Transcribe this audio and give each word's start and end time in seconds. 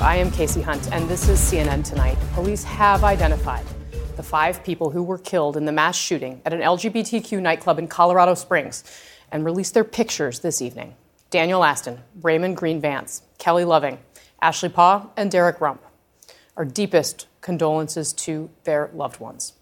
I 0.00 0.16
am 0.16 0.30
Kasie 0.32 0.62
Hunt, 0.62 0.92
and 0.92 1.08
this 1.08 1.28
is 1.28 1.38
CNN 1.38 1.88
Tonight. 1.88 2.18
Police 2.32 2.64
have 2.64 3.04
identified 3.04 3.64
the 4.16 4.24
five 4.24 4.62
people 4.64 4.90
who 4.90 5.04
were 5.04 5.18
killed 5.18 5.56
in 5.56 5.66
the 5.66 5.72
mass 5.72 5.96
shooting 5.96 6.42
at 6.44 6.52
an 6.52 6.60
LGBTQ 6.60 7.40
nightclub 7.40 7.78
in 7.78 7.86
Colorado 7.86 8.34
Springs 8.34 8.82
and 9.30 9.44
released 9.44 9.72
their 9.72 9.84
pictures 9.84 10.40
this 10.40 10.60
evening. 10.60 10.96
Daniel 11.30 11.62
Aston, 11.62 12.00
Raymond 12.22 12.56
Green 12.56 12.80
Vance, 12.80 13.22
Kelly 13.38 13.64
Loving, 13.64 13.98
Ashley 14.42 14.68
Paugh, 14.68 15.10
and 15.16 15.30
Derrick 15.30 15.60
Rump. 15.60 15.80
Our 16.56 16.64
deepest 16.64 17.28
condolences 17.40 18.12
to 18.14 18.50
their 18.64 18.90
loved 18.94 19.20
ones. 19.20 19.52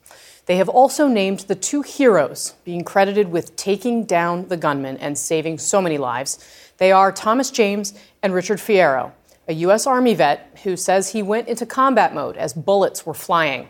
They 0.46 0.56
have 0.56 0.68
also 0.68 1.08
named 1.08 1.40
the 1.40 1.54
two 1.54 1.82
heroes 1.82 2.54
being 2.64 2.84
credited 2.84 3.30
with 3.30 3.54
taking 3.54 4.04
down 4.06 4.48
the 4.48 4.56
gunman 4.56 4.96
and 4.96 5.16
saving 5.16 5.58
so 5.58 5.80
many 5.82 5.98
lives. 5.98 6.38
They 6.78 6.90
are 6.90 7.12
Thomas 7.12 7.50
James 7.50 7.94
and 8.22 8.34
Richard 8.34 8.58
Fierro, 8.58 9.12
a 9.48 9.54
U.S. 9.54 9.86
Army 9.86 10.14
vet 10.14 10.58
who 10.62 10.76
says 10.76 11.10
he 11.10 11.22
went 11.22 11.48
into 11.48 11.66
combat 11.66 12.14
mode 12.14 12.36
as 12.36 12.52
bullets 12.52 13.04
were 13.04 13.14
flying. 13.14 13.68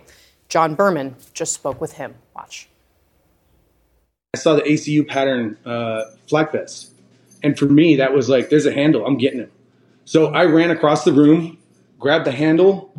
John 0.48 0.74
Berman 0.74 1.16
just 1.32 1.52
spoke 1.52 1.80
with 1.80 1.94
him. 1.94 2.14
Watch. 2.36 2.68
I 4.34 4.38
saw 4.38 4.54
the 4.54 4.62
ACU 4.62 5.06
pattern 5.06 5.56
uh, 5.64 6.04
flak 6.28 6.52
vest. 6.52 6.92
And 7.42 7.58
for 7.58 7.66
me, 7.66 7.96
that 7.96 8.12
was 8.12 8.28
like, 8.28 8.50
there's 8.50 8.66
a 8.66 8.72
handle, 8.72 9.04
I'm 9.04 9.18
getting 9.18 9.40
him. 9.40 9.50
So 10.04 10.26
I 10.26 10.44
ran 10.44 10.70
across 10.70 11.04
the 11.04 11.12
room, 11.12 11.58
grabbed 11.98 12.26
the 12.26 12.32
handle, 12.32 12.92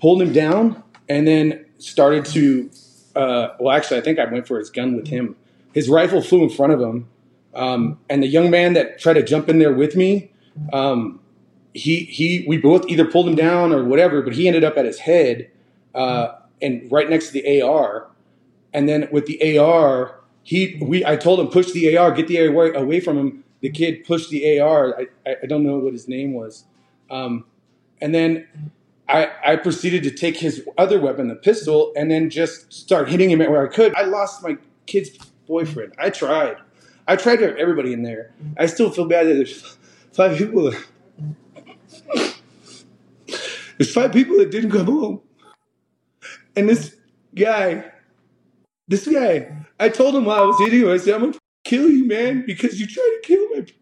pulled 0.00 0.20
him 0.20 0.32
down, 0.32 0.82
and 1.08 1.26
then 1.26 1.64
started 1.78 2.24
to 2.26 2.70
uh, 3.16 3.54
well, 3.58 3.74
actually, 3.74 3.98
I 3.98 4.00
think 4.00 4.18
I 4.18 4.24
went 4.24 4.46
for 4.46 4.58
his 4.58 4.70
gun 4.70 4.96
with 4.96 5.08
him. 5.08 5.36
His 5.72 5.88
rifle 5.88 6.20
flew 6.20 6.42
in 6.42 6.50
front 6.50 6.72
of 6.72 6.80
him, 6.80 7.08
um, 7.54 7.98
and 8.08 8.22
the 8.22 8.26
young 8.26 8.50
man 8.50 8.74
that 8.74 8.98
tried 8.98 9.14
to 9.14 9.22
jump 9.22 9.48
in 9.48 9.58
there 9.58 9.72
with 9.72 9.96
me, 9.96 10.32
um, 10.72 11.20
he 11.74 12.04
he, 12.04 12.44
we 12.48 12.56
both 12.56 12.88
either 12.88 13.04
pulled 13.04 13.28
him 13.28 13.34
down 13.34 13.72
or 13.72 13.84
whatever, 13.84 14.22
but 14.22 14.34
he 14.34 14.46
ended 14.46 14.64
up 14.64 14.76
at 14.76 14.84
his 14.84 15.00
head 15.00 15.50
uh, 15.94 16.28
and 16.62 16.90
right 16.90 17.10
next 17.10 17.28
to 17.28 17.32
the 17.34 17.60
AR, 17.60 18.08
and 18.72 18.88
then 18.88 19.08
with 19.12 19.26
the 19.26 19.58
AR, 19.58 20.20
he 20.42 20.78
we 20.80 21.04
I 21.04 21.16
told 21.16 21.40
him 21.40 21.48
push 21.48 21.72
the 21.72 21.96
AR, 21.96 22.12
get 22.12 22.28
the 22.28 22.46
AR 22.46 22.72
away 22.74 23.00
from 23.00 23.18
him. 23.18 23.44
The 23.60 23.70
kid 23.70 24.04
pushed 24.04 24.30
the 24.30 24.60
AR. 24.60 25.00
I, 25.26 25.36
I 25.42 25.46
don't 25.46 25.64
know 25.64 25.78
what 25.78 25.92
his 25.92 26.06
name 26.06 26.32
was, 26.32 26.64
um, 27.10 27.44
and 28.00 28.14
then 28.14 28.46
I, 29.08 29.30
I 29.44 29.56
proceeded 29.56 30.02
to 30.04 30.10
take 30.10 30.38
his 30.38 30.66
other 30.78 31.00
weapon, 31.00 31.28
the 31.28 31.34
pistol, 31.34 31.92
and 31.96 32.10
then 32.10 32.30
just 32.30 32.72
start 32.72 33.08
hitting 33.08 33.30
him 33.30 33.38
where 33.40 33.66
I 33.66 33.72
could. 33.72 33.94
I 33.94 34.04
lost 34.04 34.42
my 34.42 34.56
kid's 34.86 35.10
boyfriend. 35.46 35.94
I 35.98 36.10
tried. 36.10 36.56
I 37.06 37.16
tried 37.16 37.36
to 37.36 37.48
have 37.48 37.56
everybody 37.56 37.92
in 37.92 38.02
there. 38.02 38.32
I 38.56 38.66
still 38.66 38.90
feel 38.90 39.06
bad 39.06 39.26
that 39.26 39.34
there's 39.34 39.76
five 40.12 40.38
people. 40.38 40.72
That, 43.78 43.84
there's 43.84 43.92
five 43.92 44.12
people 44.12 44.38
that 44.38 44.50
didn't 44.50 44.70
come 44.70 44.86
home. 44.86 45.20
And 46.56 46.68
this 46.68 46.96
guy, 47.34 47.92
this 48.88 49.06
guy, 49.06 49.66
I 49.80 49.88
told 49.88 50.14
him 50.14 50.24
while 50.24 50.42
I 50.42 50.46
was 50.46 50.60
eating, 50.60 50.88
I 50.88 50.96
said, 50.98 51.14
I'm 51.14 51.32
to 51.32 51.38
kill 51.64 51.90
you, 51.90 52.06
man, 52.06 52.44
because 52.46 52.80
you 52.80 52.86
tried 52.86 53.02
to 53.02 53.20
kill 53.24 53.48
my 53.50 53.56
friend. 53.56 53.72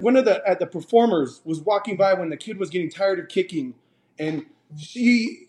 One 0.00 0.16
of 0.16 0.24
the, 0.24 0.42
at 0.46 0.58
the 0.58 0.66
performers 0.66 1.40
was 1.44 1.60
walking 1.60 1.96
by 1.96 2.14
when 2.14 2.30
the 2.30 2.36
kid 2.36 2.58
was 2.58 2.70
getting 2.70 2.90
tired 2.90 3.18
of 3.18 3.28
kicking 3.28 3.74
and 4.18 4.46
she 4.78 5.46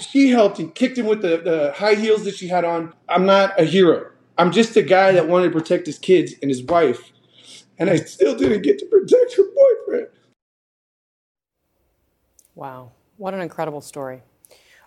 she 0.00 0.30
helped 0.30 0.58
and 0.58 0.74
kicked 0.74 0.98
him 0.98 1.06
with 1.06 1.22
the, 1.22 1.38
the 1.38 1.72
high 1.76 1.94
heels 1.94 2.24
that 2.24 2.36
she 2.36 2.48
had 2.48 2.64
on. 2.64 2.92
I'm 3.08 3.26
not 3.26 3.58
a 3.58 3.64
hero. 3.64 4.10
I'm 4.38 4.52
just 4.52 4.76
a 4.76 4.82
guy 4.82 5.12
that 5.12 5.28
wanted 5.28 5.52
to 5.52 5.58
protect 5.58 5.86
his 5.86 5.98
kids 5.98 6.34
and 6.42 6.50
his 6.50 6.62
wife, 6.62 7.12
and 7.78 7.90
I 7.90 7.96
still 7.96 8.36
didn't 8.36 8.62
get 8.62 8.78
to 8.78 8.86
protect 8.86 9.36
her 9.36 9.42
boyfriend. 9.44 10.08
Wow, 12.54 12.92
what 13.20 13.34
an 13.34 13.42
incredible 13.42 13.82
story. 13.82 14.22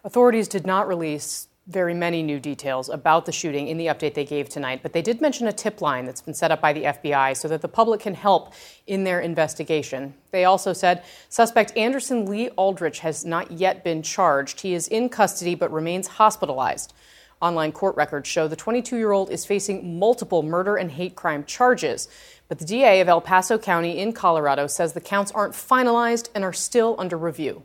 Authorities 0.03 0.47
did 0.47 0.65
not 0.65 0.87
release 0.87 1.47
very 1.67 1.93
many 1.93 2.23
new 2.23 2.39
details 2.39 2.89
about 2.89 3.27
the 3.27 3.31
shooting 3.31 3.67
in 3.67 3.77
the 3.77 3.85
update 3.85 4.15
they 4.15 4.25
gave 4.25 4.49
tonight, 4.49 4.79
but 4.81 4.91
they 4.91 5.03
did 5.03 5.21
mention 5.21 5.47
a 5.47 5.53
tip 5.53 5.81
line 5.81 6.03
that's 6.03 6.19
been 6.19 6.33
set 6.33 6.49
up 6.49 6.59
by 6.59 6.73
the 6.73 6.83
FBI 6.83 7.37
so 7.37 7.47
that 7.47 7.61
the 7.61 7.67
public 7.67 8.01
can 8.01 8.15
help 8.15 8.53
in 8.87 9.03
their 9.03 9.21
investigation. 9.21 10.15
They 10.31 10.45
also 10.45 10.73
said 10.73 11.03
suspect 11.29 11.77
Anderson 11.77 12.25
Lee 12.25 12.49
Aldrich 12.57 12.99
has 12.99 13.23
not 13.23 13.51
yet 13.51 13.83
been 13.83 14.01
charged. 14.01 14.61
He 14.61 14.73
is 14.73 14.87
in 14.87 15.09
custody 15.09 15.53
but 15.53 15.71
remains 15.71 16.07
hospitalized. 16.07 16.91
Online 17.39 17.71
court 17.71 17.95
records 17.95 18.27
show 18.27 18.47
the 18.47 18.55
22 18.55 18.97
year 18.97 19.11
old 19.11 19.29
is 19.29 19.45
facing 19.45 19.99
multiple 19.99 20.41
murder 20.41 20.75
and 20.75 20.91
hate 20.91 21.15
crime 21.15 21.45
charges. 21.45 22.09
But 22.47 22.57
the 22.57 22.65
DA 22.65 22.99
of 22.99 23.07
El 23.07 23.21
Paso 23.21 23.59
County 23.59 23.99
in 23.99 24.11
Colorado 24.11 24.65
says 24.65 24.93
the 24.93 25.01
counts 25.01 25.31
aren't 25.33 25.53
finalized 25.53 26.29
and 26.33 26.43
are 26.43 26.51
still 26.51 26.95
under 26.97 27.15
review 27.15 27.63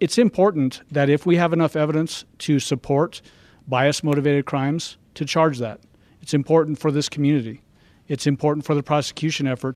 it's 0.00 0.16
important 0.16 0.80
that 0.90 1.10
if 1.10 1.26
we 1.26 1.36
have 1.36 1.52
enough 1.52 1.76
evidence 1.76 2.24
to 2.38 2.58
support 2.58 3.20
bias 3.68 4.02
motivated 4.02 4.46
crimes, 4.46 4.96
to 5.14 5.24
charge 5.24 5.58
that. 5.58 5.80
It's 6.22 6.34
important 6.34 6.78
for 6.78 6.90
this 6.90 7.08
community. 7.08 7.62
It's 8.08 8.26
important 8.26 8.64
for 8.64 8.74
the 8.74 8.82
prosecution 8.82 9.46
effort. 9.46 9.74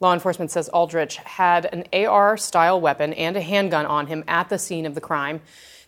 Law 0.00 0.12
enforcement 0.12 0.50
says 0.50 0.68
Aldrich 0.70 1.16
had 1.16 1.66
an 1.66 1.84
AR 1.92 2.36
style 2.36 2.80
weapon 2.80 3.12
and 3.14 3.36
a 3.36 3.40
handgun 3.40 3.86
on 3.86 4.08
him 4.08 4.24
at 4.26 4.48
the 4.48 4.58
scene 4.58 4.84
of 4.84 4.94
the 4.94 5.00
crime. 5.00 5.40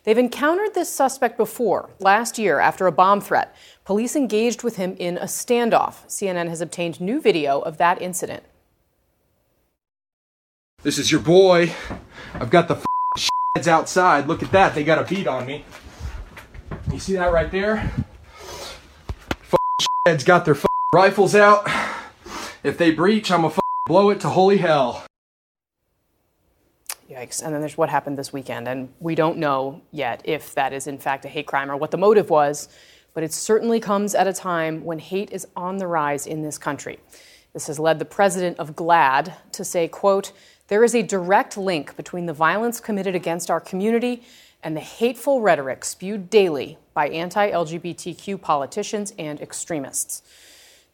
They've 0.03 0.17
encountered 0.17 0.73
this 0.73 0.89
suspect 0.89 1.37
before. 1.37 1.89
Last 1.99 2.39
year, 2.39 2.59
after 2.59 2.87
a 2.87 2.91
bomb 2.91 3.21
threat, 3.21 3.55
police 3.85 4.15
engaged 4.15 4.63
with 4.63 4.77
him 4.77 4.95
in 4.97 5.17
a 5.17 5.25
standoff. 5.25 6.07
CNN 6.07 6.47
has 6.47 6.61
obtained 6.61 7.01
new 7.01 7.21
video 7.21 7.59
of 7.59 7.77
that 7.77 8.01
incident. 8.01 8.43
This 10.81 10.97
is 10.97 11.11
your 11.11 11.19
boy. 11.19 11.73
I've 12.33 12.49
got 12.49 12.69
the 12.69 12.81
heads 13.53 13.67
outside. 13.67 14.27
Look 14.27 14.41
at 14.41 14.51
that. 14.53 14.75
They 14.75 14.85
got 14.85 14.97
a 14.97 15.03
beat 15.03 15.27
on 15.27 15.45
me. 15.45 15.65
You 16.91 16.99
see 16.99 17.13
that 17.13 17.33
right 17.33 17.51
there? 17.51 17.91
heads 20.05 20.23
got 20.23 20.45
their 20.45 20.57
rifles 20.93 21.35
out. 21.35 21.69
If 22.63 22.77
they 22.77 22.91
breach, 22.91 23.29
I'm 23.29 23.41
gonna 23.41 23.55
blow 23.85 24.09
it 24.09 24.21
to 24.21 24.29
holy 24.29 24.57
hell. 24.57 25.05
Yikes. 27.09 27.43
And 27.43 27.53
then 27.53 27.59
there's 27.59 27.77
what 27.77 27.89
happened 27.89 28.17
this 28.17 28.31
weekend. 28.31 28.67
And 28.67 28.89
we 28.99 29.15
don't 29.15 29.37
know 29.37 29.81
yet 29.91 30.21
if 30.23 30.55
that 30.55 30.71
is 30.71 30.87
in 30.87 30.97
fact 30.97 31.25
a 31.25 31.27
hate 31.27 31.47
crime 31.47 31.69
or 31.69 31.75
what 31.75 31.91
the 31.91 31.97
motive 31.97 32.29
was, 32.29 32.69
but 33.13 33.23
it 33.23 33.33
certainly 33.33 33.79
comes 33.79 34.15
at 34.15 34.27
a 34.27 34.33
time 34.33 34.83
when 34.85 34.99
hate 34.99 35.31
is 35.31 35.45
on 35.55 35.77
the 35.77 35.87
rise 35.87 36.25
in 36.25 36.41
this 36.41 36.57
country. 36.57 36.99
This 37.53 37.67
has 37.67 37.79
led 37.79 37.99
the 37.99 38.05
president 38.05 38.59
of 38.59 38.75
GLAAD 38.75 39.33
to 39.51 39.65
say, 39.65 39.87
quote, 39.87 40.31
there 40.69 40.83
is 40.83 40.95
a 40.95 41.01
direct 41.01 41.57
link 41.57 41.95
between 41.97 42.27
the 42.27 42.33
violence 42.33 42.79
committed 42.79 43.15
against 43.15 43.51
our 43.51 43.59
community 43.59 44.23
and 44.63 44.75
the 44.75 44.81
hateful 44.81 45.41
rhetoric 45.41 45.83
spewed 45.83 46.29
daily 46.29 46.77
by 46.93 47.09
anti 47.09 47.51
LGBTQ 47.51 48.39
politicians 48.39 49.13
and 49.17 49.41
extremists. 49.41 50.21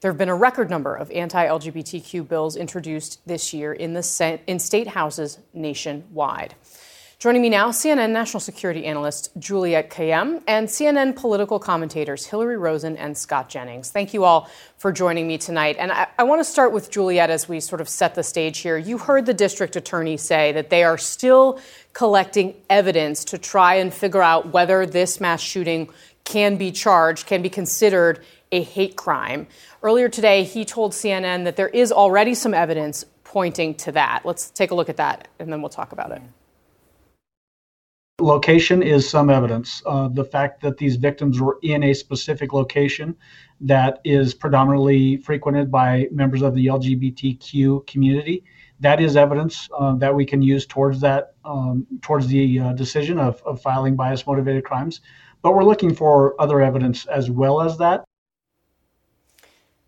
There 0.02 0.12
have 0.12 0.18
been 0.18 0.30
a 0.30 0.36
record 0.36 0.70
number 0.70 0.96
of 0.96 1.12
anti 1.12 1.46
LGBTQ 1.46 2.28
bills 2.28 2.56
introduced 2.56 3.20
this 3.28 3.54
year 3.54 3.74
in, 3.74 3.94
the, 3.94 4.40
in 4.48 4.60
state 4.60 4.88
houses 4.88 5.40
nationwide. 5.54 6.56
Joining 7.18 7.42
me 7.42 7.50
now, 7.50 7.70
CNN 7.70 8.10
national 8.10 8.42
security 8.42 8.86
analyst 8.86 9.32
Juliette 9.40 9.90
Kayyem 9.90 10.44
and 10.48 10.68
CNN 10.68 11.16
political 11.16 11.60
commentators 11.60 12.26
Hillary 12.26 12.58
Rosen 12.58 12.98
and 12.98 13.18
Scott 13.18 13.48
Jennings. 13.48 13.90
Thank 13.90 14.14
you 14.14 14.26
all 14.26 14.50
for 14.78 14.92
joining 14.92 15.26
me 15.26 15.38
tonight. 15.38 15.78
And 15.80 15.94
I, 15.94 16.08
I, 16.20 16.24
want 16.24 16.42
to 16.42 16.44
start 16.44 16.74
with 16.74 16.92
Juliette 16.92 17.30
as 17.30 17.48
we 17.48 17.62
sort 17.62 17.80
of 17.80 17.88
set 17.88 18.16
the 18.16 18.22
stage 18.22 18.58
here. 18.58 18.78
You 18.78 18.98
heard 18.98 19.26
the 19.26 19.34
district 19.34 19.78
attorney 19.78 20.18
say 20.18 20.52
that 20.52 20.70
they 20.70 20.84
are 20.84 20.98
still 20.98 21.58
collecting 21.94 22.54
evidence 22.70 23.24
to 23.26 23.38
try 23.38 23.76
and 23.76 23.94
figure 23.94 24.22
out 24.22 24.52
whether 24.52 24.86
this 24.86 25.22
mass 25.22 25.42
shooting 25.42 25.90
can 26.26 26.58
be 26.58 26.70
charged, 26.70 27.28
can 27.28 27.42
be 27.42 27.50
considered 27.50 28.26
a 28.52 28.62
hate 28.62 28.98
crime. 28.98 29.48
Earlier 29.82 30.10
today, 30.10 30.44
he 30.44 30.66
told 30.66 30.92
CNN 30.92 31.46
that 31.46 31.56
there 31.56 31.70
is 31.70 31.94
already 31.94 32.36
some 32.36 32.54
evidence 32.54 33.06
pointing 33.24 33.74
to 33.76 33.94
that. 33.94 34.24
Let's 34.26 34.50
take 34.50 34.72
a 34.72 34.76
look 34.76 34.90
at 34.90 34.98
that 34.98 35.30
and 35.40 35.52
then 35.52 35.62
we'll 35.62 35.70
talk 35.70 35.94
about 35.94 36.12
it. 36.12 36.22
Location 38.22 38.82
is 38.82 39.10
some 39.10 39.30
evidence. 39.30 39.84
Uh, 39.86 40.08
the 40.08 40.24
fact 40.24 40.62
that 40.62 40.78
these 40.78 40.96
victims 40.96 41.42
were 41.42 41.60
in 41.64 41.84
a 41.84 41.94
specific 41.94 42.54
location 42.54 43.14
that 43.60 44.00
is 44.06 44.34
predominantly 44.34 45.18
frequented 45.18 45.70
by 45.70 46.08
members 46.12 46.42
of 46.42 46.56
the 46.56 46.68
LGBTQ 46.68 47.86
community, 47.88 48.46
that 48.80 49.02
is 49.02 49.18
evidence 49.18 49.68
uh, 49.78 49.96
that 49.96 50.16
we 50.16 50.26
can 50.26 50.42
use 50.42 50.66
towards 50.66 51.02
that 51.02 51.34
um, 51.44 51.86
towards 52.02 52.28
the 52.28 52.58
uh, 52.58 52.74
decision 52.74 53.20
of, 53.20 53.42
of 53.46 53.62
filing 53.62 53.98
bias 53.98 54.26
motivated 54.26 54.64
crimes. 54.64 55.02
But 55.42 55.54
we're 55.54 55.66
looking 55.66 55.94
for 55.94 56.40
other 56.42 56.62
evidence 56.62 57.06
as 57.08 57.30
well 57.30 57.62
as 57.62 57.78
that. 57.80 58.06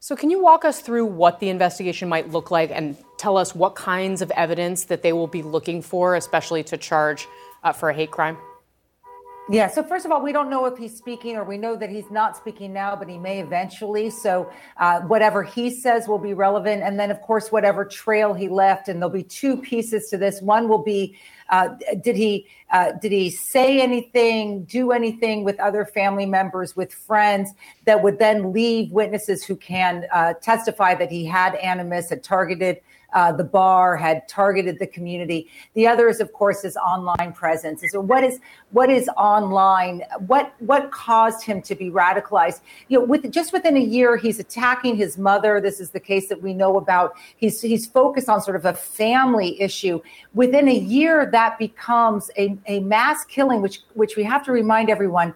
So, 0.01 0.17
can 0.17 0.29
you 0.29 0.41
walk 0.41 0.65
us 0.65 0.81
through 0.81 1.05
what 1.05 1.39
the 1.39 1.47
investigation 1.47 2.09
might 2.09 2.29
look 2.29 2.51
like 2.51 2.71
and 2.73 2.97
tell 3.17 3.37
us 3.37 3.55
what 3.55 3.75
kinds 3.75 4.21
of 4.21 4.31
evidence 4.31 4.85
that 4.85 5.01
they 5.01 5.13
will 5.13 5.27
be 5.27 5.41
looking 5.41 5.81
for, 5.81 6.15
especially 6.15 6.63
to 6.63 6.77
charge 6.77 7.25
uh, 7.63 7.73
for 7.73 7.89
a 7.89 7.93
hate 7.93 8.11
crime? 8.11 8.37
Yeah. 9.49 9.69
So 9.69 9.81
first 9.81 10.05
of 10.05 10.11
all, 10.11 10.21
we 10.21 10.33
don't 10.33 10.49
know 10.49 10.65
if 10.65 10.77
he's 10.77 10.95
speaking, 10.97 11.37
or 11.37 11.45
we 11.45 11.57
know 11.57 11.77
that 11.77 11.89
he's 11.89 12.11
not 12.11 12.35
speaking 12.35 12.73
now, 12.73 12.97
but 12.97 13.07
he 13.07 13.17
may 13.17 13.39
eventually. 13.39 14.09
So 14.09 14.51
uh, 14.75 15.01
whatever 15.01 15.41
he 15.41 15.69
says 15.69 16.05
will 16.05 16.17
be 16.17 16.33
relevant, 16.33 16.83
and 16.83 16.99
then 16.99 17.11
of 17.11 17.21
course 17.21 17.49
whatever 17.49 17.85
trail 17.85 18.33
he 18.33 18.49
left, 18.49 18.89
and 18.89 19.01
there'll 19.01 19.13
be 19.13 19.23
two 19.23 19.55
pieces 19.55 20.09
to 20.09 20.17
this. 20.17 20.41
One 20.41 20.67
will 20.67 20.83
be 20.83 21.17
uh, 21.49 21.69
did 22.01 22.17
he 22.17 22.45
uh, 22.73 22.91
did 23.01 23.13
he 23.13 23.29
say 23.29 23.79
anything, 23.79 24.65
do 24.65 24.91
anything 24.91 25.45
with 25.45 25.57
other 25.61 25.85
family 25.85 26.25
members, 26.25 26.75
with 26.75 26.93
friends 26.93 27.51
that 27.85 28.03
would 28.03 28.19
then 28.19 28.51
leave 28.51 28.91
witnesses 28.91 29.45
who 29.45 29.55
can 29.55 30.07
uh, 30.11 30.33
testify 30.41 30.93
that 30.95 31.09
he 31.09 31.25
had 31.25 31.55
animus, 31.55 32.09
had 32.09 32.21
targeted 32.21 32.81
uh, 33.13 33.31
the 33.31 33.43
bar, 33.43 33.95
had 33.95 34.27
targeted 34.27 34.79
the 34.79 34.87
community. 34.87 35.49
The 35.73 35.87
other 35.87 36.09
is, 36.09 36.19
of 36.19 36.33
course, 36.33 36.61
his 36.61 36.75
online 36.77 37.33
presence. 37.33 37.83
So, 37.91 38.01
what 38.01 38.23
is 38.23 38.39
what 38.71 38.89
is 38.89 39.09
online? 39.17 40.03
What 40.27 40.53
what 40.59 40.91
caused 40.91 41.43
him 41.43 41.61
to 41.63 41.75
be 41.75 41.89
radicalized? 41.89 42.61
You 42.89 42.99
know, 42.99 43.05
with 43.05 43.31
just 43.31 43.53
within 43.53 43.77
a 43.77 43.81
year, 43.81 44.17
he's 44.17 44.39
attacking 44.39 44.97
his 44.97 45.17
mother. 45.17 45.61
This 45.61 45.79
is 45.79 45.91
the 45.91 45.99
case 45.99 46.27
that 46.29 46.41
we 46.41 46.53
know 46.53 46.77
about. 46.77 47.15
He's 47.37 47.61
he's 47.61 47.87
focused 47.87 48.29
on 48.29 48.41
sort 48.41 48.57
of 48.57 48.65
a 48.65 48.73
family 48.73 49.59
issue. 49.61 50.01
Within 50.33 50.67
a 50.67 50.75
year, 50.75 51.29
that 51.31 51.57
becomes 51.57 52.29
a, 52.37 52.57
a 52.67 52.81
mass 52.81 53.23
killing, 53.25 53.61
which 53.61 53.79
which 53.93 54.17
we 54.17 54.23
have 54.23 54.43
to 54.45 54.51
remind 54.51 54.89
everyone 54.89 55.33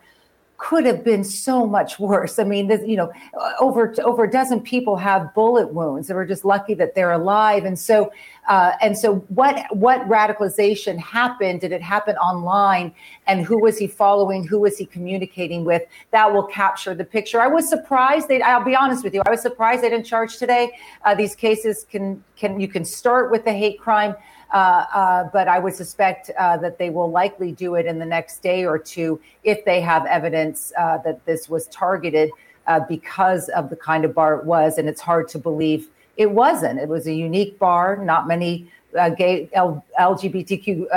could 0.61 0.85
have 0.85 1.03
been 1.03 1.23
so 1.23 1.65
much 1.65 1.97
worse. 1.99 2.37
I 2.37 2.43
mean, 2.43 2.69
you 2.87 2.95
know, 2.95 3.11
over 3.59 3.95
over 4.03 4.25
a 4.25 4.29
dozen 4.29 4.61
people 4.61 4.95
have 4.95 5.33
bullet 5.33 5.73
wounds. 5.73 6.07
They 6.07 6.13
were 6.13 6.25
just 6.25 6.45
lucky 6.45 6.75
that 6.75 6.93
they're 6.93 7.11
alive. 7.11 7.65
And 7.65 7.79
so, 7.79 8.13
uh, 8.47 8.73
and 8.79 8.95
so, 8.95 9.15
what 9.29 9.65
what 9.75 10.01
radicalization 10.01 10.99
happened? 10.99 11.61
Did 11.61 11.71
it 11.71 11.81
happen 11.81 12.15
online? 12.17 12.93
And 13.25 13.43
who 13.43 13.59
was 13.59 13.79
he 13.79 13.87
following? 13.87 14.45
Who 14.45 14.59
was 14.59 14.77
he 14.77 14.85
communicating 14.85 15.65
with? 15.65 15.81
That 16.11 16.31
will 16.31 16.45
capture 16.45 16.93
the 16.93 17.05
picture. 17.05 17.41
I 17.41 17.47
was 17.47 17.67
surprised. 17.67 18.27
They, 18.27 18.39
I'll 18.43 18.63
be 18.63 18.75
honest 18.75 19.03
with 19.03 19.15
you. 19.15 19.23
I 19.25 19.31
was 19.31 19.41
surprised 19.41 19.81
they 19.81 19.89
didn't 19.89 20.05
charge 20.05 20.37
today. 20.37 20.77
Uh, 21.03 21.15
these 21.15 21.35
cases 21.35 21.87
can 21.89 22.23
can 22.35 22.59
you 22.59 22.67
can 22.67 22.85
start 22.85 23.31
with 23.31 23.45
the 23.45 23.53
hate 23.53 23.79
crime. 23.79 24.13
Uh, 24.51 24.85
uh, 24.93 25.23
but 25.31 25.47
I 25.47 25.59
would 25.59 25.73
suspect 25.73 26.29
uh, 26.37 26.57
that 26.57 26.77
they 26.77 26.89
will 26.89 27.09
likely 27.09 27.53
do 27.53 27.75
it 27.75 27.85
in 27.85 27.99
the 27.99 28.05
next 28.05 28.43
day 28.43 28.65
or 28.65 28.77
two 28.77 29.19
if 29.43 29.63
they 29.63 29.79
have 29.79 30.05
evidence 30.05 30.73
uh, 30.77 30.97
that 30.99 31.25
this 31.25 31.47
was 31.47 31.67
targeted 31.67 32.31
uh, 32.67 32.81
because 32.81 33.47
of 33.49 33.69
the 33.69 33.77
kind 33.77 34.03
of 34.03 34.13
bar 34.13 34.35
it 34.35 34.45
was. 34.45 34.77
And 34.77 34.89
it's 34.89 34.99
hard 34.99 35.29
to 35.29 35.39
believe 35.39 35.87
it 36.17 36.31
wasn't. 36.31 36.79
It 36.79 36.89
was 36.89 37.07
a 37.07 37.13
unique 37.13 37.57
bar, 37.59 37.97
not 37.97 38.27
many. 38.27 38.69
gay 39.17 39.49
L- 39.53 39.85
LGBTQ 39.97 40.87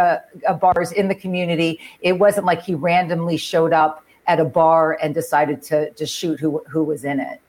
bars 0.61 0.91
in 0.91 1.07
the 1.07 1.15
community. 1.15 1.79
It 2.01 2.15
wasn't 2.15 2.47
like 2.47 2.63
he 2.63 2.75
randomly 2.75 3.37
showed 3.37 3.73
up 3.73 4.05
at 4.27 4.41
a 4.41 4.45
bar 4.45 4.99
and 5.01 5.15
decided 5.15 5.63
to 5.63 5.91
to 5.91 6.07
shoot 6.07 6.41
who 6.41 6.63
who 6.69 6.83
was 6.83 7.05
in 7.05 7.21
it. 7.21 7.41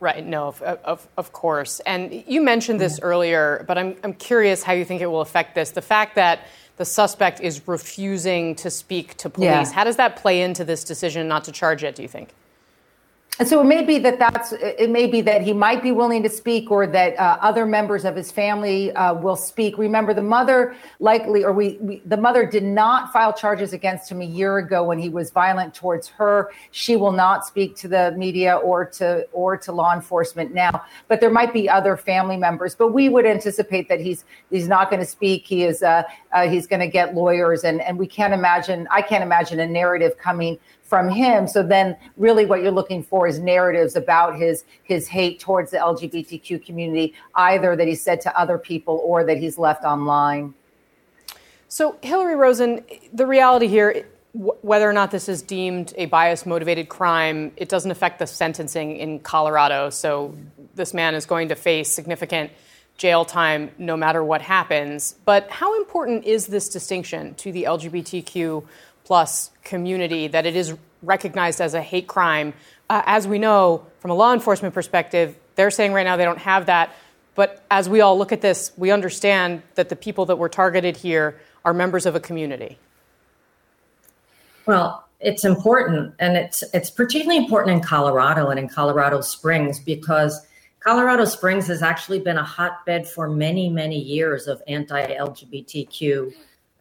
Right, 0.00 0.24
no, 0.24 0.46
of, 0.48 0.62
of, 0.62 1.08
of 1.16 1.32
course. 1.32 1.80
And 1.80 2.24
you 2.26 2.40
mentioned 2.40 2.80
this 2.80 3.00
earlier, 3.00 3.64
but 3.66 3.76
I'm, 3.76 3.96
I'm 4.04 4.14
curious 4.14 4.62
how 4.62 4.72
you 4.72 4.84
think 4.84 5.02
it 5.02 5.06
will 5.06 5.22
affect 5.22 5.56
this. 5.56 5.72
The 5.72 5.82
fact 5.82 6.14
that 6.14 6.46
the 6.76 6.84
suspect 6.84 7.40
is 7.40 7.66
refusing 7.66 8.54
to 8.56 8.70
speak 8.70 9.16
to 9.16 9.28
police, 9.28 9.48
yeah. 9.48 9.72
how 9.72 9.82
does 9.82 9.96
that 9.96 10.14
play 10.14 10.42
into 10.42 10.64
this 10.64 10.84
decision 10.84 11.26
not 11.26 11.44
to 11.44 11.52
charge 11.52 11.82
it, 11.82 11.96
do 11.96 12.02
you 12.02 12.08
think? 12.08 12.28
And 13.38 13.46
so 13.46 13.60
it 13.60 13.66
may 13.66 13.84
be 13.84 13.98
that 14.00 14.18
that's 14.18 14.52
it 14.52 14.90
may 14.90 15.06
be 15.06 15.20
that 15.20 15.42
he 15.42 15.52
might 15.52 15.80
be 15.80 15.92
willing 15.92 16.24
to 16.24 16.28
speak, 16.28 16.72
or 16.72 16.88
that 16.88 17.16
uh, 17.16 17.38
other 17.40 17.66
members 17.66 18.04
of 18.04 18.16
his 18.16 18.32
family 18.32 18.90
uh, 18.92 19.14
will 19.14 19.36
speak. 19.36 19.78
Remember, 19.78 20.12
the 20.12 20.22
mother 20.22 20.74
likely, 20.98 21.44
or 21.44 21.52
we, 21.52 21.78
we, 21.80 22.02
the 22.04 22.16
mother 22.16 22.44
did 22.44 22.64
not 22.64 23.12
file 23.12 23.32
charges 23.32 23.72
against 23.72 24.10
him 24.10 24.20
a 24.22 24.24
year 24.24 24.58
ago 24.58 24.82
when 24.82 24.98
he 24.98 25.08
was 25.08 25.30
violent 25.30 25.72
towards 25.72 26.08
her. 26.08 26.50
She 26.72 26.96
will 26.96 27.12
not 27.12 27.46
speak 27.46 27.76
to 27.76 27.86
the 27.86 28.12
media 28.16 28.56
or 28.56 28.84
to 28.84 29.28
or 29.32 29.56
to 29.58 29.70
law 29.70 29.94
enforcement 29.94 30.52
now. 30.52 30.84
But 31.06 31.20
there 31.20 31.30
might 31.30 31.52
be 31.52 31.68
other 31.68 31.96
family 31.96 32.36
members. 32.36 32.74
But 32.74 32.88
we 32.88 33.08
would 33.08 33.24
anticipate 33.24 33.88
that 33.88 34.00
he's 34.00 34.24
he's 34.50 34.66
not 34.66 34.90
going 34.90 35.00
to 35.00 35.06
speak. 35.06 35.46
He 35.46 35.62
is 35.62 35.84
uh, 35.84 36.02
uh 36.32 36.48
he's 36.48 36.66
going 36.66 36.80
to 36.80 36.88
get 36.88 37.14
lawyers, 37.14 37.62
and 37.62 37.80
and 37.82 37.98
we 37.98 38.08
can't 38.08 38.34
imagine. 38.34 38.88
I 38.90 39.00
can't 39.00 39.22
imagine 39.22 39.60
a 39.60 39.66
narrative 39.66 40.18
coming 40.18 40.58
from 40.88 41.10
him. 41.10 41.46
So 41.46 41.62
then 41.62 41.96
really 42.16 42.46
what 42.46 42.62
you're 42.62 42.72
looking 42.72 43.02
for 43.02 43.28
is 43.28 43.38
narratives 43.38 43.94
about 43.94 44.36
his 44.36 44.64
his 44.82 45.06
hate 45.06 45.38
towards 45.38 45.70
the 45.70 45.76
LGBTQ 45.76 46.64
community, 46.64 47.14
either 47.34 47.76
that 47.76 47.86
he 47.86 47.94
said 47.94 48.20
to 48.22 48.36
other 48.36 48.58
people 48.58 49.00
or 49.04 49.22
that 49.24 49.36
he's 49.36 49.58
left 49.58 49.84
online. 49.84 50.54
So 51.68 51.98
Hillary 52.02 52.34
Rosen, 52.34 52.84
the 53.12 53.26
reality 53.26 53.68
here 53.68 54.06
whether 54.32 54.88
or 54.88 54.92
not 54.92 55.10
this 55.10 55.28
is 55.28 55.42
deemed 55.42 55.92
a 55.96 56.06
bias 56.06 56.46
motivated 56.46 56.88
crime, 56.88 57.50
it 57.56 57.68
doesn't 57.68 57.90
affect 57.90 58.18
the 58.18 58.26
sentencing 58.26 58.96
in 58.96 59.18
Colorado. 59.18 59.90
So 59.90 60.36
this 60.74 60.94
man 60.94 61.14
is 61.14 61.26
going 61.26 61.48
to 61.48 61.54
face 61.54 61.90
significant 61.90 62.52
jail 62.98 63.24
time 63.24 63.70
no 63.78 63.96
matter 63.96 64.22
what 64.22 64.42
happens. 64.42 65.14
But 65.24 65.50
how 65.50 65.76
important 65.78 66.24
is 66.24 66.46
this 66.46 66.68
distinction 66.68 67.34
to 67.36 67.52
the 67.52 67.64
LGBTQ 67.64 68.64
plus 69.08 69.50
community 69.64 70.28
that 70.28 70.44
it 70.44 70.54
is 70.54 70.74
recognized 71.02 71.62
as 71.62 71.72
a 71.72 71.80
hate 71.80 72.06
crime. 72.06 72.52
Uh, 72.90 73.00
as 73.06 73.26
we 73.26 73.38
know 73.38 73.86
from 74.00 74.10
a 74.10 74.14
law 74.14 74.34
enforcement 74.34 74.74
perspective, 74.74 75.34
they're 75.54 75.70
saying 75.70 75.94
right 75.94 76.02
now 76.02 76.18
they 76.18 76.26
don't 76.26 76.36
have 76.36 76.66
that. 76.66 76.94
But 77.34 77.64
as 77.70 77.88
we 77.88 78.02
all 78.02 78.18
look 78.18 78.32
at 78.32 78.42
this, 78.42 78.70
we 78.76 78.90
understand 78.90 79.62
that 79.76 79.88
the 79.88 79.96
people 79.96 80.26
that 80.26 80.36
were 80.36 80.50
targeted 80.50 80.94
here 80.94 81.40
are 81.64 81.72
members 81.72 82.04
of 82.04 82.16
a 82.16 82.20
community. 82.20 82.76
Well, 84.66 85.08
it's 85.20 85.46
important, 85.46 86.12
and 86.18 86.36
it's 86.36 86.62
it's 86.74 86.90
particularly 86.90 87.38
important 87.38 87.78
in 87.78 87.82
Colorado 87.82 88.48
and 88.48 88.60
in 88.60 88.68
Colorado 88.68 89.22
Springs 89.22 89.80
because 89.80 90.46
Colorado 90.80 91.24
Springs 91.24 91.66
has 91.68 91.82
actually 91.82 92.20
been 92.20 92.36
a 92.36 92.44
hotbed 92.44 93.08
for 93.08 93.26
many, 93.26 93.70
many 93.70 93.98
years 93.98 94.46
of 94.46 94.62
anti-LGBTQ 94.68 96.34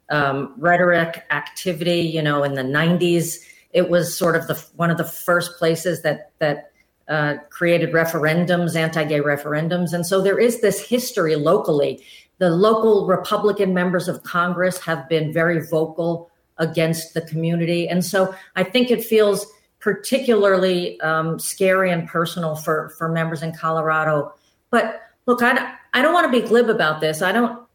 um, 0.10 0.54
rhetoric, 0.58 1.24
activity. 1.32 2.02
You 2.02 2.22
know, 2.22 2.44
in 2.44 2.54
the 2.54 2.64
'90s, 2.64 3.38
it 3.72 3.90
was 3.90 4.18
sort 4.18 4.36
of 4.36 4.48
the 4.48 4.56
one 4.76 4.90
of 4.92 4.98
the 4.98 5.06
first 5.06 5.58
places 5.58 6.02
that 6.04 6.32
that 6.40 6.72
uh, 7.08 7.36
created 7.50 7.94
referendums, 7.94 8.76
anti-gay 8.76 9.20
referendums, 9.20 9.94
and 9.94 10.06
so 10.06 10.22
there 10.22 10.40
is 10.40 10.62
this 10.62 10.80
history 10.80 11.36
locally. 11.36 12.04
The 12.40 12.50
local 12.50 13.08
Republican 13.08 13.74
members 13.74 14.08
of 14.08 14.24
Congress 14.24 14.78
have 14.80 15.10
been 15.10 15.34
very 15.34 15.66
vocal 15.68 16.30
against 16.58 17.14
the 17.14 17.22
community, 17.22 17.88
and 17.88 18.04
so 18.04 18.34
I 18.56 18.64
think 18.64 18.92
it 18.92 19.04
feels 19.04 19.46
particularly 19.80 21.00
um, 21.02 21.40
scary 21.40 21.92
and 21.92 22.08
personal 22.08 22.56
for 22.56 22.90
for 22.98 23.10
members 23.10 23.44
in 23.44 23.54
Colorado. 23.54 24.34
But 24.70 25.02
look, 25.26 25.42
I, 25.42 25.76
I 25.94 26.02
don't 26.02 26.14
want 26.14 26.32
to 26.32 26.42
be 26.42 26.46
glib 26.46 26.70
about 26.70 27.00
this. 27.00 27.22
I 27.22 27.32
don't 27.32 27.67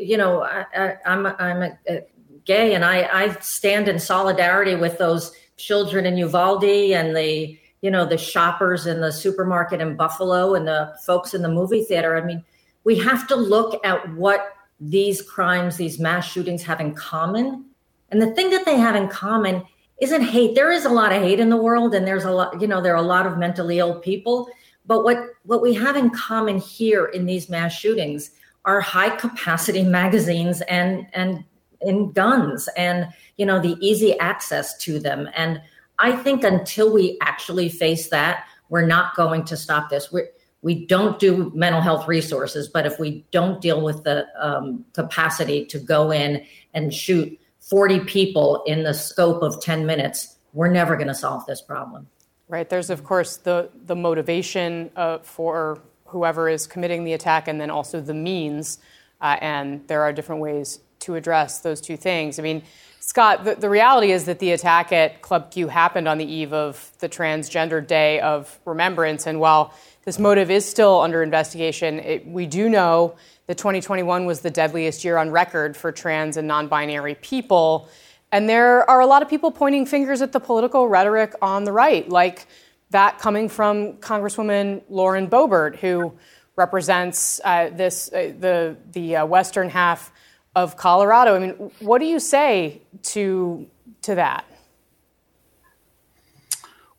you 0.00 0.16
know, 0.16 0.42
I, 0.42 0.96
am 1.04 1.26
I'm, 1.26 1.36
I'm 1.38 1.62
a, 1.62 1.78
a 1.88 2.06
gay, 2.44 2.74
and 2.74 2.84
I, 2.84 3.08
I 3.12 3.32
stand 3.40 3.88
in 3.88 3.98
solidarity 3.98 4.74
with 4.74 4.98
those 4.98 5.32
children 5.56 6.06
in 6.06 6.16
Uvalde 6.16 6.64
and 6.64 7.16
the 7.16 7.58
you 7.80 7.90
know 7.90 8.04
the 8.04 8.18
shoppers 8.18 8.86
in 8.86 9.00
the 9.00 9.12
supermarket 9.12 9.80
in 9.80 9.96
Buffalo 9.96 10.54
and 10.54 10.66
the 10.66 10.96
folks 11.06 11.34
in 11.34 11.42
the 11.42 11.48
movie 11.48 11.84
theater. 11.84 12.16
I 12.16 12.24
mean, 12.24 12.44
we 12.84 12.98
have 12.98 13.26
to 13.28 13.36
look 13.36 13.80
at 13.84 14.12
what 14.14 14.54
these 14.80 15.22
crimes, 15.22 15.76
these 15.76 15.98
mass 15.98 16.30
shootings 16.30 16.62
have 16.62 16.80
in 16.80 16.94
common. 16.94 17.64
And 18.10 18.22
the 18.22 18.32
thing 18.34 18.50
that 18.50 18.64
they 18.64 18.76
have 18.76 18.96
in 18.96 19.08
common 19.08 19.64
isn't 20.00 20.22
hate. 20.22 20.54
There 20.54 20.70
is 20.70 20.84
a 20.84 20.90
lot 20.90 21.12
of 21.12 21.22
hate 21.22 21.40
in 21.40 21.50
the 21.50 21.56
world, 21.56 21.94
and 21.94 22.06
there's 22.06 22.24
a 22.24 22.30
lot, 22.30 22.60
you 22.60 22.66
know, 22.66 22.80
there 22.80 22.94
are 22.94 22.96
a 22.96 23.02
lot 23.02 23.26
of 23.26 23.38
mentally 23.38 23.78
ill 23.78 23.98
people. 24.00 24.48
But 24.86 25.04
what 25.04 25.18
what 25.44 25.60
we 25.60 25.74
have 25.74 25.96
in 25.96 26.10
common 26.10 26.58
here 26.58 27.06
in 27.06 27.26
these 27.26 27.48
mass 27.48 27.72
shootings 27.72 28.30
are 28.68 28.82
high 28.82 29.16
capacity 29.16 29.82
magazines 29.82 30.60
and 30.62 31.06
and 31.14 31.42
in 31.80 32.12
guns 32.12 32.68
and 32.76 33.08
you 33.38 33.46
know 33.46 33.58
the 33.58 33.76
easy 33.80 34.16
access 34.18 34.76
to 34.78 35.00
them. 35.00 35.28
And 35.34 35.60
i 35.98 36.12
think 36.12 36.44
until 36.44 36.92
we 36.92 37.16
actually 37.22 37.68
face 37.70 38.10
that 38.10 38.44
we're 38.68 38.86
not 38.86 39.16
going 39.16 39.44
to 39.44 39.56
stop 39.56 39.88
this. 39.88 40.12
We 40.12 40.22
we 40.60 40.86
don't 40.86 41.18
do 41.18 41.50
mental 41.54 41.80
health 41.80 42.06
resources 42.06 42.68
but 42.68 42.84
if 42.84 42.98
we 42.98 43.24
don't 43.30 43.60
deal 43.62 43.80
with 43.80 44.04
the 44.04 44.26
um, 44.38 44.84
capacity 44.92 45.64
to 45.66 45.78
go 45.78 46.10
in 46.10 46.44
and 46.74 46.92
shoot 46.92 47.40
40 47.60 48.00
people 48.00 48.62
in 48.66 48.82
the 48.82 48.92
scope 48.92 49.42
of 49.42 49.62
10 49.62 49.86
minutes 49.86 50.36
we're 50.52 50.70
never 50.70 50.96
going 50.96 51.08
to 51.08 51.14
solve 51.14 51.46
this 51.46 51.62
problem. 51.62 52.06
Right 52.48 52.68
there's 52.68 52.90
of 52.90 53.02
course 53.02 53.38
the 53.38 53.70
the 53.86 53.96
motivation 53.96 54.90
uh, 54.94 55.18
for 55.20 55.80
whoever 56.08 56.48
is 56.48 56.66
committing 56.66 57.04
the 57.04 57.12
attack 57.12 57.48
and 57.48 57.60
then 57.60 57.70
also 57.70 58.00
the 58.00 58.14
means. 58.14 58.78
Uh, 59.20 59.36
and 59.40 59.86
there 59.88 60.02
are 60.02 60.12
different 60.12 60.40
ways 60.40 60.80
to 61.00 61.14
address 61.14 61.60
those 61.60 61.80
two 61.80 61.96
things. 61.96 62.38
I 62.38 62.42
mean, 62.42 62.62
Scott, 63.00 63.44
the, 63.44 63.54
the, 63.54 63.70
reality 63.70 64.10
is 64.10 64.26
that 64.26 64.38
the 64.38 64.50
attack 64.50 64.92
at 64.92 65.22
Club 65.22 65.50
Q 65.50 65.68
happened 65.68 66.08
on 66.08 66.18
the 66.18 66.30
eve 66.30 66.52
of 66.52 66.92
the 66.98 67.08
Transgender 67.08 67.84
Day 67.84 68.20
of 68.20 68.58
Remembrance. 68.64 69.26
And 69.26 69.40
while 69.40 69.72
this 70.04 70.18
motive 70.18 70.50
is 70.50 70.66
still 70.66 71.00
under 71.00 71.22
investigation, 71.22 72.00
it, 72.00 72.26
we 72.26 72.46
do 72.46 72.68
know 72.68 73.14
that 73.46 73.56
2021 73.56 74.26
was 74.26 74.40
the 74.40 74.50
deadliest 74.50 75.04
year 75.04 75.16
on 75.16 75.30
record 75.30 75.76
for 75.76 75.90
trans 75.90 76.36
and 76.36 76.46
non 76.46 76.68
binary 76.68 77.14
people. 77.14 77.88
And 78.30 78.48
there 78.48 78.88
are 78.90 79.00
a 79.00 79.06
lot 79.06 79.22
of 79.22 79.28
people 79.28 79.50
pointing 79.50 79.86
fingers 79.86 80.20
at 80.20 80.32
the 80.32 80.40
political 80.40 80.86
rhetoric 80.86 81.34
on 81.40 81.64
the 81.64 81.72
right, 81.72 82.06
like 82.08 82.46
that 82.90 83.18
coming 83.18 83.48
from 83.48 83.94
Congresswoman 83.94 84.82
Lauren 84.88 85.28
Boebert, 85.28 85.76
who 85.76 86.12
represents 86.56 87.40
uh, 87.44 87.70
this 87.70 88.12
uh, 88.12 88.32
the 88.38 88.76
the 88.92 89.16
uh, 89.16 89.26
western 89.26 89.68
half 89.68 90.12
of 90.56 90.76
Colorado. 90.76 91.36
I 91.36 91.38
mean, 91.38 91.70
what 91.80 91.98
do 91.98 92.06
you 92.06 92.18
say 92.18 92.82
to 93.04 93.66
to 94.02 94.14
that? 94.16 94.44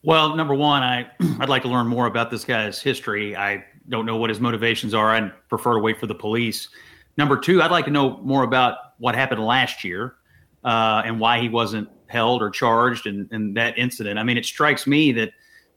Well, 0.01 0.35
number 0.35 0.55
one, 0.55 0.81
I 0.83 1.09
I'd 1.39 1.49
like 1.49 1.63
to 1.63 1.67
learn 1.67 1.87
more 1.87 2.05
about 2.05 2.31
this 2.31 2.45
guy's 2.45 2.81
history. 2.81 3.35
I 3.35 3.65
don't 3.89 4.05
know 4.05 4.17
what 4.17 4.29
his 4.29 4.39
motivations 4.39 4.93
are. 4.93 5.09
I'd 5.09 5.31
prefer 5.49 5.73
to 5.73 5.79
wait 5.79 5.99
for 5.99 6.07
the 6.07 6.15
police. 6.15 6.69
Number 7.17 7.37
two, 7.37 7.61
I'd 7.61 7.71
like 7.71 7.85
to 7.85 7.91
know 7.91 8.17
more 8.17 8.43
about 8.43 8.77
what 8.97 9.15
happened 9.15 9.43
last 9.43 9.83
year 9.83 10.15
uh, 10.63 11.01
and 11.03 11.19
why 11.19 11.41
he 11.41 11.49
wasn't 11.49 11.89
held 12.07 12.41
or 12.41 12.49
charged 12.49 13.07
in, 13.07 13.27
in 13.31 13.53
that 13.55 13.77
incident. 13.77 14.19
I 14.19 14.23
mean, 14.23 14.37
it 14.37 14.45
strikes 14.45 14.87
me 14.87 15.11
that 15.13 15.31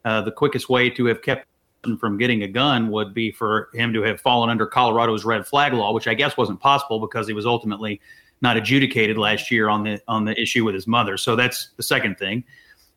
uh, 0.05 0.21
the 0.21 0.31
quickest 0.31 0.69
way 0.69 0.89
to 0.89 1.05
have 1.05 1.21
kept 1.21 1.47
him 1.85 1.97
from 1.97 2.17
getting 2.17 2.43
a 2.43 2.47
gun 2.47 2.89
would 2.91 3.13
be 3.13 3.31
for 3.31 3.69
him 3.73 3.93
to 3.93 4.01
have 4.01 4.21
fallen 4.21 4.49
under 4.49 4.65
Colorado's 4.65 5.25
red 5.25 5.45
flag 5.45 5.73
law, 5.73 5.93
which 5.93 6.07
I 6.07 6.13
guess 6.13 6.37
wasn't 6.37 6.59
possible 6.59 6.99
because 6.99 7.27
he 7.27 7.33
was 7.33 7.45
ultimately 7.45 7.99
not 8.41 8.57
adjudicated 8.57 9.17
last 9.17 9.51
year 9.51 9.69
on 9.69 9.83
the 9.83 10.01
on 10.07 10.25
the 10.25 10.39
issue 10.39 10.65
with 10.65 10.75
his 10.75 10.87
mother. 10.87 11.17
So 11.17 11.35
that's 11.35 11.69
the 11.77 11.83
second 11.83 12.17
thing. 12.17 12.43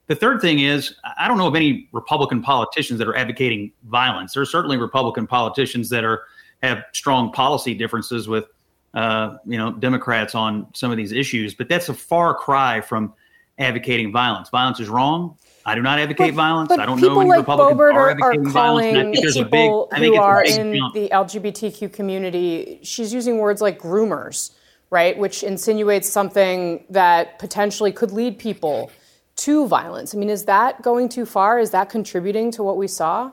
The 0.08 0.14
third 0.14 0.40
thing 0.40 0.60
is, 0.60 0.94
I 1.18 1.26
don't 1.26 1.36
know 1.36 1.48
of 1.48 1.56
any 1.56 1.88
Republican 1.92 2.40
politicians 2.40 2.98
that 2.98 3.08
are 3.08 3.16
advocating 3.16 3.72
violence. 3.84 4.34
There 4.34 4.42
are 4.42 4.46
certainly 4.46 4.76
Republican 4.76 5.26
politicians 5.26 5.88
that 5.88 6.04
are 6.04 6.25
have 6.62 6.84
strong 6.92 7.32
policy 7.32 7.75
differences 7.75 8.28
with, 8.28 8.46
uh, 8.94 9.36
you 9.44 9.58
know, 9.58 9.72
Democrats 9.72 10.34
on 10.34 10.66
some 10.75 10.90
of 10.90 10.96
these 10.96 11.12
issues, 11.12 11.54
but 11.54 11.68
that's 11.68 11.88
a 11.88 11.94
far 11.94 12.34
cry 12.34 12.80
from 12.80 13.12
advocating 13.58 14.12
violence. 14.12 14.48
Violence 14.48 14.80
is 14.80 14.88
wrong. 14.88 15.36
I 15.66 15.75
do 15.75 15.82
not 15.82 15.99
advocate 15.99 16.28
but, 16.28 16.35
violence. 16.35 16.68
But 16.68 16.78
I 16.78 16.87
don't 16.87 17.00
know 17.00 17.20
any 17.20 17.30
like 17.30 17.40
Republicans 17.40 17.80
Boebert 17.80 17.94
are, 17.94 17.99
are, 17.99 18.11
advocating 18.11 18.46
are 18.46 18.52
calling 18.52 18.94
violence. 18.94 18.99
I 18.99 19.12
think 19.12 19.23
there's 19.25 19.37
a 19.37 19.44
big, 19.44 19.70
I 19.92 19.99
think 19.99 20.14
who 20.14 20.20
are 20.23 20.42
it's 20.44 20.54
a 20.54 20.58
big 20.58 20.66
in 20.66 20.76
jump. 20.76 20.94
the 20.94 21.08
LGBTQ 21.08 21.92
community. 21.92 22.78
She's 22.85 23.12
using 23.12 23.38
words 23.38 23.61
like 23.61 23.80
groomers, 23.80 24.52
right, 24.90 25.18
which 25.18 25.42
insinuates 25.42 26.08
something 26.08 26.85
that 26.90 27.40
potentially 27.40 27.90
could 27.90 28.12
lead 28.12 28.38
people 28.38 28.92
to 29.37 29.66
violence. 29.66 30.14
I 30.14 30.18
mean, 30.18 30.30
is 30.30 30.44
that 30.44 30.82
going 30.82 31.08
too 31.08 31.26
far? 31.26 31.58
Is 31.58 31.73
that 31.73 31.90
contributing 31.90 32.52
to 32.52 32.62
what 32.62 32.76
we 32.76 32.87
saw? 32.87 33.32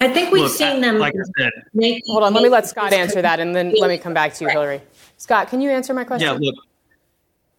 I 0.00 0.08
think 0.12 0.32
we've 0.32 0.42
Look, 0.42 0.52
seen 0.52 0.66
I- 0.66 0.80
them. 0.80 0.98
like 0.98 1.14
I 1.14 1.42
said, 1.42 1.52
make, 1.72 2.02
Hold 2.06 2.24
on, 2.24 2.34
let 2.34 2.42
me 2.42 2.48
let 2.48 2.66
Scott 2.66 2.92
answer 2.92 3.22
that, 3.22 3.38
and 3.38 3.54
then 3.54 3.72
let 3.78 3.88
me 3.88 3.98
come 3.98 4.14
back 4.14 4.34
to 4.34 4.44
you, 4.44 4.50
Hillary. 4.50 4.82
Scott, 5.16 5.48
can 5.48 5.60
you 5.60 5.70
answer 5.70 5.94
my 5.94 6.02
question? 6.02 6.26
Yeah, 6.26 6.50
look. 6.50 6.56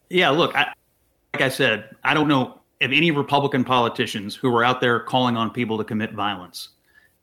Yeah, 0.09 0.29
look. 0.31 0.53
I, 0.55 0.73
like 1.33 1.41
I 1.41 1.49
said, 1.49 1.95
I 2.03 2.13
don't 2.13 2.27
know 2.27 2.54
of 2.81 2.91
any 2.91 3.11
Republican 3.11 3.63
politicians 3.63 4.35
who 4.35 4.53
are 4.55 4.63
out 4.63 4.81
there 4.81 4.99
calling 4.99 5.37
on 5.37 5.49
people 5.49 5.77
to 5.77 5.83
commit 5.83 6.13
violence, 6.13 6.69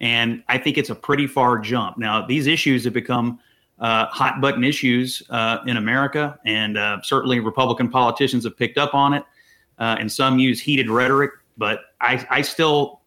and 0.00 0.42
I 0.48 0.58
think 0.58 0.78
it's 0.78 0.90
a 0.90 0.94
pretty 0.94 1.26
far 1.26 1.58
jump. 1.58 1.98
Now, 1.98 2.26
these 2.26 2.46
issues 2.46 2.84
have 2.84 2.92
become 2.92 3.38
uh, 3.78 4.06
hot 4.06 4.40
button 4.40 4.64
issues 4.64 5.22
uh, 5.30 5.58
in 5.66 5.76
America, 5.76 6.38
and 6.44 6.78
uh, 6.78 7.00
certainly 7.02 7.40
Republican 7.40 7.88
politicians 7.88 8.44
have 8.44 8.56
picked 8.56 8.78
up 8.78 8.94
on 8.94 9.14
it, 9.14 9.24
uh, 9.78 9.96
and 9.98 10.10
some 10.10 10.38
use 10.38 10.60
heated 10.60 10.88
rhetoric. 10.88 11.32
But 11.56 11.80
I, 12.00 12.26
I 12.30 12.42
still 12.42 13.02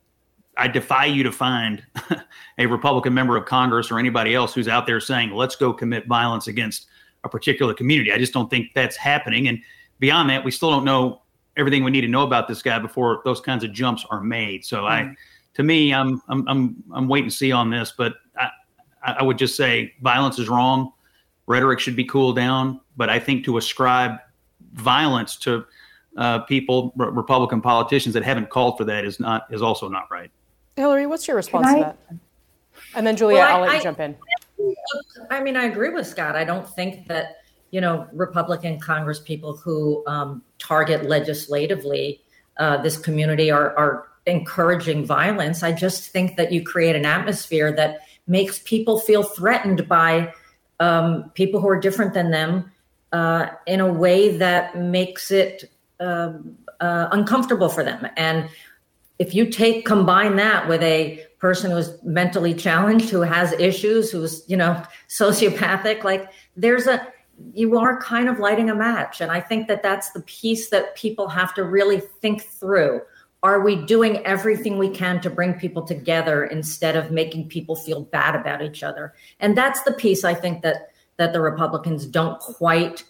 I 0.58 0.68
defy 0.68 1.06
you 1.06 1.24
to 1.24 1.32
find 1.32 1.84
a 2.58 2.66
Republican 2.66 3.14
member 3.14 3.36
of 3.36 3.46
Congress 3.46 3.92
or 3.92 4.00
anybody 4.00 4.34
else 4.34 4.54
who's 4.54 4.68
out 4.68 4.86
there 4.86 5.00
saying, 5.00 5.32
let's 5.32 5.56
go 5.56 5.74
commit 5.74 6.08
violence 6.08 6.48
against 6.48 6.88
a 7.24 7.30
particular 7.30 7.74
community. 7.74 8.12
I 8.12 8.18
just 8.18 8.34
don't 8.34 8.50
think 8.50 8.74
that's 8.74 8.96
happening. 8.96 9.48
And 9.48 9.60
beyond 10.00 10.30
that, 10.30 10.44
we 10.44 10.52
still 10.52 10.72
don't 10.72 10.86
know 10.86 11.22
everything 11.58 11.84
we 11.84 11.92
need 11.92 12.02
to 12.02 12.08
know 12.08 12.24
about 12.24 12.48
this 12.48 12.62
guy 12.62 12.80
before 12.80 13.22
those 13.26 13.42
kinds 13.42 13.64
of 13.64 13.72
jumps 13.72 14.06
are 14.10 14.22
made. 14.22 14.66
So 14.66 14.78
mm-hmm. 14.78 15.12
I, 15.12 15.16
to 15.56 15.64
me, 15.64 15.94
I'm, 15.94 16.22
I'm, 16.28 16.48
I'm, 16.48 16.84
I'm 16.94 17.08
wait 17.08 17.24
and 17.24 17.34
see 17.34 17.52
on 17.52 17.70
this, 17.70 17.94
but 17.98 18.16
I, 18.38 18.50
I 19.04 19.24
would 19.24 19.38
just 19.38 19.56
say 19.56 19.94
violence 20.02 20.40
is 20.40 20.50
wrong. 20.50 20.92
Rhetoric 21.48 21.80
should 21.80 21.96
be 21.96 22.06
cooled 22.06 22.36
down, 22.36 22.82
but 22.98 23.10
I 23.10 23.20
think 23.20 23.46
to 23.46 23.58
ascribe 23.58 24.18
violence 24.74 25.38
to 25.38 25.66
uh, 26.18 26.40
people, 26.40 26.94
r- 27.00 27.12
Republican 27.12 27.62
politicians 27.62 28.14
that 28.14 28.24
haven't 28.24 28.50
called 28.50 28.78
for 28.78 28.84
that 28.86 29.06
is 29.06 29.20
not, 29.20 29.46
is 29.52 29.62
also 29.62 29.88
not 29.88 30.08
right. 30.10 30.32
Hillary, 30.76 31.06
what's 31.06 31.28
your 31.28 31.38
response 31.38 31.68
I- 31.68 31.74
to 31.76 31.80
that? 31.82 31.98
And 32.96 33.08
then 33.08 33.16
Juliette, 33.16 33.40
Well, 33.40 33.48
I- 33.48 33.56
I'll 33.56 33.62
let 33.62 33.74
you 33.74 33.80
I- 33.80 33.84
jump 33.84 34.00
in. 34.00 34.16
I 35.30 35.42
mean, 35.42 35.56
I 35.56 35.66
agree 35.66 35.90
with 35.90 36.08
Scott. 36.08 36.36
I 36.36 36.44
don't 36.44 36.68
think 36.68 37.08
that 37.08 37.38
you 37.72 37.82
know 37.82 38.08
Republican 38.14 38.80
Congress 38.80 39.20
people 39.20 39.56
who 39.58 40.04
um, 40.08 40.42
target 40.60 41.06
legislatively 41.06 42.22
uh, 42.58 42.78
this 42.82 42.98
community 42.98 43.52
are, 43.52 43.78
are 43.78 44.08
encouraging 44.26 45.06
violence. 45.06 45.62
I 45.64 45.72
just 45.72 46.10
think 46.10 46.38
that 46.38 46.52
you 46.52 46.64
create 46.64 46.96
an 46.96 47.06
atmosphere 47.06 47.72
that 47.76 48.02
makes 48.28 48.60
people 48.60 49.00
feel 49.00 49.24
threatened 49.24 49.88
by 49.88 50.34
um, 50.80 51.30
people 51.36 51.62
who 51.62 51.68
are 51.68 51.80
different 51.80 52.14
than 52.14 52.32
them 52.32 52.72
uh, 53.12 53.48
in 53.66 53.80
a 53.80 53.92
way 53.92 54.38
that 54.38 54.78
makes 54.78 55.32
it 55.32 55.72
um, 56.00 56.58
uh, 56.80 57.08
uncomfortable 57.12 57.70
for 57.70 57.84
them. 57.84 58.08
And 58.18 58.50
if 59.20 59.34
you 59.34 59.46
take 59.46 59.86
combine 59.86 60.36
that 60.38 60.68
with 60.68 60.82
a 60.84 61.26
person 61.40 61.72
who's 61.72 62.02
mentally 62.04 62.54
challenged, 62.54 63.10
who 63.10 63.22
has 63.22 63.54
issues, 63.54 64.12
who's 64.12 64.44
you 64.48 64.58
know 64.58 64.82
sociopathic, 65.10 66.04
like 66.04 66.30
there's 66.56 66.88
a 66.88 67.06
you 67.54 67.78
are 67.78 68.00
kind 68.02 68.30
of 68.30 68.40
lighting 68.40 68.70
a 68.70 68.76
match, 68.76 69.22
and 69.22 69.32
I 69.32 69.42
think 69.42 69.68
that 69.68 69.84
that's 69.84 70.12
the 70.12 70.22
piece 70.22 70.70
that 70.70 70.96
people 70.96 71.28
have 71.30 71.54
to 71.56 71.64
really 71.64 72.00
think 72.22 72.44
through. 72.44 73.02
Are 73.44 73.62
we 73.62 73.76
doing 73.76 74.26
everything 74.26 74.78
we 74.78 74.90
can 74.90 75.22
to 75.22 75.30
bring 75.30 75.54
people 75.54 75.84
together 75.84 76.46
instead 76.46 76.96
of 76.96 77.12
making 77.12 77.50
people 77.50 77.76
feel 77.76 78.02
bad 78.02 78.36
about 78.36 78.62
each 78.62 78.82
other? 78.82 79.14
And 79.40 79.56
that's 79.56 79.84
the 79.84 79.94
piece 79.94 80.24
I 80.24 80.34
think 80.34 80.64
that 80.64 80.92
that 81.18 81.32
the 81.32 81.42
Republicans 81.42 82.06
don't 82.06 82.40
quite 82.40 83.04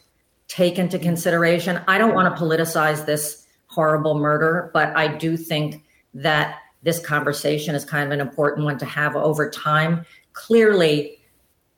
take 0.47 0.77
into 0.77 0.99
consideration. 0.99 1.81
I 1.87 1.97
don't 1.97 2.13
want 2.13 2.35
to 2.35 2.41
politicize 2.41 3.05
this 3.05 3.45
horrible 3.67 4.19
murder, 4.19 4.69
but 4.73 4.95
I 4.95 5.07
do 5.07 5.37
think 5.37 5.83
that 6.13 6.59
this 6.83 6.99
conversation 6.99 7.73
is 7.73 7.83
kind 7.83 8.05
of 8.05 8.11
an 8.11 8.21
important 8.21 8.65
one 8.65 8.77
to 8.77 8.85
have 8.85 9.15
over 9.15 9.49
time. 9.49 10.05
Clearly, 10.33 11.14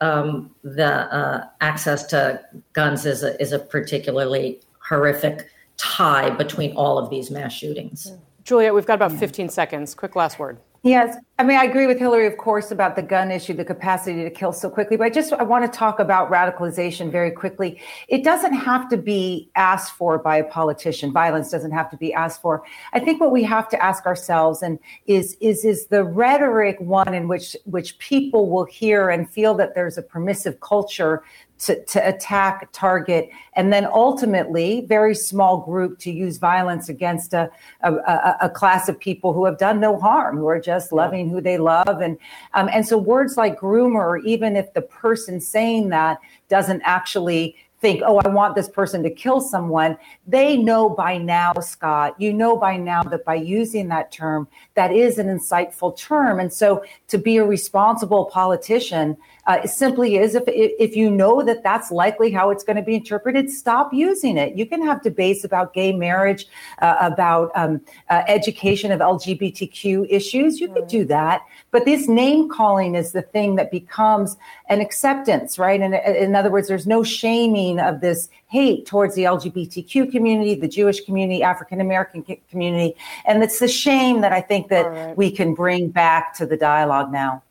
um, 0.00 0.54
the 0.62 1.12
uh, 1.12 1.46
access 1.60 2.04
to 2.06 2.40
guns 2.72 3.06
is 3.06 3.22
a, 3.22 3.40
is 3.40 3.52
a 3.52 3.58
particularly 3.58 4.60
horrific 4.80 5.50
tie 5.76 6.30
between 6.30 6.72
all 6.76 6.98
of 6.98 7.10
these 7.10 7.30
mass 7.30 7.52
shootings. 7.52 8.12
Juliette, 8.44 8.74
we've 8.74 8.86
got 8.86 8.94
about 8.94 9.12
15 9.12 9.48
seconds. 9.48 9.94
Quick 9.94 10.16
last 10.16 10.38
word. 10.38 10.58
Yes, 10.84 11.16
I 11.40 11.42
mean 11.42 11.56
I 11.56 11.64
agree 11.64 11.88
with 11.88 11.98
Hillary, 11.98 12.26
of 12.26 12.36
course, 12.36 12.70
about 12.70 12.94
the 12.94 13.02
gun 13.02 13.32
issue, 13.32 13.52
the 13.52 13.64
capacity 13.64 14.22
to 14.22 14.30
kill 14.30 14.52
so 14.52 14.70
quickly. 14.70 14.96
But 14.96 15.04
I 15.04 15.10
just 15.10 15.32
I 15.32 15.42
want 15.42 15.70
to 15.70 15.76
talk 15.76 15.98
about 15.98 16.30
radicalization 16.30 17.10
very 17.10 17.32
quickly. 17.32 17.80
It 18.08 18.22
doesn't 18.22 18.54
have 18.54 18.88
to 18.90 18.96
be 18.96 19.50
asked 19.56 19.94
for 19.94 20.18
by 20.18 20.36
a 20.36 20.44
politician. 20.44 21.12
Violence 21.12 21.50
doesn't 21.50 21.72
have 21.72 21.90
to 21.90 21.96
be 21.96 22.12
asked 22.14 22.40
for. 22.40 22.62
I 22.92 23.00
think 23.00 23.20
what 23.20 23.32
we 23.32 23.42
have 23.42 23.68
to 23.70 23.82
ask 23.82 24.06
ourselves 24.06 24.62
and 24.62 24.78
is 25.06 25.36
is 25.40 25.64
is 25.64 25.86
the 25.86 26.04
rhetoric 26.04 26.76
one 26.80 27.12
in 27.12 27.26
which 27.26 27.56
which 27.64 27.98
people 27.98 28.48
will 28.48 28.64
hear 28.64 29.08
and 29.10 29.28
feel 29.28 29.54
that 29.54 29.74
there's 29.74 29.98
a 29.98 30.02
permissive 30.02 30.60
culture 30.60 31.24
to, 31.58 31.84
to 31.86 32.08
attack, 32.08 32.68
target, 32.72 33.30
and 33.54 33.72
then 33.72 33.84
ultimately, 33.86 34.84
very 34.86 35.14
small 35.14 35.58
group 35.58 35.98
to 35.98 36.10
use 36.10 36.38
violence 36.38 36.88
against 36.88 37.34
a, 37.34 37.50
a, 37.82 37.92
a, 37.92 38.36
a 38.42 38.50
class 38.50 38.88
of 38.88 38.98
people 38.98 39.32
who 39.32 39.44
have 39.44 39.58
done 39.58 39.80
no 39.80 39.98
harm, 39.98 40.36
who 40.36 40.46
are 40.46 40.60
just 40.60 40.92
loving 40.92 41.28
who 41.28 41.40
they 41.40 41.58
love. 41.58 42.00
And, 42.00 42.16
um, 42.54 42.68
and 42.72 42.86
so 42.86 42.96
words 42.96 43.36
like 43.36 43.58
groomer, 43.58 44.22
even 44.24 44.56
if 44.56 44.72
the 44.72 44.82
person 44.82 45.40
saying 45.40 45.88
that 45.88 46.18
doesn't 46.48 46.82
actually 46.84 47.56
think, 47.80 48.02
oh, 48.04 48.18
I 48.18 48.28
want 48.28 48.56
this 48.56 48.68
person 48.68 49.02
to 49.04 49.10
kill 49.10 49.40
someone, 49.40 49.96
they 50.26 50.56
know 50.56 50.88
by 50.88 51.16
now, 51.16 51.52
Scott, 51.60 52.20
you 52.20 52.32
know 52.32 52.56
by 52.56 52.76
now 52.76 53.02
that 53.04 53.24
by 53.24 53.36
using 53.36 53.88
that 53.88 54.10
term, 54.10 54.48
that 54.74 54.92
is 54.92 55.18
an 55.18 55.28
insightful 55.28 55.96
term. 55.96 56.40
And 56.40 56.52
so 56.52 56.84
to 57.06 57.18
be 57.18 57.36
a 57.36 57.44
responsible 57.44 58.26
politician 58.26 59.16
uh, 59.48 59.66
simply 59.66 60.16
is 60.16 60.34
if, 60.34 60.44
if 60.46 60.94
you 60.94 61.10
know 61.10 61.42
that 61.42 61.62
that's 61.62 61.90
likely 61.90 62.30
how 62.30 62.50
it's 62.50 62.62
going 62.62 62.76
to 62.76 62.82
be 62.82 62.94
interpreted, 62.94 63.50
stop 63.50 63.92
using 63.94 64.36
it. 64.36 64.54
You 64.56 64.66
can 64.66 64.84
have 64.84 65.02
debates 65.02 65.42
about 65.42 65.72
gay 65.72 65.92
marriage, 65.92 66.46
uh, 66.82 66.96
about 67.00 67.50
um, 67.54 67.80
uh, 68.10 68.22
education 68.28 68.92
of 68.92 69.00
LGBTQ 69.00 70.06
issues. 70.10 70.60
You 70.60 70.68
could 70.68 70.86
do 70.86 71.04
that. 71.06 71.40
But 71.70 71.86
this 71.86 72.08
name 72.08 72.50
calling 72.50 72.94
is 72.94 73.12
the 73.12 73.22
thing 73.22 73.56
that 73.56 73.70
becomes 73.70 74.36
an 74.68 74.82
acceptance, 74.82 75.58
right? 75.58 75.80
And 75.80 75.94
in 75.94 76.36
other 76.36 76.50
words, 76.50 76.68
there's 76.68 76.86
no 76.86 77.02
shaming 77.02 77.80
of 77.80 78.02
this 78.02 78.28
hate 78.48 78.84
towards 78.86 79.14
the 79.14 79.24
LGBTQ 79.24 80.12
community, 80.12 80.54
the 80.56 80.68
Jewish 80.68 81.00
community, 81.00 81.42
African 81.42 81.80
American 81.80 82.22
community. 82.50 82.94
And 83.24 83.42
it's 83.42 83.60
the 83.60 83.68
shame 83.68 84.20
that 84.20 84.32
I 84.32 84.42
think 84.42 84.68
that 84.68 84.86
right. 84.86 85.16
we 85.16 85.30
can 85.30 85.54
bring 85.54 85.88
back 85.88 86.34
to 86.34 86.44
the 86.44 86.56
dialogue 86.56 87.10
now. 87.10 87.42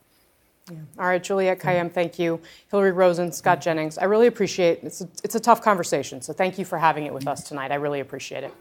Yeah. 0.69 0.79
All 0.99 1.05
right, 1.05 1.23
Juliette 1.23 1.59
Kayyem, 1.59 1.91
thank 1.91 2.19
you. 2.19 2.41
Hillary 2.69 2.91
Rosen, 2.91 3.31
Scott 3.31 3.61
Jennings, 3.61 3.97
I 3.97 4.05
really 4.05 4.27
appreciate 4.27 4.79
it. 4.79 4.83
It's 4.83 5.01
a, 5.01 5.07
it's 5.23 5.35
a 5.35 5.39
tough 5.39 5.61
conversation, 5.61 6.21
so 6.21 6.33
thank 6.33 6.57
you 6.57 6.65
for 6.65 6.77
having 6.77 7.05
it 7.05 7.13
with 7.13 7.27
us 7.27 7.47
tonight. 7.47 7.71
I 7.71 7.75
really 7.75 8.01
appreciate 8.01 8.43
it. 8.43 8.53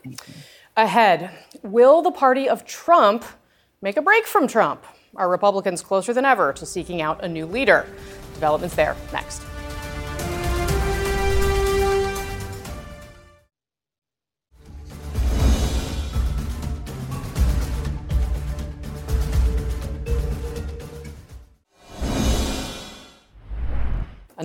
Ahead, 0.77 1.31
will 1.63 2.03
the 2.03 2.13
party 2.13 2.49
of 2.49 2.65
Trump 2.65 3.25
make 3.83 3.97
a 3.97 4.03
break 4.03 4.27
from 4.27 4.47
Trump? 4.47 4.85
Are 5.17 5.29
Republicans 5.29 5.83
closer 5.83 6.13
than 6.13 6.25
ever 6.25 6.53
to 6.53 6.67
seeking 6.67 7.01
out 7.01 7.25
a 7.25 7.29
new 7.29 7.47
leader? 7.47 7.87
Developments 8.35 8.77
there 8.77 8.95
next. 9.13 9.43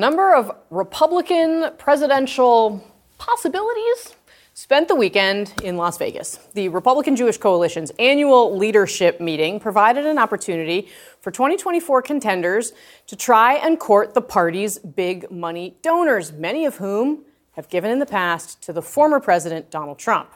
Number 0.01 0.33
of 0.33 0.51
Republican 0.71 1.69
presidential 1.77 2.83
possibilities 3.19 4.15
spent 4.55 4.87
the 4.87 4.95
weekend 4.95 5.53
in 5.63 5.77
Las 5.77 5.99
Vegas. 5.99 6.37
The 6.55 6.69
Republican 6.69 7.15
Jewish 7.15 7.37
Coalition's 7.37 7.91
annual 7.99 8.57
leadership 8.57 9.21
meeting 9.21 9.59
provided 9.59 10.07
an 10.07 10.17
opportunity 10.17 10.89
for 11.19 11.29
2024 11.29 12.01
contenders 12.01 12.73
to 13.05 13.15
try 13.15 13.53
and 13.53 13.79
court 13.79 14.15
the 14.15 14.23
party's 14.23 14.79
big 14.79 15.29
money 15.29 15.77
donors, 15.83 16.31
many 16.31 16.65
of 16.65 16.77
whom 16.77 17.23
have 17.51 17.69
given 17.69 17.91
in 17.91 17.99
the 17.99 18.07
past 18.07 18.59
to 18.63 18.73
the 18.73 18.81
former 18.81 19.19
president 19.19 19.69
Donald 19.69 19.99
Trump. 19.99 20.31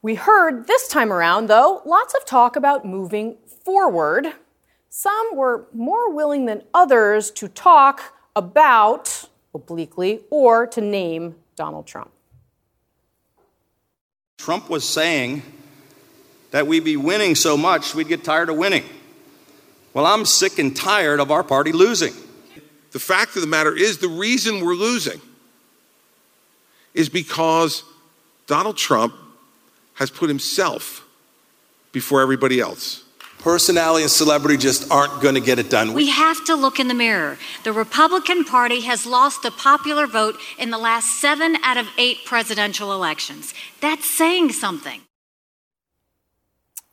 We 0.00 0.14
heard 0.14 0.66
this 0.66 0.88
time 0.88 1.12
around, 1.12 1.48
though, 1.48 1.82
lots 1.84 2.14
of 2.14 2.24
talk 2.24 2.56
about 2.56 2.86
moving 2.86 3.36
forward. 3.62 4.32
Some 4.88 5.36
were 5.36 5.66
more 5.74 6.10
willing 6.10 6.46
than 6.46 6.62
others 6.72 7.30
to 7.32 7.46
talk 7.46 8.14
about, 8.36 9.28
obliquely, 9.54 10.20
or 10.30 10.66
to 10.68 10.80
name 10.80 11.36
Donald 11.56 11.86
Trump. 11.86 12.10
Trump 14.38 14.70
was 14.70 14.88
saying 14.88 15.42
that 16.50 16.66
we'd 16.66 16.84
be 16.84 16.96
winning 16.96 17.34
so 17.34 17.56
much 17.56 17.94
we'd 17.94 18.08
get 18.08 18.24
tired 18.24 18.48
of 18.48 18.56
winning. 18.56 18.84
Well, 19.92 20.06
I'm 20.06 20.24
sick 20.24 20.58
and 20.58 20.74
tired 20.74 21.20
of 21.20 21.30
our 21.30 21.42
party 21.42 21.72
losing. 21.72 22.14
The 22.92 22.98
fact 22.98 23.36
of 23.36 23.42
the 23.42 23.48
matter 23.48 23.76
is, 23.76 23.98
the 23.98 24.08
reason 24.08 24.64
we're 24.64 24.74
losing 24.74 25.20
is 26.94 27.08
because 27.08 27.84
Donald 28.46 28.76
Trump 28.76 29.14
has 29.94 30.10
put 30.10 30.28
himself 30.28 31.06
before 31.92 32.20
everybody 32.20 32.60
else 32.60 33.04
personality 33.40 34.02
and 34.02 34.10
celebrity 34.10 34.56
just 34.56 34.90
aren't 34.90 35.20
going 35.20 35.34
to 35.34 35.40
get 35.40 35.58
it 35.58 35.70
done. 35.70 35.92
We 35.92 36.08
have 36.10 36.44
to 36.46 36.54
look 36.54 36.78
in 36.78 36.88
the 36.88 36.94
mirror. 36.94 37.38
The 37.64 37.72
Republican 37.72 38.44
Party 38.44 38.80
has 38.82 39.06
lost 39.06 39.42
the 39.42 39.50
popular 39.50 40.06
vote 40.06 40.36
in 40.58 40.70
the 40.70 40.78
last 40.78 41.20
seven 41.20 41.56
out 41.62 41.76
of 41.76 41.88
eight 41.98 42.24
presidential 42.24 42.92
elections. 42.92 43.54
That's 43.80 44.08
saying 44.08 44.52
something. 44.52 45.02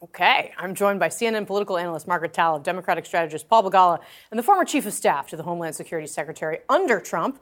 Okay, 0.04 0.54
I'm 0.58 0.76
joined 0.76 1.00
by 1.00 1.08
CNN 1.08 1.48
political 1.48 1.78
analyst 1.78 2.08
Margaret 2.08 2.32
Talev, 2.32 2.64
Democratic 2.64 3.06
strategist 3.06 3.50
Paul 3.50 3.64
Begala, 3.64 4.00
and 4.30 4.38
the 4.38 4.44
former 4.44 4.64
chief 4.64 4.86
of 4.86 4.94
staff 4.94 5.28
to 5.30 5.36
the 5.36 5.42
Homeland 5.44 5.76
Security 5.76 6.08
Secretary 6.08 6.60
under 6.70 7.00
Trump, 7.00 7.42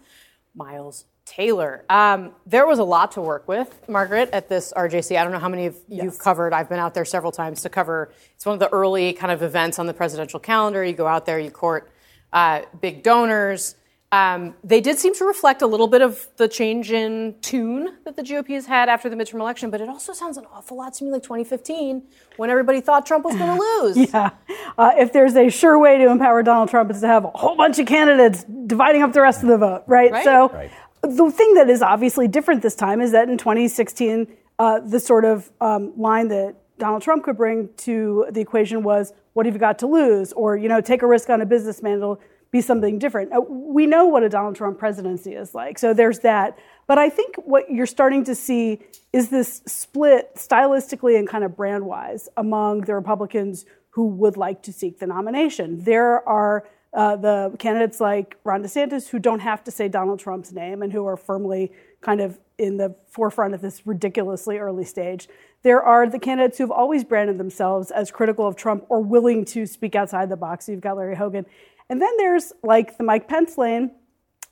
Miles 0.56 1.06
Taylor. 1.26 1.84
Um, 1.90 2.32
there 2.46 2.68
was 2.68 2.80
a 2.80 2.84
lot 2.84 3.14
to 3.14 3.22
work 3.22 3.48
with, 3.48 3.90
Margaret, 3.90 4.30
at 4.32 4.48
this 4.48 4.72
RJC. 4.76 5.18
I 5.18 5.24
don't 5.24 5.34
know 5.34 5.40
how 5.40 5.50
many 5.50 5.66
of 5.66 5.76
yes. 5.88 6.04
you've 6.04 6.20
covered. 6.20 6.54
I've 6.54 6.70
been 6.70 6.80
out 6.80 6.94
there 6.94 7.06
several 7.06 7.32
times 7.32 7.64
to 7.64 7.70
cover. 7.70 8.12
It's 8.36 8.46
one 8.46 8.54
of 8.54 8.60
the 8.60 8.72
early 8.72 9.14
kind 9.14 9.32
of 9.32 9.42
events 9.42 9.80
on 9.80 9.88
the 9.88 9.94
presidential 9.94 10.40
calendar. 10.40 10.84
You 10.84 10.94
go 10.94 11.08
out 11.08 11.26
there, 11.26 11.40
you 11.40 11.52
court 11.52 11.90
uh, 12.32 12.62
big 12.80 13.02
donors. 13.02 13.76
Um, 14.12 14.54
they 14.64 14.82
did 14.82 15.00
seem 15.00 15.16
to 15.16 15.26
reflect 15.26 15.62
a 15.62 15.68
little 15.68 15.88
bit 15.88 16.02
of 16.02 16.28
the 16.38 16.48
change 16.48 16.92
in 16.92 17.36
tune 17.42 17.98
that 18.06 18.16
the 18.16 18.22
GOP 18.22 18.50
has 18.50 18.68
had 18.68 18.88
after 18.88 19.10
the 19.10 19.16
midterm 19.16 19.40
election, 19.42 19.72
but 19.72 19.82
it 19.82 19.90
also 19.90 20.14
sounds 20.14 20.38
an 20.38 20.46
awful 20.54 20.78
lot 20.78 20.94
to 20.94 21.04
me 21.04 21.12
like 21.12 21.24
2015 21.24 22.04
when 22.38 22.50
everybody 22.50 22.82
thought 22.82 23.06
Trump 23.06 23.26
was 23.26 23.36
going 23.36 23.58
to 23.58 23.62
lose. 23.62 24.14
yeah. 24.14 24.30
Uh, 24.78 24.92
if 24.98 25.12
there's 25.12 25.36
a 25.36 25.50
sure 25.50 25.78
way 25.80 25.98
to 25.98 26.10
empower 26.10 26.44
Donald 26.44 26.70
Trump, 26.70 26.92
it's 26.92 27.02
to 27.02 27.08
have 27.08 27.26
a 27.26 27.30
whole 27.30 27.58
bunch 27.58 27.80
of 27.80 27.88
candidates 27.88 28.46
dividing 28.68 29.02
up 29.02 29.12
the 29.12 29.22
rest 29.22 29.42
of 29.42 29.50
the 29.50 29.58
vote, 29.58 29.84
right? 29.88 30.12
right? 30.12 30.24
So. 30.24 30.50
Right 30.50 30.72
the 31.06 31.32
thing 31.32 31.54
that 31.56 31.70
is 31.70 31.82
obviously 31.82 32.28
different 32.28 32.62
this 32.62 32.76
time 32.76 33.02
is 33.02 33.12
that 33.12 33.30
in 33.30 33.38
2016, 33.38 34.28
uh, 34.60 34.80
the 34.80 35.00
sort 35.00 35.26
of 35.26 35.52
um, 35.62 35.94
line 35.98 36.28
that 36.30 36.56
Donald 36.78 37.02
Trump 37.02 37.24
could 37.24 37.38
bring 37.38 37.70
to 37.78 38.28
the 38.32 38.42
equation 38.42 38.84
was, 38.84 39.14
"What 39.34 39.46
have 39.46 39.56
you 39.56 39.60
got 39.60 39.80
to 39.80 39.88
lose?" 39.88 40.34
or 40.34 40.58
you 40.58 40.70
know, 40.70 40.82
take 40.82 41.02
a 41.02 41.08
risk 41.08 41.30
on 41.30 41.42
a 41.42 41.46
businessman. 41.46 41.98
It'll 41.98 42.20
be 42.52 42.62
something 42.62 43.00
different. 43.00 43.34
Uh, 43.34 43.42
we 43.42 43.86
know 43.86 44.06
what 44.06 44.24
a 44.24 44.30
Donald 44.30 44.56
Trump 44.56 44.78
presidency 44.78 45.34
is 45.34 45.54
like, 45.54 45.78
so 45.78 45.94
there's 45.94 46.20
that. 46.20 46.58
But 46.88 46.98
I 46.98 47.10
think 47.10 47.36
what 47.38 47.70
you're 47.70 47.86
starting 47.86 48.24
to 48.26 48.36
see 48.36 48.80
is 49.12 49.30
this 49.30 49.62
split 49.66 50.36
stylistically 50.36 51.18
and 51.18 51.28
kind 51.28 51.44
of 51.44 51.56
brand 51.56 51.86
wise 51.86 52.30
among 52.38 52.82
the 52.82 52.94
Republicans 52.94 53.66
who 53.90 54.08
would 54.08 54.38
like 54.38 54.62
to 54.64 54.74
seek 54.74 55.00
the 55.00 55.08
nomination. 55.08 55.84
There 55.84 56.28
are 56.28 56.68
uh, 56.96 57.18
the 57.18 57.54
candidates 57.60 58.00
like 58.00 58.38
Ron 58.46 58.64
DeSantis 58.64 59.10
who 59.10 59.20
don't 59.20 59.42
have 59.42 59.64
to 59.66 59.72
say 59.72 59.90
Donald 59.90 60.20
Trump's 60.20 60.54
name 60.54 60.82
and 60.82 60.94
who 60.94 61.06
are 61.06 61.18
firmly 61.18 61.72
kind 62.02 62.22
of 62.22 62.40
in 62.58 62.78
the 62.78 62.96
forefront 63.10 63.54
of 63.54 63.62
this 63.62 63.86
ridiculously 63.86 64.58
early 64.58 64.86
stage. 64.86 65.28
There 65.64 65.84
are 65.84 66.08
the 66.08 66.20
candidates 66.20 66.58
who've 66.58 66.72
always 66.72 67.04
branded 67.04 67.38
themselves 67.38 67.92
as 67.92 68.12
critical 68.12 68.48
of 68.48 68.56
Trump 68.56 68.86
or 68.88 69.02
willing 69.02 69.44
to 69.46 69.66
speak 69.66 69.94
outside 69.94 70.30
the 70.30 70.38
box. 70.38 70.70
You've 70.70 70.80
got 70.80 70.96
Larry 70.96 71.16
Hogan. 71.16 71.46
And 71.90 72.02
then 72.02 72.16
there's 72.18 72.54
like 72.64 72.98
the 72.98 73.04
Mike 73.04 73.28
Pence 73.28 73.58
lane, 73.58 73.92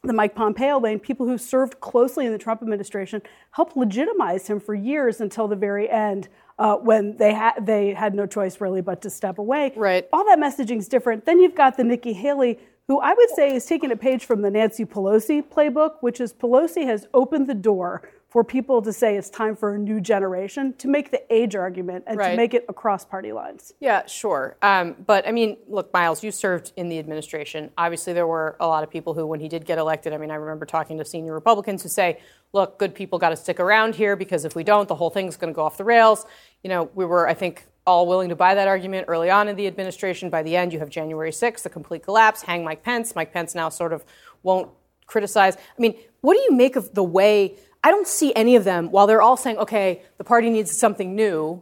the 0.04 0.14
Mike 0.14 0.36
Pompeo 0.36 0.80
lane, 0.80 1.00
people 1.00 1.26
who 1.26 1.38
served 1.38 1.80
closely 1.80 2.26
in 2.26 2.34
the 2.34 2.38
Trump 2.38 2.62
administration, 2.62 3.22
helped 3.52 3.78
legitimize 3.78 4.48
him 4.48 4.60
for 4.60 4.76
years 4.76 5.22
until 5.22 5.48
the 5.48 5.56
very 5.56 5.90
end 5.90 6.28
uh, 6.60 6.76
when 6.76 7.18
they 7.18 7.34
had 7.34 7.66
they 7.66 7.94
had 7.94 8.14
no 8.14 8.26
choice 8.26 8.62
really 8.62 8.82
but 8.82 9.02
to 9.02 9.10
step 9.10 9.38
away. 9.38 9.74
Right. 9.76 10.08
All 10.14 10.26
that 10.26 10.40
messaging 10.40 10.78
is 10.78 10.88
different. 10.88 11.26
Then 11.26 11.40
you've 11.40 11.56
got 11.56 11.78
the 11.78 11.84
Nikki 11.84 12.14
Haley, 12.14 12.60
who 12.88 13.00
I 13.00 13.14
would 13.14 13.30
say 13.32 13.56
is 13.56 13.66
taking 13.66 13.92
a 13.92 13.96
page 13.96 14.26
from 14.26 14.42
the 14.42 14.52
Nancy 14.52 14.86
Pelosi 14.86 15.44
playbook, 15.44 15.96
which 16.02 16.20
is 16.20 16.34
Pelosi 16.34 16.86
has 16.86 17.08
opened 17.14 17.48
the 17.48 17.56
door 17.56 18.10
for 18.34 18.44
people 18.44 18.82
to 18.82 18.92
say 18.92 19.16
it's 19.16 19.30
time 19.30 19.56
for 19.56 19.76
a 19.76 19.78
new 19.78 20.02
generation 20.02 20.74
to 20.80 20.88
make 20.88 21.12
the 21.12 21.22
age 21.32 21.56
argument 21.56 22.04
and 22.08 22.18
right. 22.18 22.32
to 22.32 22.36
make 22.36 22.56
it 22.56 22.66
across 22.68 23.06
party 23.06 23.32
lines. 23.32 23.74
Yeah, 23.80 24.08
sure. 24.08 24.58
Um, 24.64 24.96
but 25.06 25.28
I 25.28 25.32
mean, 25.32 25.56
look, 25.68 25.94
Miles, 25.94 26.24
you 26.24 26.32
served 26.32 26.74
in 26.76 26.90
the 26.90 26.98
administration. 26.98 27.70
Obviously, 27.78 28.12
there 28.12 28.26
were 28.26 28.56
a 28.60 28.66
lot 28.66 28.84
of 28.84 28.90
people 28.90 29.14
who, 29.14 29.28
when 29.28 29.40
he 29.40 29.48
did 29.48 29.68
get 29.68 29.78
elected, 29.78 30.14
I 30.14 30.18
mean, 30.18 30.32
I 30.32 30.36
remember 30.36 30.66
talking 30.66 30.98
to 30.98 31.06
senior 31.06 31.32
Republicans 31.32 31.84
who 31.84 31.90
say, 31.90 32.22
look, 32.54 32.80
good 32.80 32.96
people 32.96 33.20
got 33.20 33.30
to 33.30 33.36
stick 33.36 33.60
around 33.60 33.94
here 33.94 34.16
because 34.16 34.46
if 34.46 34.56
we 34.56 34.64
don't, 34.64 34.88
the 34.88 34.96
whole 34.96 35.12
thing's 35.12 35.38
going 35.38 35.54
to 35.54 35.56
go 35.56 35.64
off 35.64 35.78
the 35.78 35.84
rails. 35.84 36.26
You 36.64 36.72
know, 36.72 36.90
we 36.96 37.06
were, 37.06 37.28
I 37.28 37.36
think, 37.36 37.64
all 37.86 38.08
willing 38.08 38.30
to 38.30 38.36
buy 38.36 38.56
that 38.56 38.68
argument 38.68 39.06
early 39.10 39.30
on 39.30 39.48
in 39.48 39.56
the 39.56 39.68
administration. 39.68 40.32
By 40.32 40.42
the 40.42 40.56
end, 40.56 40.74
you 40.74 40.80
have 40.80 40.90
January 40.90 41.30
6th, 41.30 41.62
the 41.62 41.70
complete 41.70 42.02
collapse, 42.02 42.42
hang 42.42 42.64
Mike 42.64 42.82
Pence. 42.82 43.16
Mike 43.16 43.32
Pence 43.32 43.54
now 43.54 43.70
sort 43.70 43.94
of 43.94 44.04
won't 44.42 44.72
criticize. 45.06 45.56
I 45.56 45.80
mean, 45.82 45.94
what 46.22 46.34
do 46.34 46.40
you 46.40 46.58
make 46.58 46.76
of 46.76 46.96
the 46.96 47.04
way? 47.04 47.58
I 47.84 47.92
don't 47.92 48.08
see 48.08 48.34
any 48.36 48.56
of 48.56 48.64
them, 48.64 48.92
while 48.92 49.08
they're 49.08 49.22
all 49.22 49.38
saying, 49.38 49.58
okay, 49.58 50.02
the 50.18 50.24
party 50.24 50.50
needs 50.50 50.72
something 50.72 51.16
new, 51.16 51.62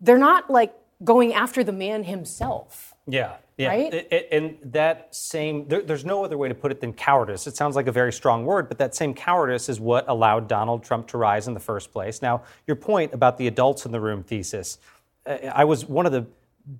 they're 0.00 0.18
not 0.18 0.50
like 0.50 0.74
going 1.04 1.34
after 1.34 1.62
the 1.62 1.72
man 1.72 2.04
himself. 2.04 2.94
Yeah. 3.06 3.34
Yeah, 3.58 3.68
right? 3.68 4.28
and 4.32 4.56
that 4.64 5.14
same, 5.14 5.68
there, 5.68 5.82
there's 5.82 6.06
no 6.06 6.24
other 6.24 6.38
way 6.38 6.48
to 6.48 6.54
put 6.54 6.72
it 6.72 6.80
than 6.80 6.94
cowardice. 6.94 7.46
It 7.46 7.54
sounds 7.54 7.76
like 7.76 7.86
a 7.86 7.92
very 7.92 8.12
strong 8.12 8.46
word, 8.46 8.66
but 8.66 8.78
that 8.78 8.94
same 8.94 9.12
cowardice 9.12 9.68
is 9.68 9.78
what 9.78 10.08
allowed 10.08 10.48
Donald 10.48 10.82
Trump 10.82 11.06
to 11.08 11.18
rise 11.18 11.46
in 11.46 11.54
the 11.54 11.60
first 11.60 11.92
place. 11.92 12.22
Now, 12.22 12.42
your 12.66 12.76
point 12.76 13.12
about 13.12 13.36
the 13.36 13.46
adults 13.46 13.84
in 13.84 13.92
the 13.92 14.00
room 14.00 14.22
thesis, 14.22 14.78
uh, 15.26 15.36
I 15.54 15.64
was 15.64 15.84
one 15.84 16.06
of 16.06 16.12
the 16.12 16.26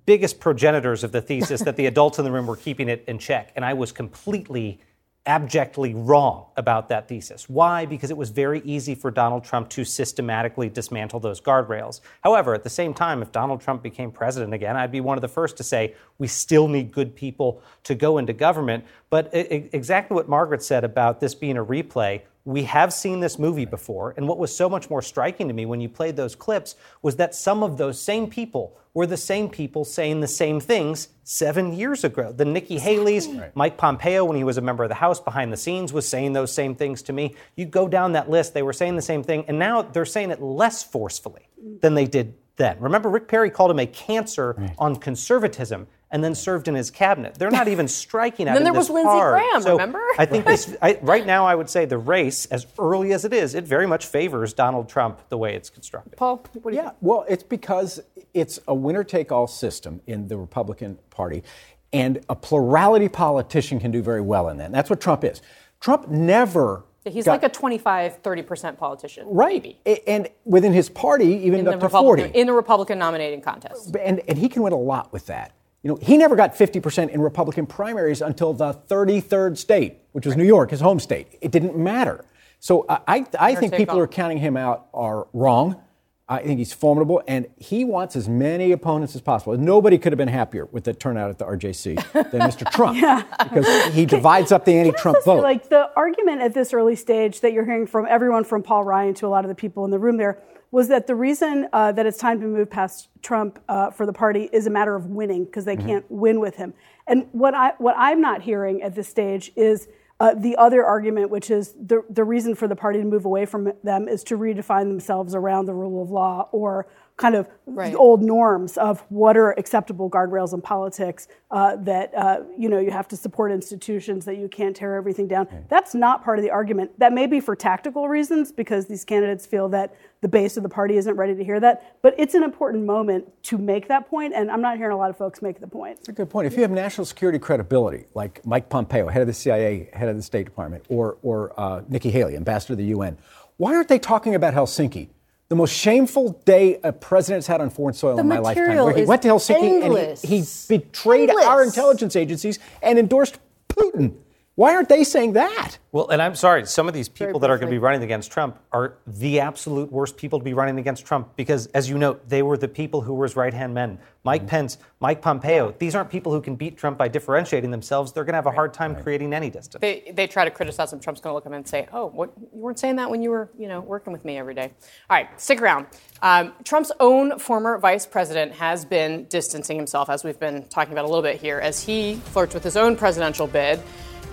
biggest 0.05 0.39
progenitors 0.39 1.03
of 1.03 1.11
the 1.11 1.21
thesis 1.21 1.61
that 1.61 1.75
the 1.75 1.85
adults 1.85 2.17
in 2.17 2.25
the 2.25 2.31
room 2.31 2.47
were 2.47 2.55
keeping 2.55 2.89
it 2.89 3.03
in 3.07 3.19
check, 3.19 3.51
and 3.55 3.63
I 3.63 3.73
was 3.73 3.91
completely 3.91 4.79
abjectly 5.25 5.93
wrong 5.93 6.47
about 6.57 6.89
that 6.89 7.07
thesis. 7.07 7.47
Why? 7.47 7.85
Because 7.85 8.11
it 8.11 8.17
was 8.17 8.29
very 8.29 8.61
easy 8.65 8.93
for 8.93 9.09
Donald 9.09 9.45
Trump 9.45 9.69
to 9.69 9.85
systematically 9.85 10.67
dismantle 10.67 11.21
those 11.21 11.39
guardrails. 11.39 12.01
However, 12.21 12.53
at 12.53 12.63
the 12.63 12.69
same 12.69 12.93
time, 12.93 13.21
if 13.21 13.31
Donald 13.31 13.61
Trump 13.61 13.81
became 13.81 14.11
president 14.11 14.53
again, 14.53 14.75
I'd 14.75 14.91
be 14.91 14.99
one 14.99 15.17
of 15.17 15.21
the 15.21 15.29
first 15.29 15.55
to 15.57 15.63
say 15.63 15.95
we 16.17 16.27
still 16.27 16.67
need 16.67 16.91
good 16.91 17.15
people 17.15 17.61
to 17.83 17.95
go 17.95 18.17
into 18.17 18.33
government. 18.33 18.83
But 19.13 19.29
exactly 19.31 20.15
what 20.15 20.27
Margaret 20.27 20.63
said 20.63 20.83
about 20.83 21.19
this 21.19 21.35
being 21.35 21.55
a 21.55 21.63
replay, 21.63 22.23
we 22.45 22.63
have 22.63 22.91
seen 22.91 23.19
this 23.19 23.37
movie 23.37 23.65
before. 23.65 24.15
And 24.17 24.27
what 24.27 24.39
was 24.39 24.57
so 24.57 24.67
much 24.67 24.89
more 24.89 25.03
striking 25.03 25.47
to 25.49 25.53
me 25.53 25.67
when 25.67 25.79
you 25.79 25.87
played 25.87 26.15
those 26.15 26.33
clips 26.33 26.75
was 27.03 27.17
that 27.17 27.35
some 27.35 27.61
of 27.61 27.77
those 27.77 28.01
same 28.01 28.27
people 28.27 28.75
were 28.95 29.05
the 29.05 29.15
same 29.15 29.49
people 29.49 29.85
saying 29.85 30.21
the 30.21 30.27
same 30.27 30.59
things 30.59 31.09
seven 31.23 31.73
years 31.73 32.03
ago. 32.03 32.31
The 32.31 32.45
Nikki 32.45 32.79
Haley's, 32.79 33.27
right. 33.27 33.55
Mike 33.55 33.77
Pompeo, 33.77 34.25
when 34.25 34.35
he 34.35 34.43
was 34.43 34.57
a 34.57 34.61
member 34.61 34.81
of 34.81 34.89
the 34.89 34.95
House 34.95 35.19
behind 35.19 35.53
the 35.53 35.57
scenes, 35.57 35.93
was 35.93 36.09
saying 36.09 36.33
those 36.33 36.51
same 36.51 36.73
things 36.73 37.03
to 37.03 37.13
me. 37.13 37.35
You 37.55 37.67
go 37.67 37.87
down 37.87 38.13
that 38.13 38.31
list, 38.31 38.55
they 38.55 38.63
were 38.63 38.73
saying 38.73 38.95
the 38.95 39.03
same 39.03 39.21
thing, 39.21 39.45
and 39.47 39.59
now 39.59 39.83
they're 39.83 40.05
saying 40.05 40.31
it 40.31 40.41
less 40.41 40.81
forcefully 40.81 41.49
than 41.81 41.93
they 41.93 42.07
did 42.07 42.33
then. 42.55 42.79
Remember, 42.79 43.09
Rick 43.09 43.27
Perry 43.27 43.51
called 43.51 43.69
him 43.69 43.79
a 43.79 43.85
cancer 43.85 44.55
right. 44.57 44.75
on 44.79 44.95
conservatism 44.95 45.85
and 46.13 46.23
then 46.23 46.35
served 46.35 46.67
in 46.69 46.75
his 46.75 46.91
cabinet. 46.91 47.33
They're 47.35 47.51
not 47.51 47.67
even 47.67 47.87
striking 48.03 48.47
at 48.47 48.53
then 48.53 48.61
him 48.61 48.63
Then 48.63 48.71
there 48.71 48.79
was 48.79 48.87
this 48.87 48.93
Lindsey 48.93 49.09
hard. 49.09 49.33
Graham, 49.41 49.61
So 49.63 49.71
remember? 49.71 50.01
I 50.19 50.25
think 50.25 50.45
this 50.45 50.77
I, 50.81 50.99
right 51.01 51.25
now. 51.25 51.45
I 51.45 51.55
would 51.55 51.69
say 51.69 51.85
the 51.85 51.97
race, 51.97 52.45
as 52.45 52.67
early 52.79 53.11
as 53.13 53.25
it 53.25 53.33
is, 53.33 53.55
it 53.55 53.65
very 53.65 53.87
much 53.87 54.05
favors 54.05 54.53
Donald 54.53 54.87
Trump 54.87 55.19
the 55.29 55.37
way 55.37 55.55
it's 55.55 55.69
constructed. 55.71 56.15
Paul, 56.15 56.45
what 56.61 56.71
do 56.71 56.77
you 56.77 56.83
yeah, 56.83 56.91
well, 57.01 57.25
it's 57.27 57.43
because 57.43 57.99
it's 58.33 58.59
a 58.67 58.75
winner 58.75 59.03
take 59.03 59.31
all 59.31 59.47
system 59.47 60.01
in 60.07 60.27
the 60.27 60.37
Republican 60.37 60.99
Party, 61.09 61.43
and 61.91 62.23
a 62.29 62.35
plurality 62.35 63.09
politician 63.09 63.79
can 63.79 63.91
do 63.91 64.01
very 64.03 64.21
well 64.21 64.47
in 64.49 64.57
that. 64.57 64.65
And 64.65 64.73
that's 64.75 64.89
what 64.91 65.01
Trump 65.01 65.23
is. 65.23 65.41
Trump 65.81 66.07
never. 66.07 66.83
He's 67.05 67.25
got- 67.25 67.31
like 67.41 67.43
a 67.43 67.49
25, 67.49 68.21
30% 68.23 68.77
politician. 68.77 69.25
Right. 69.27 69.75
A- 69.85 70.09
And 70.09 70.29
within 70.45 70.71
his 70.73 70.89
party, 70.89 71.25
even 71.45 71.59
In 71.59 71.65
the, 71.65 71.71
up 71.73 71.79
to 71.81 71.85
Republican, 71.87 72.25
40. 72.27 72.39
in 72.39 72.47
the 72.47 72.53
Republican 72.53 72.97
nominating 72.99 73.41
contest. 73.41 73.93
and, 73.99 74.21
and 74.27 74.37
he 74.37 74.47
can 74.47 74.61
win 74.61 74.71
a 74.73 74.77
lot 74.79 75.11
with 75.11 75.25
that. 75.25 75.51
You 75.83 75.91
know, 75.91 75.99
he 76.01 76.17
never 76.17 76.37
got 76.37 76.55
50% 76.55 77.09
in 77.09 77.21
Republican 77.21 77.65
primaries 77.65 78.21
until 78.21 78.53
the 78.53 78.73
33rd 78.73 79.57
state, 79.57 79.97
which 80.13 80.25
was 80.25 80.37
New 80.37 80.45
York, 80.45 80.71
his 80.71 80.79
home 80.79 80.99
state. 80.99 81.37
It 81.41 81.51
didn't 81.51 81.77
matter. 81.77 82.23
So 82.59 82.85
I, 82.87 82.99
I, 83.07 83.25
I 83.37 83.55
think 83.55 83.75
people 83.75 83.95
who 83.95 84.01
are 84.01 84.07
counting 84.07 84.37
him 84.37 84.55
out 84.55 84.87
are 84.93 85.27
wrong. 85.33 85.81
I 86.29 86.41
think 86.41 86.57
he's 86.57 86.71
formidable, 86.71 87.21
and 87.27 87.47
he 87.57 87.83
wants 87.83 88.15
as 88.15 88.29
many 88.29 88.71
opponents 88.71 89.13
as 89.13 89.19
possible. 89.19 89.57
Nobody 89.57 89.97
could 89.97 90.13
have 90.13 90.17
been 90.17 90.29
happier 90.29 90.65
with 90.67 90.85
the 90.85 90.93
turnout 90.93 91.29
at 91.29 91.37
the 91.37 91.43
RJC 91.43 92.31
than 92.31 92.41
Mr. 92.49 92.71
Trump, 92.71 92.97
because 93.43 93.93
he 93.93 94.05
divides 94.05 94.53
up 94.53 94.63
the 94.63 94.73
anti-Trump 94.73 95.17
vote. 95.25 95.43
like 95.43 95.67
the 95.67 95.89
argument 95.97 96.41
at 96.41 96.53
this 96.53 96.73
early 96.73 96.95
stage 96.95 97.41
that 97.41 97.51
you're 97.51 97.65
hearing 97.65 97.85
from 97.85 98.07
everyone 98.09 98.45
from 98.45 98.63
Paul 98.63 98.85
Ryan 98.85 99.13
to 99.15 99.27
a 99.27 99.29
lot 99.29 99.43
of 99.43 99.49
the 99.49 99.55
people 99.55 99.83
in 99.83 99.91
the 99.91 99.99
room 99.99 100.15
there 100.15 100.41
was 100.73 100.87
that 100.87 101.05
the 101.05 101.13
reason 101.13 101.67
uh, 101.71 101.91
that 101.91 102.07
it's 102.07 102.17
time 102.17 102.41
to 102.41 102.47
move 102.47 102.67
past 102.67 103.07
Trump 103.21 103.59
uh, 103.69 103.91
for 103.91 104.07
the 104.07 104.11
party 104.11 104.49
is 104.51 104.65
a 104.65 104.71
matter 104.71 104.95
of 104.95 105.05
winning 105.05 105.45
because 105.45 105.65
they 105.65 105.77
Mhm. 105.77 105.85
can't 105.85 106.05
win 106.09 106.39
with 106.39 106.55
him. 106.55 106.73
And 107.05 107.27
what 107.31 107.53
I 107.53 107.73
what 107.77 107.93
I'm 107.95 108.19
not 108.19 108.41
hearing 108.41 108.81
at 108.81 108.95
this 108.95 109.07
stage 109.07 109.51
is 109.55 109.87
uh, 110.19 110.33
the 110.35 110.55
other 110.55 110.83
argument, 110.83 111.29
which 111.29 111.51
is 111.51 111.73
the 111.73 112.03
the 112.09 112.23
reason 112.23 112.55
for 112.55 112.67
the 112.67 112.75
party 112.75 112.97
to 112.99 113.05
move 113.05 113.23
away 113.25 113.45
from 113.45 113.71
them 113.83 114.07
is 114.07 114.23
to 114.23 114.37
redefine 114.37 114.87
themselves 114.87 115.35
around 115.35 115.67
the 115.67 115.73
rule 115.75 116.01
of 116.01 116.09
law 116.09 116.49
or 116.51 116.87
kind 117.17 117.35
of 117.35 117.45
Right. 117.67 117.93
old 117.95 118.23
norms 118.23 118.75
of 118.75 119.01
what 119.09 119.37
are 119.37 119.51
acceptable 119.51 120.09
guardrails 120.09 120.51
in 120.53 120.61
politics 120.61 121.27
uh, 121.51 121.75
that 121.75 122.11
uh, 122.15 122.39
you 122.57 122.67
know 122.67 122.79
you 122.79 122.89
have 122.89 123.07
to 123.09 123.15
support 123.15 123.51
institutions 123.51 124.25
that 124.25 124.37
you 124.37 124.47
can't 124.47 124.75
tear 124.75 124.95
everything 124.95 125.27
down 125.27 125.47
that's 125.69 125.93
not 125.93 126.23
part 126.23 126.39
of 126.39 126.43
the 126.43 126.49
argument 126.49 126.89
that 126.97 127.13
may 127.13 127.27
be 127.27 127.39
for 127.39 127.55
tactical 127.55 128.09
reasons 128.09 128.51
because 128.51 128.87
these 128.87 129.05
candidates 129.05 129.45
feel 129.45 129.69
that 129.69 129.93
the 130.23 130.27
base 130.27 130.57
of 130.57 130.63
the 130.63 130.69
party 130.69 130.97
isn't 130.97 131.15
ready 131.15 131.35
to 131.35 131.43
hear 131.43 131.59
that 131.59 131.97
but 132.01 132.15
it's 132.17 132.33
an 132.33 132.41
important 132.43 132.85
moment 132.85 133.31
to 133.43 133.57
make 133.57 133.87
that 133.89 134.09
point 134.09 134.33
and 134.33 134.49
i'm 134.49 134.61
not 134.61 134.77
hearing 134.77 134.93
a 134.93 134.97
lot 134.97 135.09
of 135.11 135.17
folks 135.17 135.41
make 135.41 135.59
the 135.59 135.67
point 135.67 135.97
That's 135.97 136.09
a 136.09 136.13
good 136.13 136.29
point. 136.29 136.47
If 136.47 136.55
you 136.55 136.61
have 136.63 136.71
national 136.71 137.05
security 137.05 137.37
credibility, 137.37 138.05
like 138.15 138.43
Mike 138.45 138.69
Pompeo, 138.69 139.07
head 139.09 139.21
of 139.21 139.27
the 139.27 139.33
CIA, 139.33 139.89
head 139.93 140.09
of 140.09 140.15
the 140.15 140.21
State 140.23 140.45
Department, 140.45 140.83
or, 140.89 141.17
or 141.21 141.53
uh, 141.59 141.81
Nikki 141.89 142.09
Haley, 142.09 142.35
ambassador 142.35 142.73
to 142.73 142.75
the 142.77 142.85
UN, 142.85 143.17
why 143.57 143.75
aren't 143.75 143.89
they 143.89 143.99
talking 143.99 144.33
about 144.33 144.53
Helsinki? 144.53 145.09
The 145.49 145.55
most 145.55 145.71
shameful 145.73 146.41
day 146.45 146.79
a 146.83 146.91
president's 146.93 147.47
had 147.47 147.61
on 147.61 147.69
foreign 147.69 147.93
soil 147.93 148.15
The 148.15 148.21
in 148.21 148.27
my 148.27 148.39
lifetime. 148.39 148.77
Where 148.77 148.93
he 148.95 149.01
is 149.01 149.07
went 149.07 149.21
to 149.23 149.27
Helsinki 149.27 149.83
endless. 149.83 150.23
and 150.23 150.31
he, 150.31 150.39
he 150.41 150.77
betrayed 150.77 151.29
our 151.29 151.61
intelligence 151.63 152.15
agencies 152.15 152.59
and 152.81 152.97
endorsed 152.97 153.37
Putin. 153.69 154.15
Why 154.55 154.75
aren't 154.75 154.87
they 154.87 155.03
saying 155.03 155.33
that? 155.33 155.79
Well, 155.91 156.09
and 156.09 156.21
I'm 156.21 156.35
sorry, 156.35 156.67
some 156.67 156.87
of 156.87 156.93
these 156.93 157.09
people 157.09 157.39
that 157.39 157.49
are 157.49 157.57
going 157.57 157.69
to 157.69 157.73
be 157.73 157.79
running 157.79 158.03
against 158.03 158.31
Trump 158.31 158.59
are 158.71 158.97
the 159.07 159.39
absolute 159.39 159.91
worst 159.91 160.15
people 160.15 160.37
to 160.37 160.45
be 160.45 160.53
running 160.53 160.77
against 160.77 161.07
Trump 161.07 161.35
because, 161.35 161.65
as 161.67 161.89
you 161.89 161.97
note, 161.97 162.29
they 162.29 162.43
were 162.43 162.55
the 162.55 162.67
people 162.67 163.01
who 163.01 163.15
were 163.15 163.25
his 163.25 163.35
right 163.35 163.53
hand 163.53 163.73
men. 163.73 163.97
Mike 164.23 164.45
Pence, 164.45 164.77
Mike 164.99 165.23
Pompeo, 165.23 165.73
these 165.79 165.95
aren't 165.95 166.11
people 166.11 166.31
who 166.31 166.39
can 166.39 166.55
beat 166.55 166.77
Trump 166.77 166.99
by 166.99 167.07
differentiating 167.07 167.71
themselves. 167.71 168.11
They're 168.11 168.23
going 168.23 168.33
to 168.33 168.37
have 168.37 168.45
a 168.45 168.51
hard 168.51 168.75
time 168.75 168.95
creating 169.01 169.33
any 169.33 169.49
distance. 169.49 169.81
They, 169.81 170.11
they 170.13 170.27
try 170.27 170.45
to 170.45 170.51
criticize 170.51 170.93
him. 170.93 170.99
Trump's 170.99 171.19
going 171.19 171.31
to 171.31 171.35
look 171.35 171.45
at 171.45 171.49
him 171.49 171.53
and 171.55 171.67
say, 171.67 171.87
"Oh, 171.91 172.05
what 172.05 172.31
you 172.37 172.61
weren't 172.61 172.77
saying 172.77 172.97
that 172.97 173.09
when 173.09 173.23
you 173.23 173.31
were, 173.31 173.49
you 173.57 173.67
know, 173.67 173.81
working 173.81 174.13
with 174.13 174.23
me 174.23 174.37
every 174.37 174.53
day." 174.53 174.71
All 175.09 175.17
right, 175.17 175.41
stick 175.41 175.61
around. 175.63 175.87
Um, 176.21 176.53
Trump's 176.63 176.91
own 176.99 177.39
former 177.39 177.79
vice 177.79 178.05
president 178.05 178.53
has 178.53 178.85
been 178.85 179.25
distancing 179.25 179.77
himself, 179.77 180.11
as 180.11 180.23
we've 180.23 180.39
been 180.39 180.65
talking 180.67 180.93
about 180.93 181.05
a 181.05 181.07
little 181.07 181.23
bit 181.23 181.41
here, 181.41 181.57
as 181.57 181.83
he 181.83 182.15
flirts 182.25 182.53
with 182.53 182.63
his 182.63 182.77
own 182.77 182.95
presidential 182.95 183.47
bid. 183.47 183.81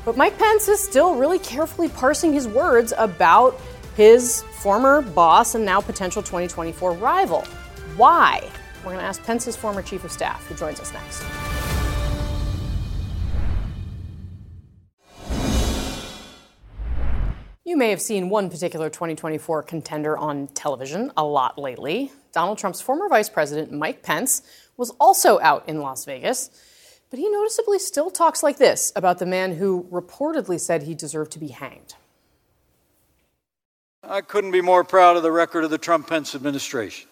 But 0.05 0.17
Mike 0.17 0.39
Pence 0.39 0.67
is 0.69 0.83
still 0.83 1.15
really 1.15 1.39
carefully 1.39 1.89
parsing 1.89 2.33
his 2.33 2.49
words 2.49 2.95
about 2.97 3.61
his 3.97 4.43
former 4.63 5.03
boss 5.03 5.55
and 5.55 5.65
now 5.65 5.81
potential 5.81 6.23
2024 6.23 6.93
rival. 6.93 7.43
Why? 7.97 8.49
We're 8.79 8.93
going 8.93 8.99
to 8.99 9.05
ask 9.05 9.23
Pence's 9.23 9.57
former 9.57 9.83
chief 9.83 10.05
of 10.05 10.11
staff, 10.11 10.47
who 10.47 10.55
joins 10.55 10.81
us 10.81 10.91
next. 10.95 11.23
You 17.63 17.77
may 17.77 17.91
have 17.91 18.01
seen 18.01 18.31
one 18.31 18.49
particular 18.49 18.89
2024 18.89 19.65
contender 19.65 20.17
on 20.17 20.49
television 20.49 21.13
a 21.17 21.25
lot 21.25 21.59
lately. 21.59 22.11
Donald 22.33 22.57
Trump's 22.57 22.81
former 22.81 23.09
vice 23.09 23.29
president, 23.29 23.71
Mike 23.71 24.03
Pence, 24.03 24.43
was 24.79 24.91
also 24.99 25.39
out 25.41 25.69
in 25.69 25.81
Las 25.81 26.07
Vegas, 26.07 26.51
but 27.11 27.19
he 27.19 27.29
noticeably 27.29 27.79
still 27.79 28.11
talks 28.11 28.43
like 28.43 28.57
this 28.57 28.93
about 28.95 29.19
the 29.19 29.27
man 29.27 29.57
who 29.57 29.87
reportedly 29.91 30.59
said 30.59 30.85
he 30.85 30.95
deserved 30.95 31.33
to 31.33 31.39
be 31.39 31.49
hanged. 31.49 31.95
I 34.03 34.21
couldn't 34.23 34.53
be 34.53 34.61
more 34.61 34.85
proud 34.85 35.17
of 35.17 35.23
the 35.23 35.33
record 35.33 35.65
of 35.65 35.71
the 35.71 35.79
Trump 35.79 36.09
Pence 36.09 36.35
administration. 36.35 37.09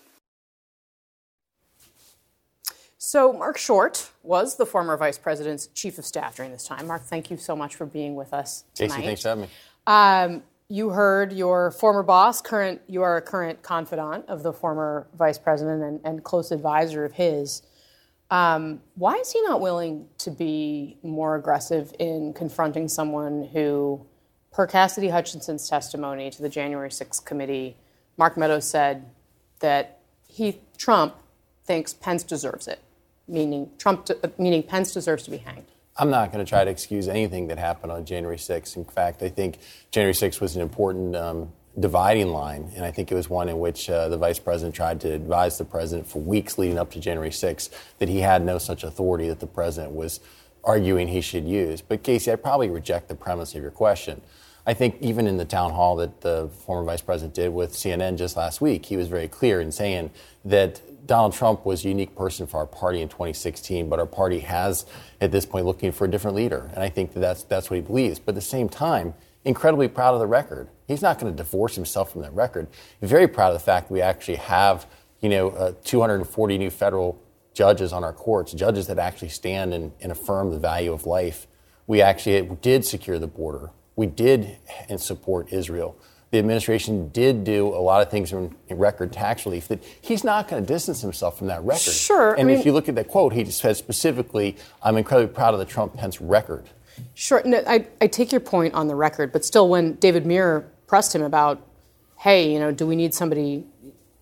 So, 2.96 3.32
Marc 3.32 3.58
Short 3.58 4.10
was 4.22 4.56
the 4.56 4.66
former 4.66 4.96
vice 4.96 5.18
president's 5.18 5.68
chief 5.68 5.98
of 5.98 6.04
staff 6.04 6.36
during 6.36 6.52
this 6.52 6.66
time. 6.66 6.86
Marc, 6.86 7.02
thank 7.04 7.30
you 7.30 7.36
so 7.36 7.56
much 7.56 7.74
for 7.74 7.86
being 7.86 8.16
with 8.16 8.34
us 8.34 8.64
tonight. 8.74 8.98
Kasie, 8.98 9.04
thanks 9.04 9.22
for 9.22 9.28
having 9.28 9.44
me. 9.44 9.50
Um, 9.86 10.42
you 10.68 10.90
heard 10.90 11.32
your 11.32 11.70
former 11.70 12.02
boss, 12.02 12.42
current 12.42 12.82
you 12.86 13.02
are 13.02 13.16
a 13.16 13.22
current 13.22 13.62
confidant 13.62 14.26
of 14.28 14.42
the 14.42 14.52
former 14.52 15.06
vice 15.16 15.38
president 15.38 15.82
and, 15.82 16.00
and 16.04 16.24
close 16.24 16.50
advisor 16.52 17.04
of 17.04 17.12
his. 17.12 17.62
Um, 18.30 18.82
why 18.94 19.14
is 19.14 19.32
he 19.32 19.40
not 19.42 19.60
willing 19.60 20.08
to 20.18 20.30
be 20.30 20.98
more 21.02 21.34
aggressive 21.36 21.94
in 21.98 22.34
confronting 22.34 22.88
someone 22.88 23.48
who, 23.52 24.04
per 24.52 24.66
Cassidy 24.66 25.08
Hutchinson's 25.08 25.68
testimony 25.68 26.30
to 26.30 26.42
the 26.42 26.48
January 26.48 26.90
6th 26.90 27.24
committee, 27.24 27.76
Mark 28.16 28.36
Meadows 28.36 28.68
said 28.68 29.06
that 29.60 30.00
he 30.26 30.60
Trump 30.76 31.14
thinks 31.64 31.94
Pence 31.94 32.22
deserves 32.22 32.68
it, 32.68 32.80
meaning 33.26 33.70
Trump 33.78 34.08
meaning 34.38 34.62
Pence 34.62 34.92
deserves 34.92 35.22
to 35.24 35.30
be 35.30 35.38
hanged. 35.38 35.66
I'm 35.96 36.10
not 36.10 36.30
going 36.32 36.44
to 36.44 36.48
try 36.48 36.64
to 36.64 36.70
excuse 36.70 37.08
anything 37.08 37.48
that 37.48 37.58
happened 37.58 37.90
on 37.90 38.04
January 38.04 38.36
6th. 38.36 38.76
In 38.76 38.84
fact, 38.84 39.22
I 39.22 39.28
think 39.28 39.58
January 39.90 40.14
6th 40.14 40.40
was 40.40 40.54
an 40.54 40.62
important 40.62 41.16
um, 41.16 41.52
dividing 41.78 42.28
line, 42.28 42.70
and 42.74 42.84
I 42.84 42.90
think 42.90 43.12
it 43.12 43.14
was 43.14 43.30
one 43.30 43.48
in 43.48 43.58
which 43.58 43.88
uh, 43.88 44.08
the 44.08 44.18
vice 44.18 44.38
president 44.38 44.74
tried 44.74 45.00
to 45.02 45.12
advise 45.12 45.58
the 45.58 45.64
president 45.64 46.08
for 46.08 46.20
weeks 46.20 46.58
leading 46.58 46.78
up 46.78 46.90
to 46.92 47.00
January 47.00 47.30
6th 47.30 47.70
that 47.98 48.08
he 48.08 48.20
had 48.20 48.44
no 48.44 48.58
such 48.58 48.84
authority 48.84 49.28
that 49.28 49.40
the 49.40 49.46
president 49.46 49.94
was 49.94 50.20
arguing 50.64 51.08
he 51.08 51.20
should 51.20 51.46
use. 51.46 51.80
But 51.80 52.02
Kasie, 52.02 52.32
I 52.32 52.36
probably 52.36 52.68
reject 52.68 53.08
the 53.08 53.14
premise 53.14 53.54
of 53.54 53.62
your 53.62 53.70
question. 53.70 54.20
I 54.66 54.74
think 54.74 54.98
even 55.00 55.26
in 55.26 55.38
the 55.38 55.46
town 55.46 55.72
hall 55.72 55.96
that 55.96 56.20
the 56.20 56.50
former 56.66 56.84
vice 56.84 57.00
president 57.00 57.34
did 57.34 57.54
with 57.54 57.72
CNN 57.72 58.18
just 58.18 58.36
last 58.36 58.60
week, 58.60 58.84
he 58.84 58.96
was 58.96 59.08
very 59.08 59.28
clear 59.28 59.60
in 59.62 59.72
saying 59.72 60.10
that 60.44 60.82
Donald 61.06 61.32
Trump 61.32 61.64
was 61.64 61.86
a 61.86 61.88
unique 61.88 62.14
person 62.14 62.46
for 62.46 62.58
our 62.58 62.66
party 62.66 63.00
in 63.00 63.08
2016, 63.08 63.88
but 63.88 63.98
our 63.98 64.04
party 64.04 64.40
has, 64.40 64.84
at 65.22 65.32
this 65.32 65.46
point, 65.46 65.64
looking 65.64 65.90
for 65.90 66.04
a 66.04 66.10
different 66.10 66.36
leader. 66.36 66.70
And 66.74 66.82
I 66.82 66.90
think 66.90 67.14
that 67.14 67.20
that's, 67.20 67.44
that's 67.44 67.70
what 67.70 67.76
he 67.76 67.82
believes. 67.82 68.18
But 68.18 68.32
at 68.32 68.34
the 68.34 68.40
same 68.42 68.68
time, 68.68 69.14
incredibly 69.44 69.88
proud 69.88 70.14
of 70.14 70.20
the 70.20 70.26
record. 70.26 70.68
He's 70.86 71.02
not 71.02 71.18
going 71.18 71.32
to 71.32 71.36
divorce 71.36 71.74
himself 71.74 72.12
from 72.12 72.22
that 72.22 72.32
record. 72.32 72.68
Very 73.02 73.28
proud 73.28 73.48
of 73.48 73.54
the 73.54 73.64
fact 73.64 73.88
that 73.88 73.94
we 73.94 74.00
actually 74.00 74.36
have, 74.36 74.86
you 75.20 75.28
know, 75.28 75.50
uh, 75.50 75.72
240 75.84 76.58
new 76.58 76.70
federal 76.70 77.20
judges 77.54 77.92
on 77.92 78.04
our 78.04 78.12
courts, 78.12 78.52
judges 78.52 78.86
that 78.86 78.98
actually 78.98 79.28
stand 79.28 79.74
and, 79.74 79.92
and 80.00 80.12
affirm 80.12 80.50
the 80.50 80.58
value 80.58 80.92
of 80.92 81.06
life. 81.06 81.46
We 81.86 82.02
actually 82.02 82.42
did 82.62 82.84
secure 82.84 83.18
the 83.18 83.26
border. 83.26 83.70
We 83.96 84.06
did 84.06 84.58
and 84.88 85.00
support 85.00 85.52
Israel 85.52 85.96
the 86.30 86.38
administration 86.38 87.08
did 87.08 87.44
do 87.44 87.68
a 87.68 87.80
lot 87.80 88.02
of 88.02 88.10
things 88.10 88.32
in, 88.32 88.54
record 88.70 89.12
tax 89.12 89.46
relief 89.46 89.68
that 89.68 89.82
he's 90.00 90.24
not 90.24 90.46
going 90.46 90.62
to 90.62 90.72
distance 90.72 91.00
himself 91.00 91.38
from 91.38 91.46
that 91.46 91.62
record. 91.64 91.80
Sure. 91.80 92.32
And 92.32 92.42
I 92.42 92.44
mean, 92.44 92.58
if 92.58 92.66
you 92.66 92.72
look 92.72 92.88
at 92.88 92.94
that 92.96 93.08
quote, 93.08 93.32
he 93.32 93.44
said 93.46 93.76
specifically, 93.76 94.56
I'm 94.82 94.96
incredibly 94.96 95.34
proud 95.34 95.54
of 95.54 95.60
the 95.60 95.66
Trump 95.66 95.94
Pence 95.94 96.20
record. 96.20 96.68
Sure. 97.14 97.42
No, 97.44 97.62
I, 97.66 97.86
I 98.00 98.06
take 98.06 98.32
your 98.32 98.40
point 98.40 98.74
on 98.74 98.88
the 98.88 98.94
record, 98.94 99.32
but 99.32 99.44
still, 99.44 99.68
when 99.68 99.94
David 99.94 100.26
Muir 100.26 100.68
pressed 100.86 101.14
him 101.14 101.22
about, 101.22 101.60
hey, 102.16 102.52
you 102.52 102.58
know, 102.58 102.72
do 102.72 102.86
we 102.86 102.96
need 102.96 103.14
somebody? 103.14 103.64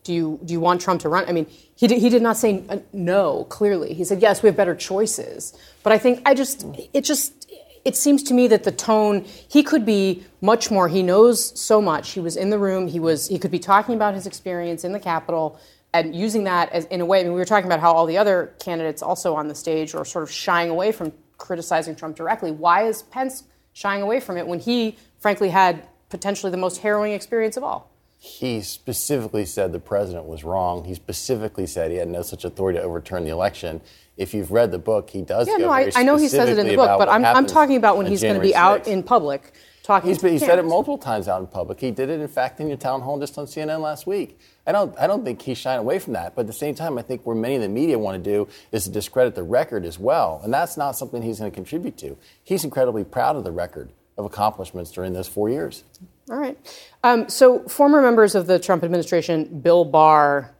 Do 0.04 0.12
you 0.12 0.40
do 0.44 0.52
you 0.52 0.60
want 0.60 0.80
Trump 0.80 1.00
to 1.02 1.08
run? 1.08 1.28
I 1.28 1.32
mean, 1.32 1.46
he 1.74 1.86
did, 1.88 2.00
he 2.00 2.08
did 2.08 2.22
not 2.22 2.36
say 2.36 2.62
no. 2.92 3.44
Clearly, 3.44 3.92
he 3.92 4.04
said 4.04 4.22
yes. 4.22 4.42
We 4.42 4.48
have 4.48 4.56
better 4.56 4.74
choices. 4.74 5.56
But 5.82 5.92
I 5.92 5.98
think 5.98 6.22
I 6.24 6.34
just 6.34 6.64
it 6.94 7.02
just 7.02 7.50
it 7.84 7.96
seems 7.96 8.22
to 8.24 8.34
me 8.34 8.48
that 8.48 8.64
the 8.64 8.72
tone 8.72 9.24
he 9.24 9.62
could 9.62 9.84
be 9.84 10.24
much 10.40 10.70
more 10.70 10.88
he 10.88 11.02
knows 11.02 11.58
so 11.58 11.80
much 11.80 12.10
he 12.10 12.20
was 12.20 12.36
in 12.36 12.50
the 12.50 12.58
room 12.58 12.88
he 12.88 12.98
was 12.98 13.28
he 13.28 13.38
could 13.38 13.52
be 13.52 13.60
talking 13.60 13.94
about 13.94 14.14
his 14.14 14.26
experience 14.26 14.84
in 14.84 14.92
the 14.92 14.98
capitol 15.00 15.58
and 15.92 16.14
using 16.14 16.44
that 16.44 16.72
as 16.72 16.84
in 16.86 17.00
a 17.00 17.06
way. 17.06 17.20
I 17.20 17.22
mean, 17.24 17.32
we 17.32 17.38
were 17.38 17.44
talking 17.44 17.66
about 17.66 17.80
how 17.80 17.92
all 17.92 18.06
the 18.06 18.18
other 18.18 18.54
candidates 18.58 19.02
also 19.02 19.34
on 19.34 19.48
the 19.48 19.54
stage 19.54 19.94
are 19.94 20.04
sort 20.04 20.22
of 20.24 20.30
shying 20.30 20.70
away 20.70 20.92
from 20.92 21.12
criticizing 21.38 21.94
Trump 21.94 22.16
directly. 22.16 22.50
Why 22.50 22.84
is 22.84 23.02
Pence 23.02 23.44
shying 23.72 24.02
away 24.02 24.20
from 24.20 24.36
it 24.36 24.46
when 24.46 24.60
he, 24.60 24.96
frankly, 25.18 25.50
had 25.50 25.86
potentially 26.08 26.50
the 26.50 26.56
most 26.58 26.78
harrowing 26.78 27.12
experience 27.12 27.56
of 27.56 27.64
all? 27.64 27.90
He 28.18 28.62
specifically 28.62 29.44
said 29.44 29.72
the 29.72 29.78
president 29.78 30.24
was 30.26 30.42
wrong. 30.42 30.84
He 30.84 30.94
specifically 30.94 31.66
said 31.66 31.90
he 31.90 31.98
had 31.98 32.08
no 32.08 32.22
such 32.22 32.44
authority 32.44 32.78
to 32.78 32.84
overturn 32.84 33.24
the 33.24 33.30
election. 33.30 33.80
If 34.16 34.32
you've 34.32 34.50
read 34.50 34.72
the 34.72 34.78
book, 34.78 35.10
he 35.10 35.20
does. 35.20 35.46
Yeah, 35.46 35.58
no, 35.58 35.70
I, 35.70 35.90
I 35.94 36.02
know 36.02 36.16
he 36.16 36.28
says 36.28 36.48
it 36.48 36.58
in 36.58 36.66
the 36.66 36.76
book, 36.76 36.98
but 36.98 37.08
I'm, 37.08 37.24
I'm 37.24 37.46
talking 37.46 37.76
about 37.76 37.98
when 37.98 38.06
he's 38.06 38.22
going 38.22 38.34
to 38.34 38.40
be 38.40 38.54
out 38.54 38.88
in 38.88 39.02
public 39.02 39.52
talking. 39.86 40.10
He's, 40.10 40.20
he 40.20 40.38
said 40.38 40.58
it 40.58 40.64
multiple 40.64 40.98
times 40.98 41.28
out 41.28 41.40
in 41.40 41.46
public. 41.46 41.80
He 41.80 41.90
did 41.90 42.10
it, 42.10 42.20
in 42.20 42.28
fact, 42.28 42.60
in 42.60 42.68
your 42.68 42.76
town 42.76 43.00
hall 43.00 43.18
just 43.18 43.38
on 43.38 43.46
CNN 43.46 43.80
last 43.80 44.06
week. 44.06 44.38
I 44.66 44.72
don't, 44.72 44.98
I 44.98 45.06
don't 45.06 45.24
think 45.24 45.40
he's 45.40 45.58
shying 45.58 45.78
away 45.78 45.98
from 45.98 46.12
that. 46.14 46.34
But 46.34 46.42
at 46.42 46.46
the 46.48 46.52
same 46.52 46.74
time, 46.74 46.98
I 46.98 47.02
think 47.02 47.24
where 47.24 47.36
many 47.36 47.54
of 47.56 47.62
the 47.62 47.68
media 47.68 47.98
want 47.98 48.22
to 48.22 48.30
do 48.30 48.48
is 48.72 48.84
to 48.84 48.90
discredit 48.90 49.34
the 49.34 49.44
record 49.44 49.84
as 49.84 49.98
well. 49.98 50.40
And 50.42 50.52
that's 50.52 50.76
not 50.76 50.96
something 50.96 51.22
he's 51.22 51.38
going 51.38 51.50
to 51.50 51.54
contribute 51.54 51.96
to. 51.98 52.16
He's 52.42 52.64
incredibly 52.64 53.04
proud 53.04 53.36
of 53.36 53.44
the 53.44 53.52
record 53.52 53.90
of 54.18 54.24
accomplishments 54.24 54.90
during 54.90 55.12
those 55.12 55.28
four 55.28 55.48
years. 55.48 55.84
All 56.30 56.36
right. 56.36 56.58
Um, 57.04 57.28
so, 57.28 57.60
former 57.68 58.02
members 58.02 58.34
of 58.34 58.46
the 58.48 58.58
Trump 58.58 58.82
administration, 58.82 59.60
Bill 59.60 59.84
Barr 59.84 60.52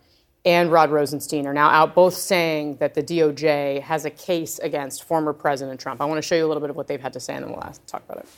and 0.45 0.71
Rod 0.71 0.93
Rosenstein, 0.93 1.47
are 1.47 1.53
now 1.53 1.69
out 1.71 1.95
both 1.95 2.15
saying 2.15 2.77
that 2.77 2.95
the 2.95 3.03
DOJ 3.03 3.81
has 3.83 4.05
a 4.05 4.11
case 4.11 4.61
against 4.61 5.03
former 5.03 5.33
President 5.33 5.81
Trump. 5.81 6.01
I 6.01 6.05
want 6.05 6.19
to 6.19 6.23
show 6.23 6.37
you 6.37 6.47
a 6.47 6.49
little 6.49 6.61
bit 6.61 6.71
of 6.71 6.77
what 6.77 6.87
they've 6.87 7.01
had 7.01 7.15
to 7.15 7.21
say, 7.21 7.35
and 7.35 7.45
then 7.45 7.51
we'll 7.51 7.65
ask, 7.65 7.85
talk 7.87 8.05
about 8.05 8.19
it. 8.19 8.29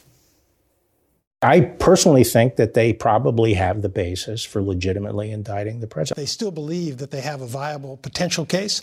I 1.40 1.61
personally 1.61 2.24
think 2.24 2.57
that 2.57 2.74
they 2.74 2.92
probably 2.92 3.55
have 3.55 3.83
the 3.83 3.88
basis 3.88 4.42
for 4.42 4.61
legitimately 4.61 5.31
indicting 5.31 5.79
the 5.81 5.87
president. 5.87 6.16
They 6.16 6.27
still 6.27 6.51
believe 6.51 6.98
that 6.98 7.12
they 7.12 7.20
have 7.20 7.40
a 7.40 7.46
viable 7.46 7.96
potential 7.96 8.44
case. 8.44 8.83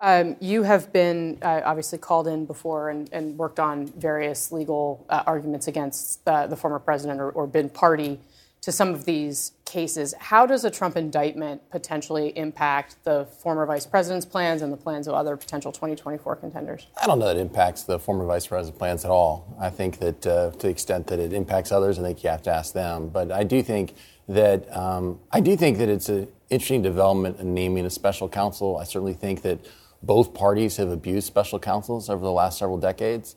Um, 0.00 0.36
you 0.40 0.64
have 0.64 0.92
been 0.92 1.38
uh, 1.42 1.62
obviously 1.64 1.98
called 1.98 2.26
in 2.26 2.44
before 2.44 2.90
and, 2.90 3.08
and 3.12 3.38
worked 3.38 3.60
on 3.60 3.86
various 3.86 4.50
legal 4.50 5.06
uh, 5.08 5.22
arguments 5.26 5.68
against 5.68 6.20
uh, 6.26 6.46
the 6.48 6.56
former 6.56 6.80
president 6.80 7.20
or, 7.20 7.30
or 7.30 7.46
been 7.46 7.68
party 7.70 8.18
to 8.64 8.72
some 8.72 8.94
of 8.94 9.04
these 9.04 9.52
cases. 9.66 10.14
How 10.18 10.46
does 10.46 10.64
a 10.64 10.70
Trump 10.70 10.96
indictment 10.96 11.68
potentially 11.70 12.32
impact 12.34 12.96
the 13.04 13.26
former 13.26 13.66
vice 13.66 13.84
president's 13.84 14.24
plans 14.24 14.62
and 14.62 14.72
the 14.72 14.76
plans 14.78 15.06
of 15.06 15.12
other 15.12 15.36
potential 15.36 15.70
2024 15.70 16.36
contenders? 16.36 16.86
I 17.00 17.06
don't 17.06 17.18
know 17.18 17.26
that 17.26 17.36
it 17.36 17.40
impacts 17.40 17.82
the 17.82 17.98
former 17.98 18.24
vice 18.24 18.46
president's 18.46 18.78
plans 18.78 19.04
at 19.04 19.10
all. 19.10 19.54
I 19.60 19.68
think 19.68 19.98
that 19.98 20.26
uh, 20.26 20.50
to 20.52 20.58
the 20.58 20.68
extent 20.70 21.08
that 21.08 21.18
it 21.18 21.34
impacts 21.34 21.72
others, 21.72 21.98
I 21.98 22.02
think 22.02 22.24
you 22.24 22.30
have 22.30 22.40
to 22.44 22.52
ask 22.52 22.72
them. 22.72 23.10
But 23.10 23.30
I 23.30 23.44
do 23.44 23.62
think 23.62 23.96
that 24.28 24.74
um, 24.74 25.20
I 25.30 25.40
do 25.40 25.58
think 25.58 25.76
that 25.76 25.90
it's 25.90 26.08
an 26.08 26.28
interesting 26.48 26.80
development 26.80 27.40
in 27.40 27.52
naming 27.52 27.84
a 27.84 27.90
special 27.90 28.30
counsel. 28.30 28.78
I 28.78 28.84
certainly 28.84 29.12
think 29.12 29.42
that 29.42 29.58
both 30.02 30.32
parties 30.32 30.78
have 30.78 30.88
abused 30.88 31.26
special 31.26 31.58
counsels 31.58 32.08
over 32.08 32.24
the 32.24 32.32
last 32.32 32.60
several 32.60 32.78
decades, 32.78 33.36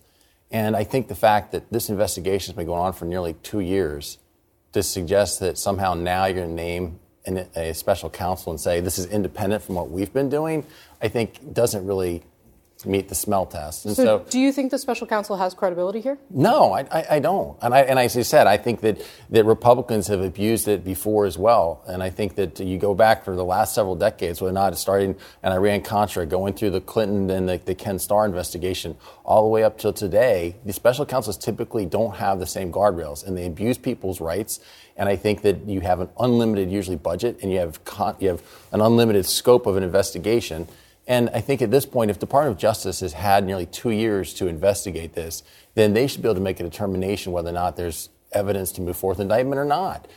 and 0.51 0.73
I 0.73 0.85
think 0.85 1.09
the 1.09 1.15
fact 1.15 1.51
that 1.51 1.69
this 1.69 1.89
investigation 1.89 2.53
has 2.53 2.55
been 2.55 2.67
going 2.67 2.81
on 2.81 2.93
for 2.93 3.03
nearly 3.03 3.33
two 3.43 3.59
years 3.59 4.19
to 4.77 4.83
suggest 4.83 5.39
that 5.39 5.57
somehow 5.57 5.93
now 5.93 6.25
you're 6.25 6.35
going 6.35 6.49
to 6.49 6.55
name 6.55 6.99
an, 7.25 7.47
a 7.55 7.73
special 7.73 8.09
counsel 8.09 8.51
and 8.51 8.59
say 8.59 8.79
this 8.79 8.97
is 8.97 9.07
independent 9.07 9.63
from 9.63 9.75
what 9.75 9.89
we've 9.89 10.13
been 10.13 10.29
doing, 10.29 10.65
I 11.01 11.07
think 11.07 11.53
doesn't 11.53 11.85
really 11.85 12.23
meet 12.85 13.09
the 13.09 13.15
smell 13.15 13.45
test. 13.45 13.85
And 13.85 13.95
So, 13.95 14.03
so, 14.03 14.25
do 14.29 14.39
you 14.39 14.51
think 14.51 14.71
the 14.71 14.77
special 14.77 15.07
counsel 15.07 15.37
has 15.37 15.53
credibility 15.53 15.99
here? 15.99 16.17
no, 16.29 16.73
I, 16.73 16.81
I, 16.91 17.05
I 17.11 17.19
don't. 17.19 17.57
And 17.61 17.73
I, 17.73 17.81
and 17.81 17.97
as 17.97 18.15
I 18.15 18.21
said, 18.21 18.45
I 18.45 18.57
think 18.57 18.81
that, 18.81 19.01
that 19.31 19.45
Republicans 19.45 20.07
have 20.07 20.21
abused 20.21 20.67
it 20.67 20.83
before 20.83 21.25
as 21.25 21.37
well. 21.37 21.83
And 21.87 22.03
I 22.03 22.09
think 22.09 22.35
that 22.35 22.59
you 22.59 22.77
go 22.77 22.93
back 22.93 23.25
for 23.25 23.35
the 23.35 23.43
last 23.43 23.73
several 23.73 23.95
decades, 23.95 24.41
whether 24.41 24.51
or 24.51 24.53
not 24.53 24.73
it's 24.73 24.81
starting 24.81 25.15
in 25.43 25.51
Iran 25.51 25.81
Contra, 25.81 26.25
going 26.25 26.53
through 26.53 26.69
the 26.71 26.81
Clinton 26.81 27.29
and 27.31 27.49
the, 27.49 27.57
the 27.57 27.73
Ken 27.75 27.97
Starr 27.97 28.25
investigation, 28.25 28.95
all 29.25 29.41
the 29.43 29.49
way 29.49 29.63
up 29.63 29.77
till 29.77 29.93
today, 29.93 30.55
the 30.65 30.73
special 30.73 31.05
counsels 31.05 31.37
typically 31.37 31.85
don't 31.85 32.15
have 32.17 32.39
the 32.39 32.47
same 32.47 32.71
guardrails 32.71 33.25
and 33.25 33.35
they 33.35 33.45
abuse 33.47 33.77
people's 33.77 34.21
rights. 34.21 34.59
And 34.95 35.09
I 35.09 35.15
think 35.15 35.41
that 35.41 35.67
you 35.67 35.81
have 35.81 35.99
an 35.99 36.09
unlimited, 36.19 36.71
usually, 36.71 36.97
budget 36.97 37.39
and 37.41 37.51
you 37.51 37.59
have, 37.59 37.83
con- 37.85 38.15
you 38.19 38.29
have 38.29 38.41
an 38.71 38.81
unlimited 38.81 39.25
scope 39.25 39.65
of 39.65 39.77
an 39.77 39.83
investigation. 39.83 40.67
And 41.07 41.29
I 41.33 41.39
think 41.39 41.61
at 41.61 41.71
this 41.71 41.85
point, 41.85 42.11
if 42.11 42.19
Department 42.19 42.55
of 42.55 42.59
Justice 42.59 42.99
has 42.99 43.13
had 43.13 43.45
nearly 43.45 43.65
two 43.65 43.91
years 43.91 44.33
to 44.35 44.47
investigate 44.47 45.13
this, 45.13 45.41
then 45.73 45.93
they 45.93 46.05
should 46.05 46.21
be 46.21 46.27
able 46.27 46.35
to 46.35 46.41
make 46.41 46.59
a 46.59 46.63
determination 46.63 47.31
whether 47.31 47.49
or 47.49 47.53
not 47.53 47.77
there's 47.77 48.09
evidence 48.33 48.73
to 48.73 48.81
move 48.81 48.97
forth 48.97 49.19
indictment 49.19 49.57
or 49.57 49.65
not. 49.65 50.07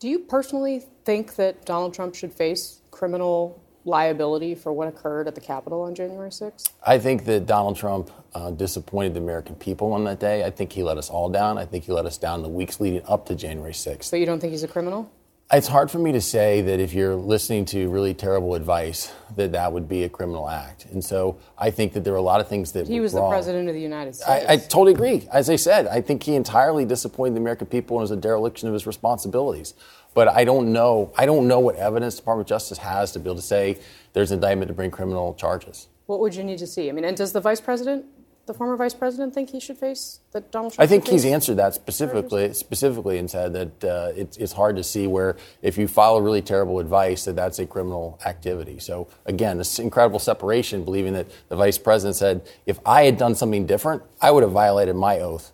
Do 0.00 0.08
you 0.08 0.18
personally 0.18 0.84
think 1.04 1.36
that 1.36 1.66
Donald 1.66 1.94
Trump 1.94 2.14
should 2.14 2.32
face 2.32 2.80
criminal 2.90 3.62
liability 3.84 4.54
for 4.54 4.72
what 4.72 4.88
occurred 4.88 5.28
at 5.28 5.34
the 5.34 5.40
Capitol 5.40 5.82
on 5.82 5.94
January 5.94 6.30
6th? 6.30 6.70
I 6.86 6.98
think 6.98 7.24
that 7.26 7.46
Donald 7.46 7.76
Trump 7.76 8.10
uh, 8.34 8.50
disappointed 8.52 9.14
the 9.14 9.20
American 9.20 9.54
people 9.56 9.92
on 9.92 10.04
that 10.04 10.18
day. 10.18 10.44
I 10.44 10.50
think 10.50 10.72
he 10.72 10.82
let 10.82 10.98
us 10.98 11.10
all 11.10 11.28
down. 11.28 11.58
I 11.58 11.66
think 11.66 11.84
he 11.84 11.92
let 11.92 12.06
us 12.06 12.16
down 12.16 12.42
the 12.42 12.48
weeks 12.48 12.80
leading 12.80 13.02
up 13.06 13.26
to 13.26 13.34
January 13.34 13.72
6th. 13.72 14.10
But 14.10 14.20
you 14.20 14.26
don't 14.26 14.40
think 14.40 14.52
he's 14.52 14.62
a 14.62 14.68
criminal? 14.68 15.10
It's 15.54 15.68
hard 15.68 15.90
for 15.90 15.98
me 15.98 16.12
to 16.12 16.20
say 16.22 16.62
that 16.62 16.80
if 16.80 16.94
you're 16.94 17.14
listening 17.14 17.66
to 17.66 17.90
really 17.90 18.14
terrible 18.14 18.54
advice, 18.54 19.12
that 19.36 19.52
that 19.52 19.70
would 19.70 19.86
be 19.86 20.04
a 20.04 20.08
criminal 20.08 20.48
act. 20.48 20.86
And 20.86 21.04
so 21.04 21.38
I 21.58 21.70
think 21.70 21.92
that 21.92 22.04
there 22.04 22.14
are 22.14 22.16
a 22.16 22.22
lot 22.22 22.40
of 22.40 22.48
things 22.48 22.72
that 22.72 22.88
He 22.88 23.00
was 23.00 23.12
the 23.12 23.28
president 23.28 23.68
of 23.68 23.74
the 23.74 23.80
United 23.80 24.14
States. 24.16 24.46
I, 24.48 24.54
I 24.54 24.56
totally 24.56 24.92
agree. 24.92 25.28
As 25.30 25.50
I 25.50 25.56
said, 25.56 25.86
I 25.88 26.00
think 26.00 26.22
he 26.22 26.36
entirely 26.36 26.86
disappointed 26.86 27.34
the 27.34 27.40
American 27.40 27.66
people 27.66 27.98
and 27.98 28.00
was 28.00 28.10
a 28.10 28.16
dereliction 28.16 28.66
of 28.66 28.72
his 28.72 28.86
responsibilities. 28.86 29.74
But 30.14 30.28
I 30.28 30.44
don't 30.44 30.72
know. 30.72 31.12
I 31.18 31.26
don't 31.26 31.46
know 31.46 31.60
what 31.60 31.76
evidence 31.76 32.14
the 32.14 32.22
Department 32.22 32.46
of 32.46 32.48
Justice 32.48 32.78
has 32.78 33.12
to 33.12 33.18
be 33.18 33.28
able 33.28 33.36
to 33.36 33.42
say 33.42 33.78
there's 34.14 34.30
an 34.30 34.36
indictment 34.36 34.68
to 34.68 34.74
bring 34.74 34.90
criminal 34.90 35.34
charges. 35.34 35.88
What 36.06 36.20
would 36.20 36.34
you 36.34 36.44
need 36.44 36.58
to 36.60 36.66
see? 36.66 36.88
I 36.88 36.92
mean, 36.92 37.04
and 37.04 37.14
does 37.16 37.32
the 37.32 37.40
vice 37.42 37.60
president, 37.60 38.06
the 38.46 38.54
former 38.54 38.76
vice 38.76 38.94
president, 38.94 39.34
think 39.34 39.50
he 39.50 39.60
should 39.60 39.78
face 39.78 40.20
that 40.32 40.50
Donald 40.50 40.72
Trump? 40.72 40.84
I 40.84 40.88
think 40.88 41.06
he's 41.06 41.24
answered 41.24 41.56
that 41.56 41.74
specifically, 41.74 42.52
specifically, 42.54 43.18
and 43.18 43.30
said 43.30 43.52
that 43.52 43.84
uh, 43.84 44.12
it's, 44.16 44.36
it's 44.36 44.52
hard 44.52 44.76
to 44.76 44.82
see 44.84 45.06
where 45.06 45.36
if 45.62 45.78
you 45.78 45.86
follow 45.86 46.20
really 46.20 46.42
terrible 46.42 46.78
advice 46.80 47.24
that 47.24 47.36
that's 47.36 47.58
a 47.58 47.66
criminal 47.66 48.18
activity. 48.26 48.78
So 48.78 49.08
again, 49.26 49.58
this 49.58 49.78
incredible 49.78 50.18
separation, 50.18 50.84
believing 50.84 51.12
that 51.12 51.26
the 51.48 51.56
vice 51.56 51.78
president 51.78 52.16
said 52.16 52.42
if 52.66 52.80
I 52.84 53.04
had 53.04 53.16
done 53.16 53.34
something 53.34 53.66
different, 53.66 54.02
I 54.20 54.30
would 54.30 54.42
have 54.42 54.52
violated 54.52 54.96
my 54.96 55.20
oath, 55.20 55.52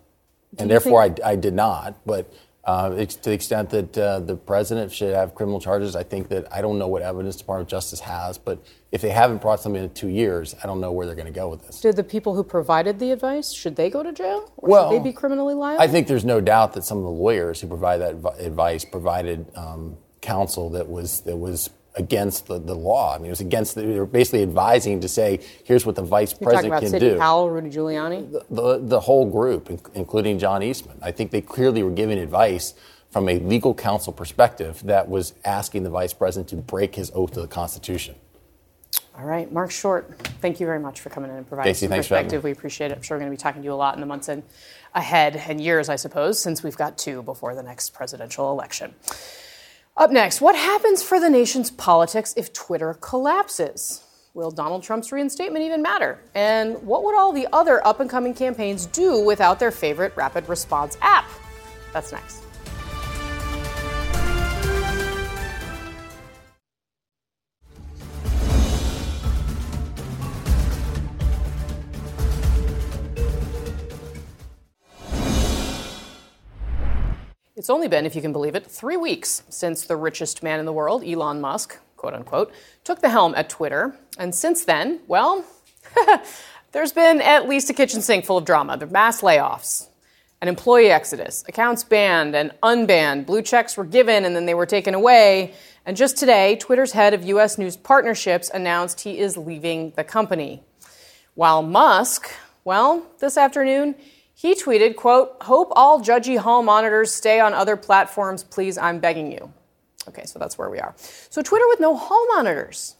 Do 0.55 0.63
and 0.63 0.71
therefore 0.71 1.03
think- 1.03 1.21
I, 1.23 1.31
I 1.31 1.35
did 1.35 1.53
not. 1.53 1.95
But 2.05 2.33
uh, 2.65 2.89
to 2.89 3.23
the 3.23 3.31
extent 3.31 3.69
that 3.71 3.97
uh, 3.97 4.19
the 4.19 4.35
president 4.35 4.91
should 4.91 5.13
have 5.13 5.33
criminal 5.35 5.59
charges, 5.59 5.95
I 5.95 6.03
think 6.03 6.29
that 6.29 6.51
I 6.53 6.61
don't 6.61 6.77
know 6.77 6.87
what 6.87 7.01
evidence 7.01 7.35
the 7.35 7.39
Department 7.43 7.67
of 7.67 7.71
Justice 7.71 8.01
has, 8.01 8.37
but 8.37 8.59
if 8.91 9.01
they 9.01 9.09
haven't 9.09 9.41
brought 9.41 9.59
something 9.59 9.83
in 9.83 9.89
two 9.91 10.07
years, 10.07 10.55
I 10.63 10.67
don't 10.67 10.81
know 10.81 10.91
where 10.91 11.05
they're 11.05 11.15
going 11.15 11.27
to 11.27 11.31
go 11.31 11.49
with 11.49 11.65
this. 11.65 11.79
Did 11.81 11.95
the 11.95 12.03
people 12.03 12.35
who 12.35 12.43
provided 12.43 12.99
the 12.99 13.11
advice 13.11 13.51
should 13.51 13.75
they 13.75 13.89
go 13.89 14.01
to 14.01 14.11
jail 14.11 14.51
or 14.57 14.69
Well, 14.69 14.91
should 14.91 14.99
they 14.99 15.03
be 15.03 15.13
criminally 15.13 15.53
liable? 15.53 15.81
I 15.81 15.87
think 15.87 16.07
there's 16.07 16.25
no 16.25 16.41
doubt 16.41 16.73
that 16.73 16.83
some 16.83 16.97
of 16.97 17.03
the 17.03 17.09
lawyers 17.09 17.61
who 17.61 17.67
provide 17.67 17.97
that 17.97 18.15
advice 18.39 18.85
provided 18.85 19.45
um, 19.55 19.97
counsel 20.21 20.71
that 20.71 20.89
was 20.89 21.21
that 21.21 21.37
was 21.37 21.69
against 21.95 22.47
the, 22.47 22.59
the 22.59 22.73
law. 22.73 23.13
I 23.13 23.17
mean, 23.17 23.27
it 23.27 23.31
was 23.31 23.41
against. 23.41 23.75
The, 23.75 23.81
they 23.81 23.99
were 23.99 24.05
basically 24.05 24.41
advising 24.41 25.01
to 25.01 25.07
say, 25.07 25.39
"Here's 25.63 25.85
what 25.85 25.95
the 25.95 26.01
vice 26.03 26.31
You're 26.31 26.51
talking 26.51 26.69
president 26.69 26.73
about 26.73 26.81
can 26.81 26.89
Sidney 26.89 27.09
do." 27.09 27.19
Powell, 27.19 27.49
Rudy 27.51 27.69
Giuliani. 27.69 28.31
The, 28.31 28.45
the 28.49 28.79
the 28.79 28.99
whole 28.99 29.29
group, 29.29 29.69
including 29.93 30.39
John 30.39 30.63
Eastman, 30.63 30.97
I 31.01 31.11
think 31.11 31.29
they 31.29 31.41
clearly 31.41 31.83
were 31.83 31.91
giving 31.91 32.17
advice 32.17 32.73
from 33.11 33.27
a 33.27 33.39
legal 33.39 33.73
counsel 33.73 34.13
perspective 34.13 34.81
that 34.85 35.09
was 35.09 35.33
asking 35.43 35.83
the 35.83 35.89
vice 35.89 36.13
president 36.13 36.49
to 36.49 36.55
break 36.55 36.95
his 36.95 37.11
oath 37.13 37.33
to 37.33 37.41
the 37.41 37.47
Constitution. 37.47 38.15
All 39.19 39.25
right, 39.25 39.51
Marc 39.51 39.69
Short, 39.69 40.17
thank 40.39 40.61
you 40.61 40.65
very 40.65 40.79
much 40.79 41.01
for 41.01 41.09
coming 41.09 41.29
in 41.29 41.35
and 41.35 41.47
providing 41.47 41.73
Stacey, 41.73 41.87
some 41.87 41.91
thanks 41.91 42.07
for 42.07 42.13
me. 42.13 42.19
perspective. 42.19 42.43
We 42.45 42.51
appreciate 42.51 42.91
it. 42.91 42.97
I'm 42.97 43.01
sure 43.01 43.17
we're 43.17 43.19
going 43.19 43.31
to 43.31 43.37
be 43.37 43.41
talking 43.41 43.61
to 43.61 43.65
you 43.65 43.73
a 43.73 43.75
lot 43.75 43.95
in 43.95 43.99
the 43.99 44.05
months 44.05 44.29
and 44.29 44.43
ahead 44.95 45.35
and 45.35 45.59
years, 45.59 45.89
I 45.89 45.97
suppose, 45.97 46.39
since 46.39 46.63
we've 46.63 46.77
got 46.77 46.97
two 46.97 47.21
before 47.23 47.53
the 47.53 47.61
next 47.61 47.93
presidential 47.93 48.49
election. 48.49 48.93
Up 49.97 50.09
next, 50.09 50.39
what 50.39 50.55
happens 50.55 51.03
for 51.03 51.19
the 51.19 51.29
nation's 51.29 51.69
politics 51.69 52.33
if 52.37 52.53
Twitter 52.53 52.93
collapses? 53.01 54.03
Will 54.33 54.51
Donald 54.51 54.83
Trump's 54.83 55.11
reinstatement 55.11 55.65
even 55.65 55.81
matter? 55.81 56.19
And 56.33 56.81
what 56.83 57.03
would 57.03 57.17
all 57.17 57.33
the 57.33 57.47
other 57.51 57.85
up 57.85 57.99
and 57.99 58.09
coming 58.09 58.33
campaigns 58.33 58.85
do 58.85 59.19
without 59.25 59.59
their 59.59 59.71
favorite 59.71 60.15
rapid 60.15 60.47
response 60.47 60.97
app? 61.01 61.29
That's 61.91 62.13
next. 62.13 62.48
It's 77.59 77.69
only 77.69 77.89
been, 77.89 78.05
if 78.05 78.15
you 78.15 78.21
can 78.21 78.31
believe 78.31 78.55
it, 78.55 78.65
three 78.65 78.95
weeks 78.95 79.43
since 79.49 79.85
the 79.85 79.97
richest 79.97 80.41
man 80.41 80.61
in 80.61 80.65
the 80.65 80.71
world, 80.71 81.03
Elon 81.03 81.41
Musk, 81.41 81.77
quote 81.97 82.13
unquote, 82.13 82.53
took 82.85 83.01
the 83.01 83.09
helm 83.09 83.35
at 83.35 83.49
Twitter. 83.49 83.99
And 84.17 84.33
since 84.33 84.63
then, 84.63 85.01
well, 85.07 85.43
there's 86.71 86.93
been 86.93 87.19
at 87.19 87.49
least 87.49 87.69
a 87.69 87.73
kitchen 87.73 88.01
sink 88.01 88.23
full 88.23 88.37
of 88.37 88.45
drama. 88.45 88.77
The 88.77 88.87
mass 88.87 89.19
layoffs, 89.19 89.89
an 90.41 90.47
employee 90.47 90.89
exodus, 90.89 91.43
accounts 91.49 91.83
banned 91.83 92.33
and 92.33 92.53
unbanned, 92.63 93.25
blue 93.25 93.41
checks 93.41 93.75
were 93.75 93.83
given 93.83 94.23
and 94.23 94.33
then 94.33 94.45
they 94.45 94.53
were 94.53 94.65
taken 94.65 94.93
away. 94.93 95.53
And 95.85 95.97
just 95.97 96.15
today, 96.15 96.55
Twitter's 96.55 96.93
head 96.93 97.13
of 97.13 97.25
U.S. 97.25 97.57
news 97.57 97.75
partnerships 97.75 98.49
announced 98.53 99.01
he 99.01 99.19
is 99.19 99.35
leaving 99.35 99.91
the 99.97 100.05
company. 100.05 100.63
While 101.33 101.61
Musk, 101.61 102.31
well, 102.63 103.05
this 103.19 103.35
afternoon, 103.35 103.95
he 104.39 104.55
tweeted, 104.55 104.95
quote, 104.95 105.35
hope 105.41 105.67
all 105.75 105.99
judgy 105.99 106.37
hall 106.37 106.63
monitors 106.63 107.13
stay 107.13 107.41
on 107.41 107.53
other 107.53 107.75
platforms, 107.75 108.41
please, 108.41 108.77
I'm 108.77 108.99
begging 108.99 109.33
you. 109.33 109.51
Okay, 110.07 110.23
so 110.23 110.39
that's 110.39 110.57
where 110.57 110.69
we 110.69 110.79
are. 110.79 110.95
So 111.29 111.41
Twitter 111.41 111.67
with 111.67 111.81
no 111.81 111.93
hall 111.93 112.25
monitors. 112.33 112.95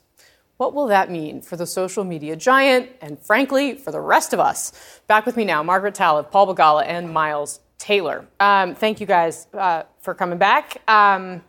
What 0.58 0.74
will 0.74 0.88
that 0.88 1.10
mean 1.10 1.42
for 1.42 1.56
the 1.56 1.66
social 1.66 2.04
media 2.04 2.36
giant 2.36 2.90
and, 3.00 3.18
frankly, 3.18 3.76
for 3.76 3.90
the 3.90 4.02
rest 4.02 4.34
of 4.34 4.42
us? 4.42 4.74
Back 5.08 5.26
with 5.26 5.38
me 5.38 5.46
now, 5.46 5.64
Margaret 5.64 5.96
Talev, 5.96 6.30
Paul 6.30 6.54
Begala, 6.54 6.84
and 6.86 7.10
Miles 7.10 7.62
Taylor. 7.78 8.26
Um, 8.42 8.76
thank 8.76 9.00
you 9.00 9.08
guys 9.08 9.48
uh, 9.54 9.84
for 10.02 10.14
coming 10.14 10.40
back. 10.40 10.82
Um, 10.90 11.42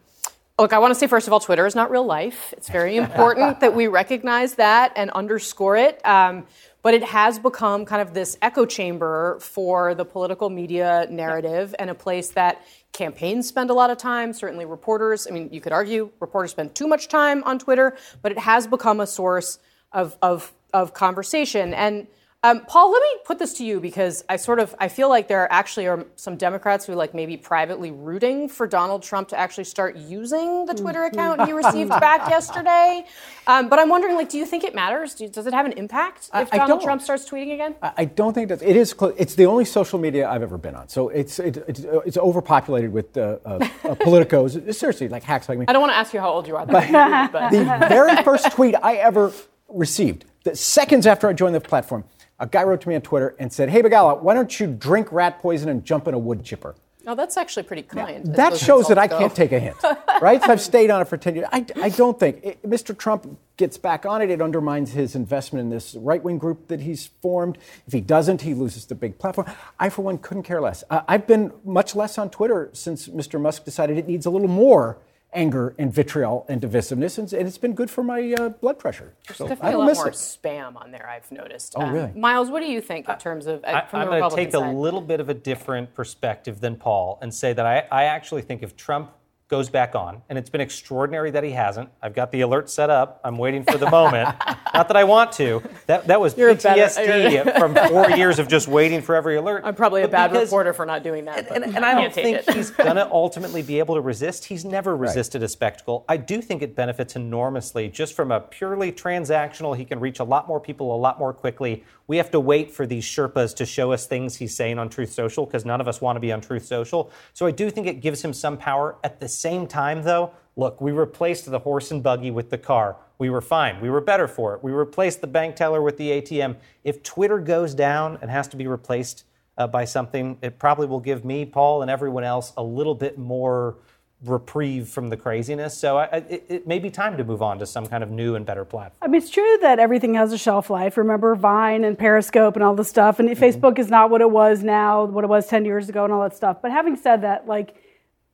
look, 0.57 0.73
I 0.73 0.79
want 0.79 0.93
to 0.93 0.95
say, 0.95 1.09
first 1.09 1.27
of 1.27 1.33
all, 1.33 1.41
Twitter 1.41 1.67
is 1.67 1.75
not 1.75 1.91
real 1.91 2.07
life. 2.07 2.55
It's 2.57 2.69
very 2.69 2.95
important 2.95 3.59
that 3.63 3.75
we 3.75 3.89
recognize 3.89 4.55
that 4.55 4.93
and 4.95 5.11
underscore 5.11 5.77
it. 5.77 6.01
Um, 6.07 6.47
but 6.83 6.95
it 6.95 7.03
has 7.05 7.39
become 7.39 7.85
kind 7.85 8.01
of 8.01 8.15
this 8.15 8.39
echo 8.41 8.65
chamber 8.65 9.39
for 9.41 9.95
the 9.95 10.05
political 10.05 10.49
media 10.49 11.07
narrative 11.11 11.75
and 11.79 11.91
a 11.91 11.95
place 11.95 12.31
that 12.31 12.65
campaigns 12.93 13.49
spend 13.49 13.71
a 13.71 13.75
lot 13.75 13.91
of 13.91 13.99
time, 13.99 14.33
certainly 14.33 14.65
reporters. 14.65 15.27
I 15.27 15.31
mean, 15.31 15.51
you 15.53 15.61
could 15.61 15.73
argue 15.73 16.11
reporters 16.21 16.53
spend 16.53 16.75
too 16.75 16.89
much 16.89 17.09
time 17.09 17.45
on 17.45 17.59
Twitter, 17.59 17.97
but 18.23 18.33
it 18.33 18.39
has 18.39 18.67
become 18.67 19.01
a 19.01 19.07
source 19.07 19.59
of, 19.93 20.17
of, 20.23 20.53
of 20.73 20.95
conversation. 20.95 21.75
And 21.75 22.07
um, 22.43 22.65
Paul, 22.65 22.91
let 22.91 23.03
me 23.03 23.09
put 23.27 23.39
this 23.39 23.53
to 23.55 23.65
you 23.65 23.81
because 23.81 24.25
I 24.27 24.37
sort 24.37 24.61
of 24.61 24.75
I 24.79 24.89
feel 24.89 25.11
like 25.11 25.29
there 25.29 25.43
are 25.43 25.53
actually 25.53 25.87
are 25.89 26.07
some 26.17 26.37
Democrats 26.37 26.87
who 26.87 26.95
like 26.95 27.13
maybe 27.13 27.37
privately 27.37 27.91
rooting 27.91 28.49
for 28.49 28.67
Donald 28.67 29.03
Trump 29.03 29.29
to 29.29 29.39
actually 29.39 29.65
start 29.65 29.97
using 29.97 30.65
the 30.65 30.73
Twitter 30.73 31.05
account 31.05 31.45
he 31.45 31.53
received 31.53 31.91
back 31.91 32.31
yesterday. 32.37 33.05
Um, 33.47 33.69
but 33.69 33.79
I'm 33.79 33.91
wondering, 33.91 34.15
like, 34.15 34.31
do 34.31 34.39
you 34.39 34.47
think 34.47 34.65
it 34.65 34.75
matters? 34.75 35.15
Do, 35.15 35.29
does 35.29 35.47
it 35.47 35.53
have 35.53 35.67
an 35.67 35.73
impact 35.73 36.31
if 36.33 36.51
I 36.51 36.57
Donald. 36.57 36.81
Trump 36.81 37.03
starts 37.03 37.29
tweeting 37.29 37.53
again? 37.53 37.75
I 37.83 37.93
I 37.99 38.05
don't 38.07 38.33
think 38.33 38.49
that 38.49 38.63
it 38.63 38.75
is. 38.75 38.95
Close. 38.95 39.15
It's 39.19 39.35
the 39.35 39.45
only 39.45 39.67
social 39.67 39.99
media 39.99 40.27
I've 40.27 40.43
ever 40.43 40.57
been 40.57 40.75
on, 40.75 40.89
so 40.89 41.11
it's 41.11 41.39
it, 41.39 41.59
it's, 41.69 41.81
it's 42.07 42.17
overpopulated 42.17 42.91
with 42.91 43.19
uh, 43.19 43.37
uh, 43.45 43.49
uh, 43.49 43.95
politicos. 43.97 44.75
Seriously, 44.81 45.09
like 45.09 45.25
hacks 45.25 45.47
like 45.47 45.59
me. 45.59 45.67
I 45.69 45.75
don't 45.75 45.83
want 45.83 45.93
to 45.93 45.97
ask 45.97 46.15
you 46.15 46.21
how 46.21 46.31
old 46.31 46.49
you 46.49 46.57
are. 46.57 46.65
But, 46.65 46.91
but 47.33 47.51
the 47.51 47.87
very 47.87 48.23
first 48.23 48.51
tweet 48.53 48.77
I 48.83 48.95
ever 48.95 49.31
received, 49.69 50.25
the 50.45 50.57
seconds 50.57 51.07
after 51.07 51.29
I 51.29 51.35
joined 51.35 51.55
the 51.55 51.61
platform, 51.61 52.05
a 52.41 52.47
guy 52.47 52.65
wrote 52.65 52.81
to 52.81 52.89
me 52.89 52.97
on 52.97 53.03
Twitter 53.03 53.37
and 53.39 53.53
said, 53.53 53.71
"Hey, 53.71 53.83
Begala, 53.83 54.21
why 54.21 54.35
don't 54.35 54.59
you 54.59 54.67
drink 54.67 55.13
rat 55.13 55.39
poison 55.39 55.69
and 55.69 55.85
jump 55.85 56.09
in 56.09 56.15
a 56.15 56.19
wood 56.19 56.43
chipper?" 56.43 56.75
Oh, 57.07 57.15
that's 57.15 57.37
actually 57.37 57.63
pretty 57.63 57.83
kind. 57.83 58.35
That 58.35 58.57
shows 58.59 58.89
that 58.89 58.99
I 58.99 59.05
insults 59.05 59.21
can't 59.21 59.35
take 59.35 59.53
a 59.53 59.59
hint, 59.59 59.77
right? 60.21 60.43
So 60.43 60.53
I've 60.53 60.61
stayed 60.61 60.91
on 60.91 61.01
it 61.01 61.09
for 61.09 61.17
10 61.17 61.35
years. 61.35 61.49
I, 61.51 61.65
I 61.77 61.89
don't 61.89 62.21
think 62.21 62.41
eh, 62.45 62.51
it, 62.51 62.63
Mr. 62.63 62.97
Trump 62.97 63.39
gets 63.57 63.79
back 63.79 64.05
on 64.05 64.21
it. 64.21 64.31
It 64.31 64.43
undermines 64.43 64.93
his 64.93 65.15
investment 65.15 65.63
in 65.63 65.71
this 65.71 65.95
right 65.95 66.23
wing 66.23 66.39
group 66.39 66.69
that 66.69 66.81
he's 66.81 67.07
formed. 67.23 67.57
If 67.87 67.95
he 67.95 68.01
doesn't, 68.01 68.43
he 68.43 68.53
loses 68.53 68.85
the 68.87 68.95
big 68.95 69.19
platform. 69.19 69.47
I, 69.79 69.89
for 69.89 70.03
one, 70.03 70.19
couldn't 70.19 70.43
care 70.43 70.61
less. 70.61 70.85
I, 70.91 71.03
I've 71.09 71.27
been 71.27 71.53
much 71.65 71.97
less 71.97 72.19
on 72.19 72.29
Twitter 72.29 72.69
since 72.75 73.09
Mr. 73.09 73.41
Musk 73.41 73.65
decided 73.65 73.97
it 73.97 74.07
needs 74.07 74.27
a 74.27 74.31
little 74.31 74.49
more 74.49 74.99
anger 75.33 75.75
and 75.79 75.93
vitriol 75.93 76.45
and 76.49 76.61
divisiveness, 76.61 77.19
and, 77.19 77.33
and 77.33 77.47
it's 77.47 77.59
been 77.59 77.75
good 77.75 77.91
for 77.91 78.03
my 78.03 78.35
uh, 78.39 78.49
blood 78.49 78.79
pressure. 78.79 79.15
So 79.33 79.47
Definitely 79.47 79.67
I 79.67 79.69
a 79.69 79.73
don't 79.73 79.81
lot 79.81 79.87
miss 79.87 79.99
more 79.99 80.09
it. 80.09 80.15
spam 80.15 80.77
on 80.77 80.91
there. 80.91 81.09
I've 81.09 81.31
noticed. 81.31 81.75
Oh, 81.77 81.89
really? 81.91 82.13
Miles, 82.15 82.51
what 82.51 82.61
do 82.61 82.67
you 82.67 82.81
think 82.81 83.09
in 83.09 83.19
terms 83.19 83.47
of 83.47 83.63
uh, 83.65 83.69
I, 83.69 83.87
from 83.87 84.01
I'm 84.01 84.07
the 84.07 84.11
going 84.11 84.21
to 84.23 84.27
Republican 84.27 84.61
take 84.61 84.75
a 84.75 84.77
little 84.77 85.01
bit 85.01 85.21
of 85.21 85.29
a 85.29 85.35
different 85.35 85.95
perspective 85.95 86.61
than 86.61 86.77
Paul 86.77 87.19
and 87.23 87.33
say 87.33 87.53
that 87.53 87.67
I, 87.67 87.87
I 87.93 88.05
actually 88.05 88.43
think 88.43 88.63
if 88.63 88.77
Trump 88.77 89.13
goes 89.51 89.69
back 89.69 89.95
on, 89.97 90.23
and 90.29 90.39
it's 90.39 90.49
been 90.49 90.61
extraordinary 90.61 91.33
that 91.33 91.43
he 91.43 91.51
hasn't. 91.51 91.91
I've 92.01 92.15
got 92.15 92.31
the 92.31 92.43
alert 92.43 92.71
set 92.71 92.89
up. 92.89 93.21
I'm 93.25 93.37
waiting 93.37 93.65
for 93.65 93.77
the 93.79 93.91
moment. 93.91 94.29
Not 94.73 94.87
that 94.87 94.97
I 94.97 95.03
want 95.03 95.33
to. 95.33 95.61
That 95.87 96.07
that 96.07 96.21
was 96.21 96.37
You're 96.39 96.51
a 96.51 96.55
better- 96.55 96.81
PTSD 96.81 97.59
from 97.59 97.75
four 97.89 98.09
years 98.13 98.39
of 98.39 98.47
just 98.47 98.69
waiting 98.69 99.03
for 99.03 99.17
every 99.17 99.37
alert. 99.37 99.63
I'm 99.65 99.75
probably 99.75 100.03
a 100.03 100.05
But 100.05 100.13
bad 100.13 100.31
because- 100.31 100.49
reporter 100.49 100.73
for 100.73 100.87
not 100.87 101.03
doing 101.03 101.25
that. 101.25 101.39
and, 101.51 101.65
but 101.65 101.75
and 101.75 101.85
I 101.85 102.01
don't 102.01 102.13
think 102.15 102.39
it. 102.47 102.55
he's 102.55 102.71
going 102.71 102.95
to 102.95 103.11
ultimately 103.11 103.63
be 103.63 103.81
able 103.81 103.97
to 103.97 104.01
resist. 104.01 104.45
He's 104.45 104.65
never 104.65 104.97
resisted 104.97 105.43
a 105.43 105.49
spectacle. 105.49 106.05
I 106.09 106.17
do 106.17 106.41
think 106.41 106.63
it 106.63 106.77
benefits 106.77 107.17
enormously 107.17 107.89
just 107.89 108.15
from 108.15 108.31
a 108.31 108.41
purely 108.41 108.93
transactional. 108.93 109.77
He 109.77 109.85
can 109.85 109.99
reach 109.99 110.21
a 110.21 110.25
lot 110.25 110.47
more 110.47 110.61
people 110.61 110.95
a 110.95 110.97
lot 110.99 111.19
more 111.19 111.33
quickly. 111.33 111.85
We 112.11 112.17
have 112.17 112.33
to 112.33 112.41
wait 112.41 112.73
for 112.73 112.89
these 112.89 113.05
Sherpas 113.05 113.55
to 113.55 113.65
show 113.65 113.93
us 113.93 114.05
things 114.05 114.35
he's 114.35 114.53
saying 114.53 114.81
on 114.81 114.89
Truth 114.89 115.13
Social 115.13 115.47
because 115.47 115.65
none 115.65 115.81
of 115.81 115.87
us 115.87 116.01
want 116.01 116.17
to 116.17 116.21
be 116.21 116.33
on 116.33 116.41
Truth 116.41 116.65
Social. 116.65 117.09
So 117.35 117.47
I 117.47 117.53
do 117.53 117.71
think 117.71 117.87
it 117.87 118.01
gives 118.01 118.21
him 118.21 118.33
some 118.33 118.57
power. 118.57 118.97
At 119.05 119.21
the 119.21 119.29
same 119.29 119.69
time, 119.69 120.03
though, 120.03 120.33
look, 120.57 120.81
we 120.81 120.91
replaced 120.91 121.49
the 121.49 121.61
horse 121.61 121.93
and 121.93 122.03
buggy 122.03 122.33
with 122.33 122.51
the 122.51 122.59
car. 122.59 122.97
We 123.19 123.31
were 123.31 123.41
fine. 123.41 123.81
We 123.81 123.91
were 123.91 124.01
better 124.01 124.27
for 124.27 124.57
it. 124.57 124.65
We 124.65 124.73
replaced 124.73 125.21
the 125.21 125.29
bank 125.29 125.55
teller 125.55 125.81
with 125.81 125.99
the 125.99 126.11
ATM. 126.21 126.57
If 126.83 127.05
Twitter 127.05 127.39
goes 127.39 127.77
down 127.77 128.19
and 128.21 128.29
has 128.29 128.49
to 128.49 128.57
be 128.57 128.67
replaced, 128.67 129.23
uh, 129.57 129.69
by 129.69 129.85
something, 129.85 130.37
it 130.43 130.59
probably 130.59 130.89
will 130.89 131.01
give 131.01 131.25
me, 131.25 131.45
Paul, 131.45 131.83
and 131.83 131.91
everyone 131.91 132.25
else 132.25 132.53
a 132.57 132.63
little 132.63 132.95
bit 132.97 133.19
more 133.19 133.77
reprieve 134.25 134.89
from 134.89 135.09
the 135.09 135.17
craziness. 135.17 135.77
So 135.77 135.97
I, 135.97 136.05
I- 136.05 136.17
it, 136.29 136.47
it 136.49 136.67
may 136.67 136.79
be 136.79 136.91
time 136.91 137.17
to 137.17 137.25
move 137.25 137.43
on 137.43 137.59
to 137.59 137.67
some 137.67 137.87
kind 137.87 138.03
of 138.03 138.11
new 138.11 138.35
and 138.35 138.45
better 138.45 138.65
platform. 138.65 138.99
I 139.01 139.09
mean, 139.09 139.21
it's 139.21 139.31
true 139.31 139.59
that 139.63 139.79
everything 139.79 140.15
has 140.15 140.33
a 140.33 140.39
shelf 140.39 140.71
life. 140.71 140.97
Remember 140.97 141.35
Vine 141.35 141.85
and 141.85 141.99
Periscope 141.99 142.55
and 142.57 142.63
all 142.63 142.75
this 142.75 142.89
stuff. 142.89 143.19
And 143.19 143.29
mm-hmm. 143.29 143.43
Facebook 143.43 143.79
is 143.79 143.89
not 143.89 144.11
what 144.11 144.21
it 144.21 144.31
was 144.31 144.63
now, 144.63 145.05
what 145.05 145.25
it 145.25 145.29
was 145.29 145.47
10 145.47 145.65
years 145.65 145.89
ago, 145.89 146.05
and 146.05 146.13
all 146.13 146.23
that 146.23 146.37
stuff. 146.37 146.59
But 146.61 146.71
having 146.71 146.97
said 146.97 147.23
that, 147.23 147.47
like, 147.47 147.75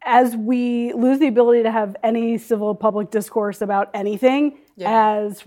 as 0.03 0.37
we 0.37 0.93
lose 0.93 1.19
the 1.19 1.27
ability 1.27 1.65
to 1.65 1.71
have 1.71 1.97
any 2.03 2.39
civil 2.39 2.75
public 2.75 3.11
discourse 3.11 3.61
about 3.61 3.91
anything, 3.93 4.59
as 4.85 5.43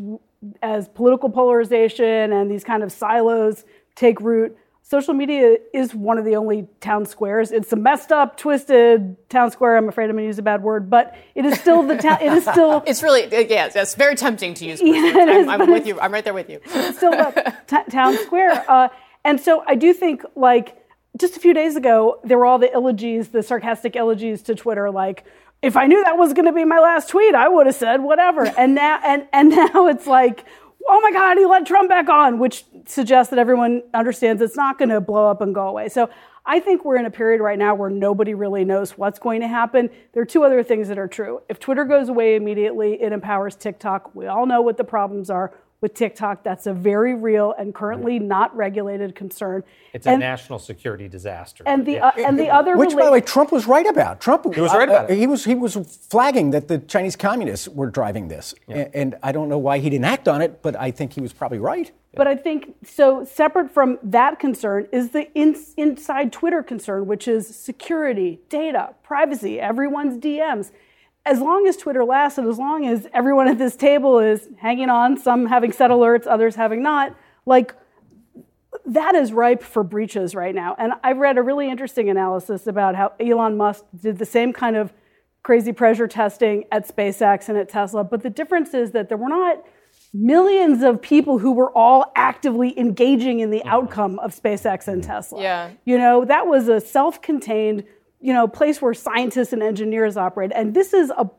as 0.61 0.87
political 0.89 1.29
polarization 1.29 2.31
and 2.31 2.49
these 2.49 2.63
kind 2.63 2.83
of 2.83 2.91
silos 2.91 3.65
take 3.95 4.19
root, 4.21 4.57
social 4.89 5.13
media 5.13 5.57
is 5.71 5.93
one 5.93 6.17
of 6.17 6.25
the 6.25 6.35
only 6.35 6.67
town 6.81 7.05
squares. 7.05 7.51
It's 7.51 7.71
a 7.71 7.75
messed 7.75 8.11
up, 8.11 8.37
twisted 8.37 9.15
town 9.29 9.51
square. 9.51 9.77
I'm 9.77 9.87
afraid 9.87 10.05
I'm 10.05 10.13
going 10.13 10.23
to 10.23 10.27
use 10.27 10.39
a 10.39 10.43
bad 10.43 10.63
word, 10.63 10.89
but 10.89 11.15
it 11.35 11.45
is 11.45 11.59
still 11.59 11.83
the 11.83 11.95
town. 11.95 12.17
It 12.21 12.33
is 12.33 12.43
still 12.43 12.83
It's 12.87 13.03
really 13.03 13.27
yes, 13.31 13.75
it's 13.75 13.93
very 13.93 14.15
tempting 14.15 14.55
to 14.55 14.65
use. 14.65 14.81
Yeah, 14.89 15.03
words. 15.03 15.17
it 15.17 15.29
is, 15.29 15.47
I'm, 15.47 15.61
I'm 15.61 15.71
with 15.71 15.85
you. 15.85 15.99
I'm 15.99 16.11
right 16.11 16.23
there 16.23 16.33
with 16.33 16.49
you. 16.49 16.59
it's 16.65 16.97
still 16.97 17.11
that 17.11 17.67
t- 17.67 17.91
town 17.91 18.17
square. 18.17 18.65
Uh, 18.67 18.89
and 19.23 19.39
so 19.39 19.63
I 19.67 19.75
do 19.75 19.93
think, 19.93 20.23
like, 20.35 20.75
just 21.19 21.37
a 21.37 21.39
few 21.39 21.53
days 21.53 21.75
ago, 21.75 22.19
there 22.23 22.39
were 22.39 22.45
all 22.45 22.57
the 22.57 22.73
elegies, 22.73 23.29
the 23.29 23.43
sarcastic 23.43 23.95
elegies 23.95 24.41
to 24.43 24.55
Twitter, 24.55 24.89
like, 24.89 25.23
if 25.61 25.75
I 25.75 25.85
knew 25.87 26.01
that 26.05 26.17
was 26.17 26.33
going 26.33 26.45
to 26.45 26.53
be 26.53 26.63
my 26.63 26.79
last 26.79 27.09
tweet, 27.09 27.35
I 27.35 27.49
would 27.49 27.65
have 27.67 27.75
said 27.75 28.01
whatever. 28.01 28.45
And 28.45 28.73
now, 28.75 28.99
and 29.05 29.27
and 29.33 29.49
now 29.49 29.87
it's 29.87 30.07
like, 30.07 30.45
oh 30.87 30.99
my 31.01 31.11
God, 31.11 31.37
he 31.37 31.45
let 31.45 31.65
Trump 31.65 31.89
back 31.89 32.09
on, 32.09 32.39
which 32.39 32.63
suggests 32.89 33.29
that 33.29 33.39
everyone 33.39 33.83
understands 33.93 34.41
it's 34.41 34.55
not 34.55 34.77
going 34.77 34.89
to 34.89 35.01
blow 35.01 35.29
up 35.29 35.41
and 35.41 35.53
go 35.53 35.67
away. 35.67 35.89
So 35.89 36.09
I 36.45 36.59
think 36.59 36.83
we're 36.83 36.97
in 36.97 37.05
a 37.05 37.11
period 37.11 37.41
right 37.41 37.59
now 37.59 37.75
where 37.75 37.89
nobody 37.89 38.33
really 38.33 38.65
knows 38.65 38.97
what's 38.97 39.19
going 39.19 39.41
to 39.41 39.47
happen. 39.47 39.89
There 40.13 40.23
are 40.23 40.25
two 40.25 40.43
other 40.43 40.63
things 40.63 40.87
that 40.87 40.97
are 40.97 41.07
true. 41.07 41.41
If 41.49 41.59
Twitter 41.59 41.85
goes 41.85 42.09
away 42.09 42.35
immediately, 42.35 43.01
it 43.01 43.11
empowers 43.11 43.55
TikTok. 43.55 44.15
We 44.15 44.27
all 44.27 44.45
know 44.45 44.61
what 44.61 44.77
the 44.77 44.83
problems 44.83 45.29
are 45.29 45.53
with 45.81 45.93
TikTok. 45.93 46.43
That's 46.43 46.67
a 46.67 46.73
very 46.73 47.13
real 47.13 47.53
and 47.57 47.73
currently 47.73 48.19
not 48.19 48.55
regulated 48.55 49.15
concern. 49.15 49.63
It's 49.93 50.07
a 50.07 50.17
national 50.17 50.59
security 50.59 51.07
disaster. 51.07 51.63
and 51.65 51.85
the 51.85 51.99
uh, 51.99 52.11
and 52.17 52.37
the 52.37 52.49
other 52.59 52.75
Which, 52.75 52.95
by 52.95 53.05
the 53.05 53.11
way, 53.11 53.21
Trump 53.21 53.51
was 53.51 53.65
right 53.65 53.85
about. 53.85 54.19
Trump 54.19 54.53
He 54.53 54.59
was 54.59 54.73
right 54.73 54.89
about 54.89 55.09
uh, 55.09 55.13
it. 55.13 55.17
He 55.17 55.27
was 55.27 55.45
he 55.45 55.55
was 55.55 55.75
flagging 56.09 56.51
that 56.51 56.67
the 56.67 56.79
Chinese 56.79 57.15
communists 57.15 57.67
were 57.67 57.89
driving 57.89 58.27
this, 58.27 58.53
A- 58.67 58.95
and, 58.95 59.15
I 59.23 59.31
don't 59.31 59.49
know 59.49 59.57
why 59.57 59.79
he 59.79 59.89
didn't 59.89 60.05
act 60.05 60.27
on 60.27 60.41
it, 60.41 60.61
but 60.61 60.75
I 60.75 60.91
think 60.91 61.13
he 61.13 61.21
was 61.21 61.33
probably 61.33 61.59
right. 61.59 61.91
But 62.15 62.27
I 62.27 62.35
think 62.35 62.75
so. 62.83 63.23
Separate 63.23 63.71
from 63.71 63.99
that 64.01 64.39
concern 64.39 64.87
is 64.91 65.11
the 65.11 65.31
in, 65.33 65.55
inside 65.77 66.33
Twitter 66.33 66.63
concern, 66.63 67.05
which 67.05 67.27
is 67.27 67.47
security, 67.55 68.39
data, 68.49 68.95
privacy, 69.03 69.59
everyone's 69.59 70.17
DMs. 70.17 70.71
As 71.25 71.39
long 71.39 71.67
as 71.67 71.77
Twitter 71.77 72.03
lasts, 72.03 72.39
and 72.39 72.47
as 72.47 72.57
long 72.57 72.87
as 72.87 73.07
everyone 73.13 73.47
at 73.47 73.59
this 73.59 73.75
table 73.75 74.19
is 74.19 74.47
hanging 74.57 74.89
on, 74.89 75.17
some 75.17 75.45
having 75.45 75.71
set 75.71 75.91
alerts, 75.91 76.25
others 76.25 76.55
having 76.55 76.81
not, 76.81 77.15
like 77.45 77.75
that 78.85 79.13
is 79.13 79.31
ripe 79.31 79.61
for 79.61 79.83
breaches 79.83 80.33
right 80.33 80.55
now. 80.55 80.75
And 80.79 80.93
I've 81.03 81.17
read 81.17 81.37
a 81.37 81.43
really 81.43 81.69
interesting 81.69 82.09
analysis 82.09 82.65
about 82.65 82.95
how 82.95 83.13
Elon 83.19 83.57
Musk 83.57 83.83
did 83.99 84.17
the 84.17 84.25
same 84.25 84.53
kind 84.53 84.75
of 84.75 84.93
crazy 85.43 85.71
pressure 85.71 86.07
testing 86.07 86.65
at 86.71 86.87
SpaceX 86.87 87.49
and 87.49 87.57
at 87.57 87.69
Tesla. 87.69 88.03
But 88.03 88.23
the 88.23 88.29
difference 88.29 88.73
is 88.73 88.91
that 88.91 89.09
there 89.09 89.17
were 89.17 89.29
not 89.29 89.63
millions 90.13 90.81
of 90.81 91.01
people 91.01 91.37
who 91.37 91.51
were 91.51 91.71
all 91.77 92.11
actively 92.15 92.77
engaging 92.79 93.39
in 93.39 93.51
the 93.51 93.59
mm-hmm. 93.59 93.69
outcome 93.69 94.19
of 94.19 94.33
SpaceX 94.33 94.87
and 94.87 95.01
mm-hmm. 95.01 95.11
Tesla. 95.11 95.41
Yeah. 95.41 95.69
You 95.85 95.97
know, 95.97 96.25
that 96.25 96.47
was 96.47 96.67
a 96.67 96.81
self-contained, 96.81 97.83
you 98.19 98.33
know, 98.33 98.47
place 98.47 98.81
where 98.81 98.93
scientists 98.93 99.53
and 99.53 99.61
engineers 99.61 100.17
operate. 100.17 100.51
And 100.53 100.73
this 100.73 100.93
is 100.93 101.11
a 101.11 101.29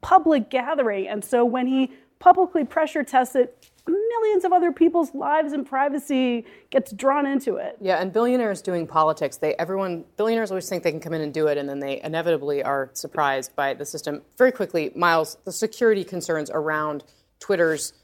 public 0.00 0.50
gathering. 0.50 1.06
And 1.06 1.24
so 1.24 1.44
when 1.44 1.66
he 1.66 1.92
publicly 2.18 2.64
pressure 2.64 3.04
tested 3.04 3.50
millions 3.86 4.44
of 4.44 4.52
other 4.52 4.70
people's 4.70 5.14
lives 5.14 5.52
and 5.52 5.66
privacy 5.66 6.44
gets 6.70 6.92
drawn 6.92 7.26
into 7.26 7.56
it. 7.56 7.78
Yeah, 7.80 7.96
and 7.96 8.12
billionaires 8.12 8.60
doing 8.60 8.86
politics, 8.86 9.38
they 9.38 9.54
everyone 9.54 10.04
billionaires 10.16 10.50
always 10.50 10.68
think 10.68 10.82
they 10.82 10.90
can 10.90 11.00
come 11.00 11.14
in 11.14 11.22
and 11.22 11.32
do 11.32 11.46
it 11.46 11.56
and 11.56 11.68
then 11.68 11.80
they 11.80 12.02
inevitably 12.02 12.62
are 12.62 12.90
surprised 12.92 13.56
by 13.56 13.74
the 13.74 13.86
system. 13.86 14.22
Very 14.36 14.52
quickly, 14.52 14.92
Miles, 14.94 15.38
the 15.44 15.52
security 15.52 16.04
concerns 16.04 16.50
around 16.50 17.04
Twitter's 17.40 17.94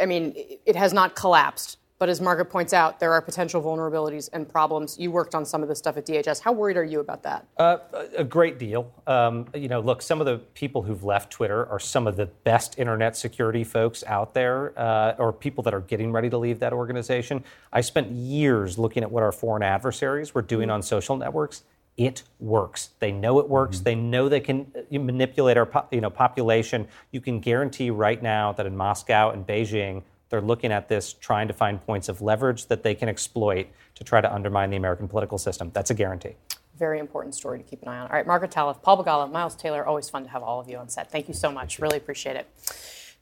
I 0.00 0.06
mean, 0.06 0.32
it 0.66 0.76
has 0.76 0.92
not 0.92 1.14
collapsed 1.14 1.78
but 1.98 2.08
as 2.08 2.20
Margaret 2.20 2.46
points 2.46 2.72
out, 2.72 3.00
there 3.00 3.12
are 3.12 3.20
potential 3.20 3.60
vulnerabilities 3.60 4.28
and 4.32 4.48
problems. 4.48 4.96
You 4.98 5.10
worked 5.10 5.34
on 5.34 5.44
some 5.44 5.62
of 5.62 5.68
this 5.68 5.78
stuff 5.78 5.96
at 5.96 6.06
DHS. 6.06 6.40
How 6.40 6.52
worried 6.52 6.76
are 6.76 6.84
you 6.84 7.00
about 7.00 7.24
that? 7.24 7.46
Uh, 7.56 7.78
a 8.16 8.22
great 8.22 8.58
deal. 8.58 8.92
Um, 9.06 9.46
you 9.52 9.68
know, 9.68 9.80
look, 9.80 10.00
some 10.00 10.20
of 10.20 10.26
the 10.26 10.38
people 10.54 10.82
who've 10.82 11.02
left 11.02 11.32
Twitter 11.32 11.66
are 11.66 11.80
some 11.80 12.06
of 12.06 12.16
the 12.16 12.26
best 12.26 12.78
internet 12.78 13.16
security 13.16 13.64
folks 13.64 14.04
out 14.06 14.32
there, 14.32 14.78
uh, 14.78 15.16
or 15.18 15.32
people 15.32 15.64
that 15.64 15.74
are 15.74 15.80
getting 15.80 16.12
ready 16.12 16.30
to 16.30 16.38
leave 16.38 16.60
that 16.60 16.72
organization. 16.72 17.42
I 17.72 17.80
spent 17.80 18.12
years 18.12 18.78
looking 18.78 19.02
at 19.02 19.10
what 19.10 19.24
our 19.24 19.32
foreign 19.32 19.64
adversaries 19.64 20.34
were 20.34 20.42
doing 20.42 20.68
mm-hmm. 20.68 20.74
on 20.74 20.82
social 20.82 21.16
networks. 21.16 21.64
It 21.98 22.22
works. 22.38 22.90
They 23.00 23.12
know 23.12 23.40
it 23.40 23.48
works. 23.48 23.76
Mm-hmm. 23.76 23.84
They 23.84 23.94
know 23.96 24.28
they 24.30 24.40
can 24.40 24.72
uh, 24.74 24.98
manipulate 24.98 25.58
our 25.58 25.86
you 25.90 26.00
know 26.00 26.10
population. 26.10 26.88
You 27.10 27.20
can 27.20 27.40
guarantee 27.40 27.90
right 27.90 28.22
now 28.22 28.52
that 28.52 28.64
in 28.64 28.74
Moscow 28.76 29.30
and 29.30 29.46
Beijing 29.46 30.04
they're 30.30 30.40
looking 30.40 30.72
at 30.72 30.88
this, 30.88 31.14
trying 31.14 31.48
to 31.48 31.54
find 31.54 31.84
points 31.84 32.08
of 32.08 32.20
leverage 32.20 32.66
that 32.66 32.82
they 32.82 32.94
can 32.94 33.08
exploit 33.08 33.68
to 33.94 34.04
try 34.04 34.20
to 34.20 34.32
undermine 34.32 34.70
the 34.70 34.76
American 34.76 35.08
political 35.08 35.38
system. 35.38 35.70
That's 35.72 35.90
a 35.90 35.94
guarantee. 35.94 36.36
Very 36.78 36.98
important 37.00 37.34
story 37.34 37.58
to 37.58 37.64
keep 37.64 37.82
an 37.82 37.88
eye 37.88 37.98
on. 37.98 38.08
All 38.08 38.12
right, 38.12 38.26
Margaret 38.26 38.50
Talev, 38.50 38.82
Paul 38.82 39.02
Begala, 39.02 39.30
Miles 39.30 39.56
Taylor, 39.56 39.84
always 39.86 40.08
fun 40.08 40.24
to 40.24 40.30
have 40.30 40.42
all 40.42 40.60
of 40.60 40.68
you 40.68 40.76
on 40.76 40.88
set. 40.88 41.10
Thank 41.10 41.28
you 41.28 41.34
so 41.34 41.50
much. 41.50 41.78
Really 41.78 41.96
appreciate 41.96 42.36
it. 42.36 42.46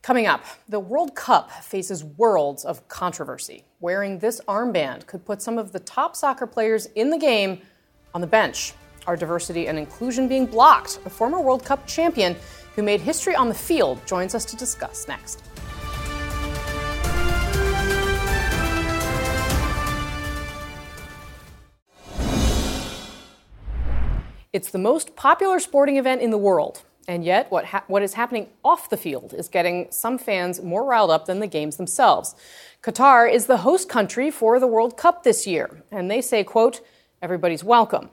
Coming 0.03 0.27
up, 0.27 0.45
the 0.69 0.79
World 0.79 1.15
Cup 1.15 1.51
faces 1.51 2.05
worlds 2.05 2.65
of 2.65 2.87
controversy. 2.89 3.65
Wearing 3.81 4.19
this 4.19 4.41
armband 4.47 5.07
could 5.07 5.25
put 5.25 5.41
some 5.41 5.59
of 5.59 5.73
the 5.73 5.81
top 5.81 6.15
soccer 6.15 6.47
players 6.47 6.87
in 6.95 7.11
the 7.11 7.19
game 7.19 7.63
on 8.17 8.23
the 8.23 8.27
bench. 8.27 8.73
Our 9.07 9.15
diversity 9.15 9.69
and 9.69 9.79
inclusion 9.79 10.27
being 10.27 10.47
blocked. 10.47 11.01
A 11.05 11.11
former 11.11 11.39
World 11.39 11.63
Cup 11.67 11.87
champion 11.87 12.35
who 12.75 12.83
made 12.83 13.03
history 13.03 13.35
on 13.37 13.49
the 13.49 13.55
field 13.55 14.01
joins 14.07 14.35
us 14.35 14.47
to 14.47 14.57
discuss 14.57 15.07
next. 15.07 15.43
It's 24.55 24.71
the 24.71 24.79
most 24.79 25.15
popular 25.15 25.61
sporting 25.61 25.99
event 25.99 26.23
in 26.23 26.31
the 26.31 26.39
world. 26.39 26.85
And 27.09 27.23
yet, 27.23 27.51
what, 27.51 27.67
ha- 27.67 27.85
what 27.87 28.03
is 28.03 28.15
happening 28.15 28.49
off 28.65 28.89
the 28.89 28.97
field 28.97 29.35
is 29.35 29.49
getting 29.49 29.89
some 29.91 30.17
fans 30.17 30.63
more 30.63 30.85
riled 30.85 31.11
up 31.11 31.27
than 31.27 31.41
the 31.41 31.47
games 31.47 31.77
themselves. 31.77 32.35
Qatar 32.83 33.31
is 33.31 33.45
the 33.45 33.59
host 33.59 33.91
country 33.91 34.31
for 34.31 34.59
the 34.59 34.67
World 34.67 34.97
Cup 34.97 35.23
this 35.23 35.47
year, 35.47 35.85
and 35.91 36.11
they 36.11 36.23
say, 36.23 36.43
quote, 36.43 36.81
everybody's 37.23 37.65
welcome. 37.65 38.11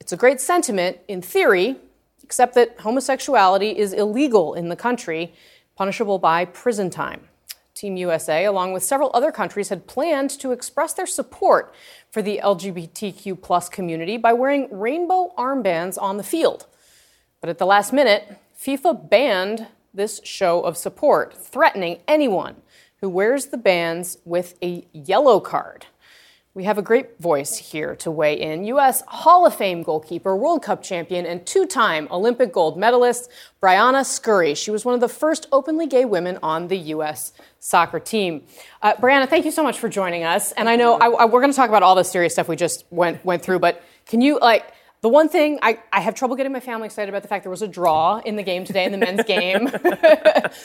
It's 0.00 0.12
a 0.12 0.16
great 0.16 0.40
sentiment 0.40 0.98
in 1.06 1.22
theory, 1.22 1.76
except 2.24 2.54
that 2.54 2.80
homosexuality 2.80 3.76
is 3.76 3.92
illegal 3.92 4.54
in 4.54 4.68
the 4.68 4.76
country, 4.76 5.32
punishable 5.76 6.18
by 6.18 6.44
prison 6.44 6.90
time. 6.90 7.28
Team 7.74 7.96
USA, 7.96 8.44
along 8.44 8.72
with 8.72 8.82
several 8.82 9.10
other 9.14 9.32
countries, 9.32 9.68
had 9.68 9.86
planned 9.86 10.30
to 10.30 10.52
express 10.52 10.92
their 10.92 11.06
support 11.06 11.74
for 12.10 12.20
the 12.20 12.40
LGBTQ 12.42 13.40
plus 13.40 13.68
community 13.68 14.16
by 14.16 14.32
wearing 14.32 14.68
rainbow 14.70 15.32
armbands 15.38 16.00
on 16.00 16.16
the 16.16 16.22
field. 16.22 16.66
But 17.40 17.50
at 17.50 17.58
the 17.58 17.66
last 17.66 17.92
minute, 17.92 18.38
FIFA 18.58 19.08
banned 19.08 19.66
this 19.94 20.20
show 20.24 20.60
of 20.60 20.76
support, 20.76 21.34
threatening 21.34 22.00
anyone 22.06 22.56
who 23.00 23.08
wears 23.08 23.46
the 23.46 23.56
bands 23.56 24.18
with 24.24 24.56
a 24.62 24.86
yellow 24.92 25.40
card. 25.40 25.86
We 26.54 26.64
have 26.64 26.76
a 26.76 26.82
great 26.82 27.18
voice 27.18 27.56
here 27.56 27.96
to 27.96 28.10
weigh 28.10 28.38
in. 28.38 28.64
U.S. 28.64 29.02
Hall 29.08 29.46
of 29.46 29.54
Fame 29.54 29.82
goalkeeper, 29.82 30.36
World 30.36 30.62
Cup 30.62 30.82
champion, 30.82 31.24
and 31.24 31.46
two 31.46 31.64
time 31.64 32.06
Olympic 32.10 32.52
gold 32.52 32.76
medalist, 32.76 33.30
Briana 33.62 34.04
Scurry. 34.04 34.54
She 34.54 34.70
was 34.70 34.84
one 34.84 34.94
of 34.94 35.00
the 35.00 35.08
first 35.08 35.46
openly 35.50 35.86
gay 35.86 36.04
women 36.04 36.38
on 36.42 36.68
the 36.68 36.76
U.S. 36.76 37.32
soccer 37.58 37.98
team. 37.98 38.42
Uh, 38.82 38.92
Briana, 38.94 39.26
thank 39.26 39.46
you 39.46 39.50
so 39.50 39.62
much 39.62 39.78
for 39.78 39.88
joining 39.88 40.24
us. 40.24 40.52
And 40.52 40.68
I 40.68 40.76
know 40.76 40.98
I, 40.98 41.06
I, 41.06 41.24
we're 41.24 41.40
going 41.40 41.52
to 41.52 41.56
talk 41.56 41.70
about 41.70 41.82
all 41.82 41.94
the 41.94 42.04
serious 42.04 42.34
stuff 42.34 42.48
we 42.48 42.56
just 42.56 42.84
went, 42.90 43.24
went 43.24 43.42
through, 43.42 43.60
but 43.60 43.82
can 44.04 44.20
you, 44.20 44.38
like, 44.38 44.74
the 45.00 45.08
one 45.08 45.30
thing 45.30 45.58
I, 45.62 45.78
I 45.90 46.00
have 46.00 46.14
trouble 46.14 46.36
getting 46.36 46.52
my 46.52 46.60
family 46.60 46.84
excited 46.84 47.08
about 47.08 47.22
the 47.22 47.28
fact 47.28 47.44
there 47.44 47.50
was 47.50 47.62
a 47.62 47.68
draw 47.68 48.18
in 48.18 48.36
the 48.36 48.42
game 48.42 48.66
today 48.66 48.84
in 48.84 48.92
the 48.92 48.98
men's 48.98 49.22
game. 49.26 49.70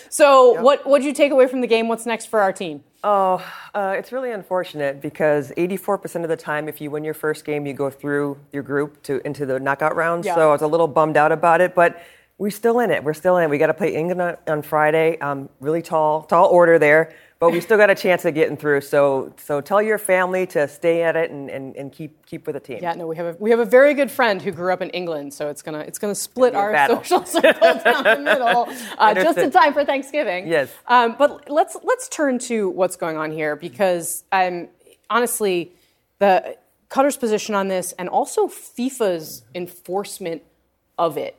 so, 0.10 0.56
yep. 0.56 0.64
what 0.64 0.86
what 0.86 1.00
did 1.00 1.08
you 1.08 1.14
take 1.14 1.32
away 1.32 1.48
from 1.48 1.62
the 1.62 1.68
game? 1.68 1.88
What's 1.88 2.06
next 2.06 2.26
for 2.26 2.42
our 2.42 2.52
team? 2.52 2.84
Oh, 3.04 3.46
uh, 3.74 3.96
it's 3.98 4.12
really 4.12 4.32
unfortunate 4.32 5.02
because 5.02 5.52
84% 5.52 6.24
of 6.24 6.30
the 6.30 6.36
time, 6.36 6.68
if 6.68 6.82
you 6.82 6.90
win 6.90 7.04
your 7.04 7.14
first 7.14 7.46
game, 7.46 7.66
you 7.66 7.74
go 7.74 7.90
through 7.90 8.38
your 8.52 8.64
group 8.64 9.04
to 9.04 9.26
into 9.26 9.46
the 9.46 9.60
knockout 9.60 9.96
rounds. 9.96 10.26
Yeah. 10.26 10.36
So 10.36 10.50
I 10.50 10.52
was 10.52 10.62
a 10.62 10.68
little 10.68 10.88
bummed 10.88 11.16
out 11.16 11.32
about 11.32 11.62
it, 11.62 11.76
but 11.76 12.02
we're 12.38 12.50
still 12.50 12.80
in 12.80 12.92
it. 12.92 13.04
We're 13.04 13.14
still 13.14 13.38
in 13.38 13.44
it. 13.44 13.50
We 13.50 13.58
got 13.58 13.68
to 13.68 13.74
play 13.74 13.96
England 13.96 14.38
on 14.48 14.62
Friday. 14.62 15.18
Um, 15.20 15.50
really 15.60 15.82
tall, 15.82 16.24
tall 16.24 16.48
order 16.48 16.80
there 16.80 17.14
but 17.40 17.52
we 17.52 17.62
still 17.62 17.78
got 17.78 17.90
a 17.90 17.96
chance 17.96 18.26
of 18.26 18.34
getting 18.34 18.58
through. 18.58 18.82
So, 18.82 19.34
so 19.38 19.62
tell 19.62 19.82
your 19.82 19.98
family 19.98 20.48
to 20.48 20.68
stay 20.68 21.04
at 21.04 21.16
it 21.16 21.30
and, 21.30 21.50
and, 21.50 21.76
and 21.76 21.92
keep 21.92 22.26
keep 22.26 22.48
with 22.48 22.54
the 22.54 22.60
team. 22.60 22.80
Yeah, 22.82 22.94
no, 22.94 23.06
we 23.06 23.16
have 23.16 23.36
a 23.36 23.38
we 23.40 23.52
have 23.52 23.60
a 23.60 23.66
very 23.66 23.94
good 23.94 24.10
friend 24.10 24.42
who 24.42 24.52
grew 24.52 24.74
up 24.74 24.82
in 24.82 24.90
England, 24.90 25.34
so 25.34 25.48
it's 25.48 25.62
gonna 25.62 25.80
it's 25.80 26.00
gonna 26.00 26.16
split 26.16 26.56
our 26.56 26.88
social 26.88 27.26
circle 27.26 27.80
down 27.84 28.04
the 28.04 28.22
middle, 28.24 28.68
uh, 28.98 29.14
just 29.14 29.38
in 29.38 29.52
time 29.52 29.74
for 29.74 29.86
Thanksgiving. 29.86 30.48
Yes. 30.48 30.72
Um, 30.88 31.16
but 31.18 31.50
let's 31.50 31.78
let's 31.84 32.10
turn 32.10 32.40
to 32.40 32.70
what's 32.70 32.96
going 32.96 33.18
on 33.18 33.32
here 33.32 33.56
because 33.56 34.24
um, 34.32 34.68
honestly, 35.10 35.74
the 36.20 36.58
Qatar's 36.90 37.18
position 37.18 37.54
on 37.54 37.68
this 37.68 37.94
and 38.00 38.10
also 38.10 38.48
FIFA's 38.48 39.44
enforcement 39.54 40.42
of 40.98 41.18
it. 41.18 41.36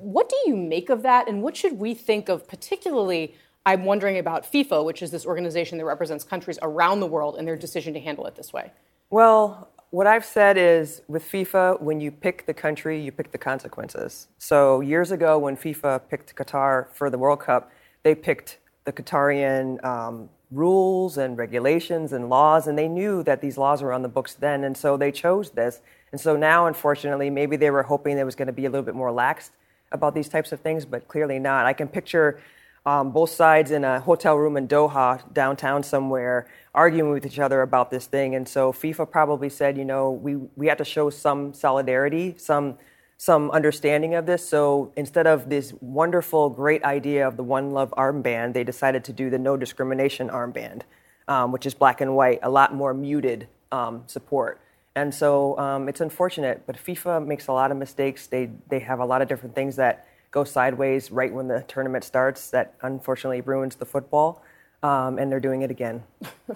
What 0.00 0.30
do 0.30 0.36
you 0.46 0.56
make 0.56 0.88
of 0.88 1.02
that, 1.02 1.28
and 1.28 1.42
what 1.42 1.56
should 1.56 1.78
we 1.78 1.92
think 1.94 2.30
of 2.30 2.48
particularly? 2.48 3.34
I'm 3.64 3.84
wondering 3.84 4.18
about 4.18 4.50
FIFA, 4.50 4.84
which 4.84 5.02
is 5.02 5.10
this 5.10 5.24
organization 5.24 5.78
that 5.78 5.84
represents 5.84 6.24
countries 6.24 6.58
around 6.62 7.00
the 7.00 7.06
world, 7.06 7.36
and 7.38 7.46
their 7.46 7.56
decision 7.56 7.94
to 7.94 8.00
handle 8.00 8.26
it 8.26 8.34
this 8.34 8.52
way. 8.52 8.72
Well, 9.10 9.68
what 9.90 10.06
I've 10.06 10.24
said 10.24 10.56
is 10.56 11.02
with 11.06 11.22
FIFA, 11.22 11.80
when 11.80 12.00
you 12.00 12.10
pick 12.10 12.46
the 12.46 12.54
country, 12.54 13.00
you 13.00 13.12
pick 13.12 13.30
the 13.30 13.38
consequences. 13.38 14.28
So 14.38 14.80
years 14.80 15.10
ago, 15.10 15.38
when 15.38 15.56
FIFA 15.56 16.08
picked 16.08 16.34
Qatar 16.34 16.88
for 16.92 17.10
the 17.10 17.18
World 17.18 17.40
Cup, 17.40 17.70
they 18.02 18.14
picked 18.14 18.58
the 18.84 18.92
Qatarian 18.92 19.84
um, 19.84 20.28
rules 20.50 21.18
and 21.18 21.38
regulations 21.38 22.12
and 22.12 22.28
laws, 22.28 22.66
and 22.66 22.76
they 22.76 22.88
knew 22.88 23.22
that 23.22 23.40
these 23.40 23.58
laws 23.58 23.82
were 23.82 23.92
on 23.92 24.02
the 24.02 24.08
books 24.08 24.34
then, 24.34 24.64
and 24.64 24.76
so 24.76 24.96
they 24.96 25.12
chose 25.12 25.50
this. 25.50 25.82
And 26.10 26.20
so 26.20 26.36
now, 26.36 26.66
unfortunately, 26.66 27.30
maybe 27.30 27.56
they 27.56 27.70
were 27.70 27.84
hoping 27.84 28.16
there 28.16 28.26
was 28.26 28.34
going 28.34 28.46
to 28.46 28.52
be 28.52 28.66
a 28.66 28.70
little 28.70 28.84
bit 28.84 28.94
more 28.94 29.12
lax 29.12 29.50
about 29.92 30.14
these 30.14 30.28
types 30.28 30.52
of 30.52 30.60
things, 30.60 30.84
but 30.84 31.06
clearly 31.06 31.38
not. 31.38 31.66
I 31.66 31.74
can 31.74 31.86
picture 31.86 32.40
um, 32.84 33.12
both 33.12 33.30
sides 33.30 33.70
in 33.70 33.84
a 33.84 34.00
hotel 34.00 34.36
room 34.36 34.56
in 34.56 34.66
Doha, 34.66 35.32
downtown 35.32 35.82
somewhere, 35.82 36.48
arguing 36.74 37.10
with 37.10 37.24
each 37.24 37.38
other 37.38 37.62
about 37.62 37.90
this 37.90 38.06
thing. 38.06 38.34
And 38.34 38.48
so 38.48 38.72
FIFA 38.72 39.10
probably 39.10 39.48
said, 39.48 39.78
you 39.78 39.84
know, 39.84 40.10
we, 40.10 40.36
we 40.56 40.66
have 40.66 40.78
to 40.78 40.84
show 40.84 41.08
some 41.10 41.54
solidarity, 41.54 42.34
some, 42.38 42.78
some 43.18 43.50
understanding 43.52 44.14
of 44.14 44.26
this. 44.26 44.48
So 44.48 44.92
instead 44.96 45.28
of 45.28 45.48
this 45.48 45.72
wonderful, 45.80 46.50
great 46.50 46.82
idea 46.82 47.28
of 47.28 47.36
the 47.36 47.44
One 47.44 47.70
Love 47.70 47.94
armband, 47.96 48.52
they 48.52 48.64
decided 48.64 49.04
to 49.04 49.12
do 49.12 49.30
the 49.30 49.38
No 49.38 49.56
Discrimination 49.56 50.28
armband, 50.28 50.82
um, 51.28 51.52
which 51.52 51.66
is 51.66 51.74
black 51.74 52.00
and 52.00 52.16
white, 52.16 52.40
a 52.42 52.50
lot 52.50 52.74
more 52.74 52.94
muted 52.94 53.46
um, 53.70 54.02
support. 54.06 54.60
And 54.96 55.14
so 55.14 55.56
um, 55.58 55.88
it's 55.88 56.00
unfortunate, 56.00 56.64
but 56.66 56.76
FIFA 56.76 57.24
makes 57.26 57.46
a 57.46 57.52
lot 57.52 57.70
of 57.70 57.76
mistakes. 57.76 58.26
They, 58.26 58.50
they 58.68 58.80
have 58.80 58.98
a 58.98 59.06
lot 59.06 59.22
of 59.22 59.28
different 59.28 59.54
things 59.54 59.76
that 59.76 60.06
go 60.32 60.42
sideways 60.42 61.12
right 61.12 61.32
when 61.32 61.46
the 61.46 61.62
tournament 61.68 62.02
starts 62.02 62.50
that 62.50 62.74
unfortunately 62.82 63.42
ruins 63.42 63.76
the 63.76 63.86
football. 63.86 64.42
Um, 64.82 65.18
and 65.18 65.30
they're 65.30 65.38
doing 65.38 65.62
it 65.62 65.70
again. 65.70 66.02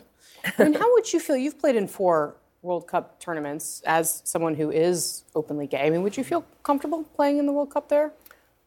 I 0.59 0.65
mean, 0.65 0.75
how 0.75 0.93
would 0.95 1.13
you 1.13 1.21
feel? 1.21 1.37
You've 1.37 1.61
played 1.61 1.77
in 1.77 1.87
four 1.87 2.35
World 2.63 2.89
Cup 2.89 3.21
tournaments 3.21 3.83
as 3.87 4.21
someone 4.25 4.57
who 4.57 4.73
is 4.73 5.23
openly 5.37 5.69
gay. 5.69 5.87
I 5.87 5.91
mean, 5.91 6.03
would 6.03 6.17
you 6.17 6.25
feel 6.25 6.45
comfortable 6.65 7.05
playing 7.15 7.39
in 7.39 7.47
the 7.47 7.53
World 7.53 7.71
Cup 7.71 7.89
there? 7.89 8.13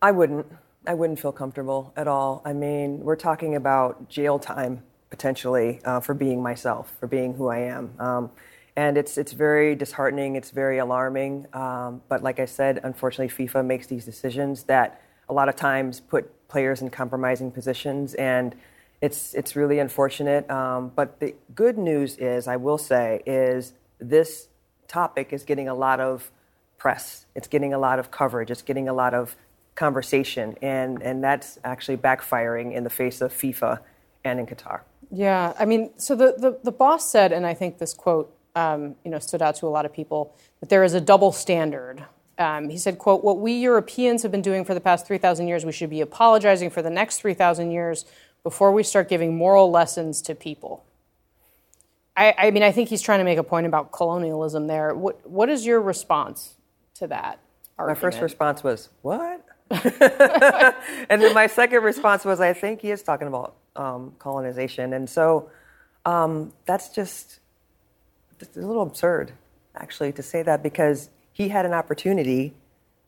I 0.01 0.11
wouldn't. 0.11 0.45
I 0.87 0.93
wouldn't 0.93 1.19
feel 1.19 1.33
comfortable 1.33 1.91
at 1.97 2.07
all. 2.07 2.41
I 2.45 2.53
mean, 2.53 3.01
we're 3.01 3.17
talking 3.17 3.55
about 3.55 4.07
jail 4.07 4.39
time 4.39 4.81
potentially 5.09 5.81
uh, 5.83 5.99
for 5.99 6.13
being 6.13 6.41
myself, 6.41 6.95
for 6.99 7.07
being 7.07 7.33
who 7.33 7.49
I 7.49 7.59
am. 7.59 7.93
Um, 7.99 8.31
and 8.79 8.97
it's 8.97 9.17
it's 9.17 9.33
very 9.33 9.75
disheartening. 9.75 10.37
It's 10.37 10.51
very 10.51 10.77
alarming. 10.77 11.47
Um, 11.51 12.01
but 12.07 12.23
like 12.23 12.39
I 12.39 12.45
said, 12.45 12.79
unfortunately, 12.81 13.31
FIFA 13.37 13.65
makes 13.65 13.87
these 13.87 14.05
decisions 14.05 14.63
that 14.63 15.01
a 15.27 15.33
lot 15.33 15.49
of 15.49 15.57
times 15.57 15.99
put 15.99 16.23
players 16.47 16.81
in 16.81 16.89
compromising 16.89 17.51
positions, 17.51 18.13
and 18.13 18.55
it's 19.01 19.33
it's 19.33 19.53
really 19.57 19.79
unfortunate. 19.79 20.49
Um, 20.49 20.93
but 20.95 21.19
the 21.19 21.35
good 21.53 21.77
news 21.77 22.15
is, 22.15 22.47
I 22.47 22.55
will 22.55 22.77
say, 22.77 23.21
is 23.25 23.73
this 23.99 24.47
topic 24.87 25.33
is 25.33 25.43
getting 25.43 25.67
a 25.67 25.75
lot 25.75 25.99
of 25.99 26.31
press. 26.77 27.25
It's 27.35 27.49
getting 27.49 27.73
a 27.73 27.79
lot 27.79 27.99
of 27.99 28.11
coverage. 28.11 28.49
It's 28.49 28.61
getting 28.61 28.87
a 28.87 28.93
lot 28.93 29.13
of 29.13 29.35
conversation, 29.75 30.55
and 30.61 31.03
and 31.03 31.21
that's 31.21 31.59
actually 31.65 31.97
backfiring 31.97 32.73
in 32.73 32.85
the 32.85 32.89
face 32.89 33.19
of 33.19 33.33
FIFA 33.33 33.81
and 34.23 34.39
in 34.39 34.45
Qatar. 34.45 34.81
Yeah, 35.11 35.53
I 35.59 35.65
mean, 35.65 35.91
so 35.97 36.15
the, 36.15 36.35
the, 36.37 36.59
the 36.63 36.71
boss 36.71 37.11
said, 37.11 37.31
and 37.31 37.43
I 37.43 37.55
think 37.55 37.79
this 37.79 37.95
quote, 37.95 38.31
um, 38.59 38.95
you 39.05 39.11
know, 39.11 39.19
stood 39.19 39.41
out 39.41 39.55
to 39.55 39.65
a 39.67 39.69
lot 39.69 39.85
of 39.85 39.93
people, 39.93 40.35
that 40.59 40.69
there 40.69 40.83
is 40.83 40.93
a 40.93 40.99
double 41.01 41.31
standard. 41.31 42.03
Um, 42.37 42.69
he 42.69 42.77
said, 42.77 42.97
quote, 42.97 43.23
what 43.23 43.39
we 43.39 43.53
Europeans 43.53 44.21
have 44.23 44.31
been 44.31 44.41
doing 44.41 44.65
for 44.65 44.73
the 44.73 44.81
past 44.81 45.07
3,000 45.07 45.47
years, 45.47 45.65
we 45.65 45.71
should 45.71 45.89
be 45.89 46.01
apologizing 46.01 46.69
for 46.69 46.81
the 46.81 46.89
next 46.89 47.19
3,000 47.21 47.71
years 47.71 48.05
before 48.43 48.71
we 48.71 48.83
start 48.83 49.07
giving 49.07 49.37
moral 49.37 49.71
lessons 49.71 50.21
to 50.23 50.35
people. 50.35 50.83
I, 52.17 52.35
I 52.37 52.51
mean, 52.51 52.63
I 52.63 52.71
think 52.71 52.89
he's 52.89 53.01
trying 53.01 53.19
to 53.19 53.25
make 53.25 53.37
a 53.37 53.43
point 53.43 53.65
about 53.65 53.93
colonialism 53.93 54.67
there. 54.67 54.93
What, 54.93 55.25
what 55.29 55.47
is 55.47 55.65
your 55.65 55.79
response 55.79 56.55
to 56.95 57.07
that? 57.07 57.39
My 57.77 57.93
first 57.93 58.19
response 58.19 58.61
was, 58.61 58.89
What? 59.03 59.45
and 59.71 61.21
then 61.21 61.33
my 61.33 61.47
second 61.47 61.83
response 61.83 62.25
was, 62.25 62.41
I 62.41 62.51
think 62.51 62.81
he 62.81 62.91
is 62.91 63.03
talking 63.03 63.27
about 63.27 63.55
um, 63.77 64.13
colonization. 64.19 64.91
And 64.93 65.09
so 65.09 65.49
um, 66.05 66.51
that's 66.65 66.89
just 66.89 67.38
it's 68.41 68.57
a 68.57 68.61
little 68.61 68.83
absurd, 68.83 69.33
actually, 69.75 70.11
to 70.13 70.23
say 70.23 70.43
that 70.43 70.63
because 70.63 71.09
he 71.31 71.49
had 71.49 71.65
an 71.65 71.73
opportunity 71.73 72.53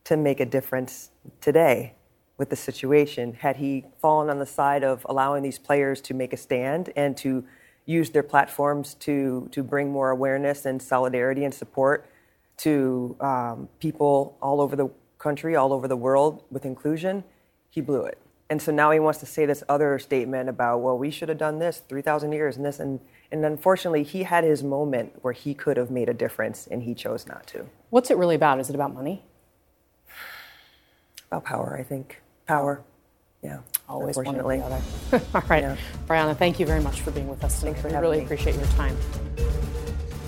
to 0.04 0.18
make 0.18 0.40
a 0.40 0.46
difference 0.46 1.12
today 1.40 1.94
with 2.38 2.50
the 2.50 2.56
situation. 2.56 3.34
Had 3.34 3.58
he 3.58 3.86
fallen 4.02 4.30
on 4.30 4.40
the 4.40 4.46
side 4.46 4.84
of 4.84 5.06
allowing 5.08 5.44
these 5.44 5.60
players 5.60 6.02
to 6.02 6.14
make 6.14 6.34
a 6.34 6.38
stand 6.38 6.92
and 6.96 7.16
to 7.18 7.44
use 7.86 8.10
their 8.12 8.24
platforms 8.24 8.94
to, 8.96 9.48
to 9.52 9.64
bring 9.64 9.92
more 9.92 10.10
awareness 10.10 10.66
and 10.66 10.82
solidarity 10.82 11.44
and 11.44 11.54
support 11.54 12.10
to 12.58 13.16
um, 13.20 13.68
people 13.80 14.38
all 14.42 14.62
over 14.62 14.76
the 14.76 14.90
country, 15.18 15.56
all 15.56 15.74
over 15.74 15.88
the 15.88 15.98
world 15.98 16.44
with 16.52 16.66
inclusion, 16.66 17.24
he 17.70 17.82
blew 17.82 18.04
it. 18.04 18.18
And 18.50 18.62
so 18.62 18.72
now 18.72 18.92
he 18.92 19.00
wants 19.00 19.20
to 19.20 19.26
say 19.26 19.46
this 19.46 19.64
other 19.70 19.98
statement 19.98 20.50
about, 20.50 20.80
well, 20.80 20.98
we 20.98 21.10
should 21.10 21.30
have 21.30 21.38
done 21.38 21.60
this 21.60 21.82
3,000 21.88 22.32
years 22.34 22.58
and 22.58 22.66
this. 22.66 22.80
And, 22.80 23.00
and 23.32 23.46
unfortunately, 23.46 24.04
he 24.04 24.24
had 24.24 24.44
his 24.44 24.64
moment 24.64 25.14
where 25.22 25.34
he 25.34 25.54
could 25.54 25.78
have 25.78 25.90
made 25.92 26.10
a 26.10 26.14
difference 26.14 26.68
and 26.68 26.84
he 26.84 26.94
chose 26.94 27.26
not 27.28 27.48
to. 27.48 27.66
What's 27.90 28.10
it 28.12 28.18
really 28.18 28.36
about? 28.36 28.60
Is 28.60 28.70
it 28.70 28.76
about 28.76 28.94
money? 28.94 29.24
About 31.28 31.46
power, 31.46 31.78
I 31.80 31.84
think. 31.84 32.22
Power. 32.46 32.82
Yeah. 33.42 33.60
Always 33.88 34.16
one 34.18 34.28
or 34.28 34.30
unfortunately. 34.52 34.58
the 35.10 35.18
other. 35.18 35.26
All 35.36 35.44
right. 35.50 35.78
Briana, 36.08 36.36
thank 36.38 36.60
you 36.60 36.66
very 36.66 36.82
much 36.82 37.02
for 37.02 37.12
being 37.12 37.28
with 37.28 37.44
us 37.44 37.60
tonight. 37.60 37.78
for 37.78 37.88
We 37.88 37.94
having 37.94 38.10
really 38.10 38.20
me. 38.20 38.26
appreciate 38.26 38.56
your 38.56 38.66
time. 38.68 38.96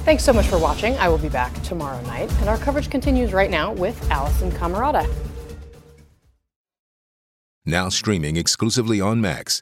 Thanks 0.06 0.24
so 0.24 0.34
much 0.34 0.48
for 0.48 0.58
watching. 0.58 0.98
I 0.98 1.08
will 1.08 1.18
be 1.18 1.30
back 1.30 1.54
tomorrow 1.64 2.02
night, 2.04 2.30
and 2.40 2.50
our 2.50 2.58
coverage 2.58 2.90
continues 2.90 3.32
right 3.32 3.50
now 3.50 3.72
with 3.74 3.98
Alisyn 4.10 4.52
Camerota. 4.52 5.10
Now 7.66 7.88
streaming 7.90 8.36
exclusively 8.36 9.00
on 9.00 9.22
Max, 9.22 9.62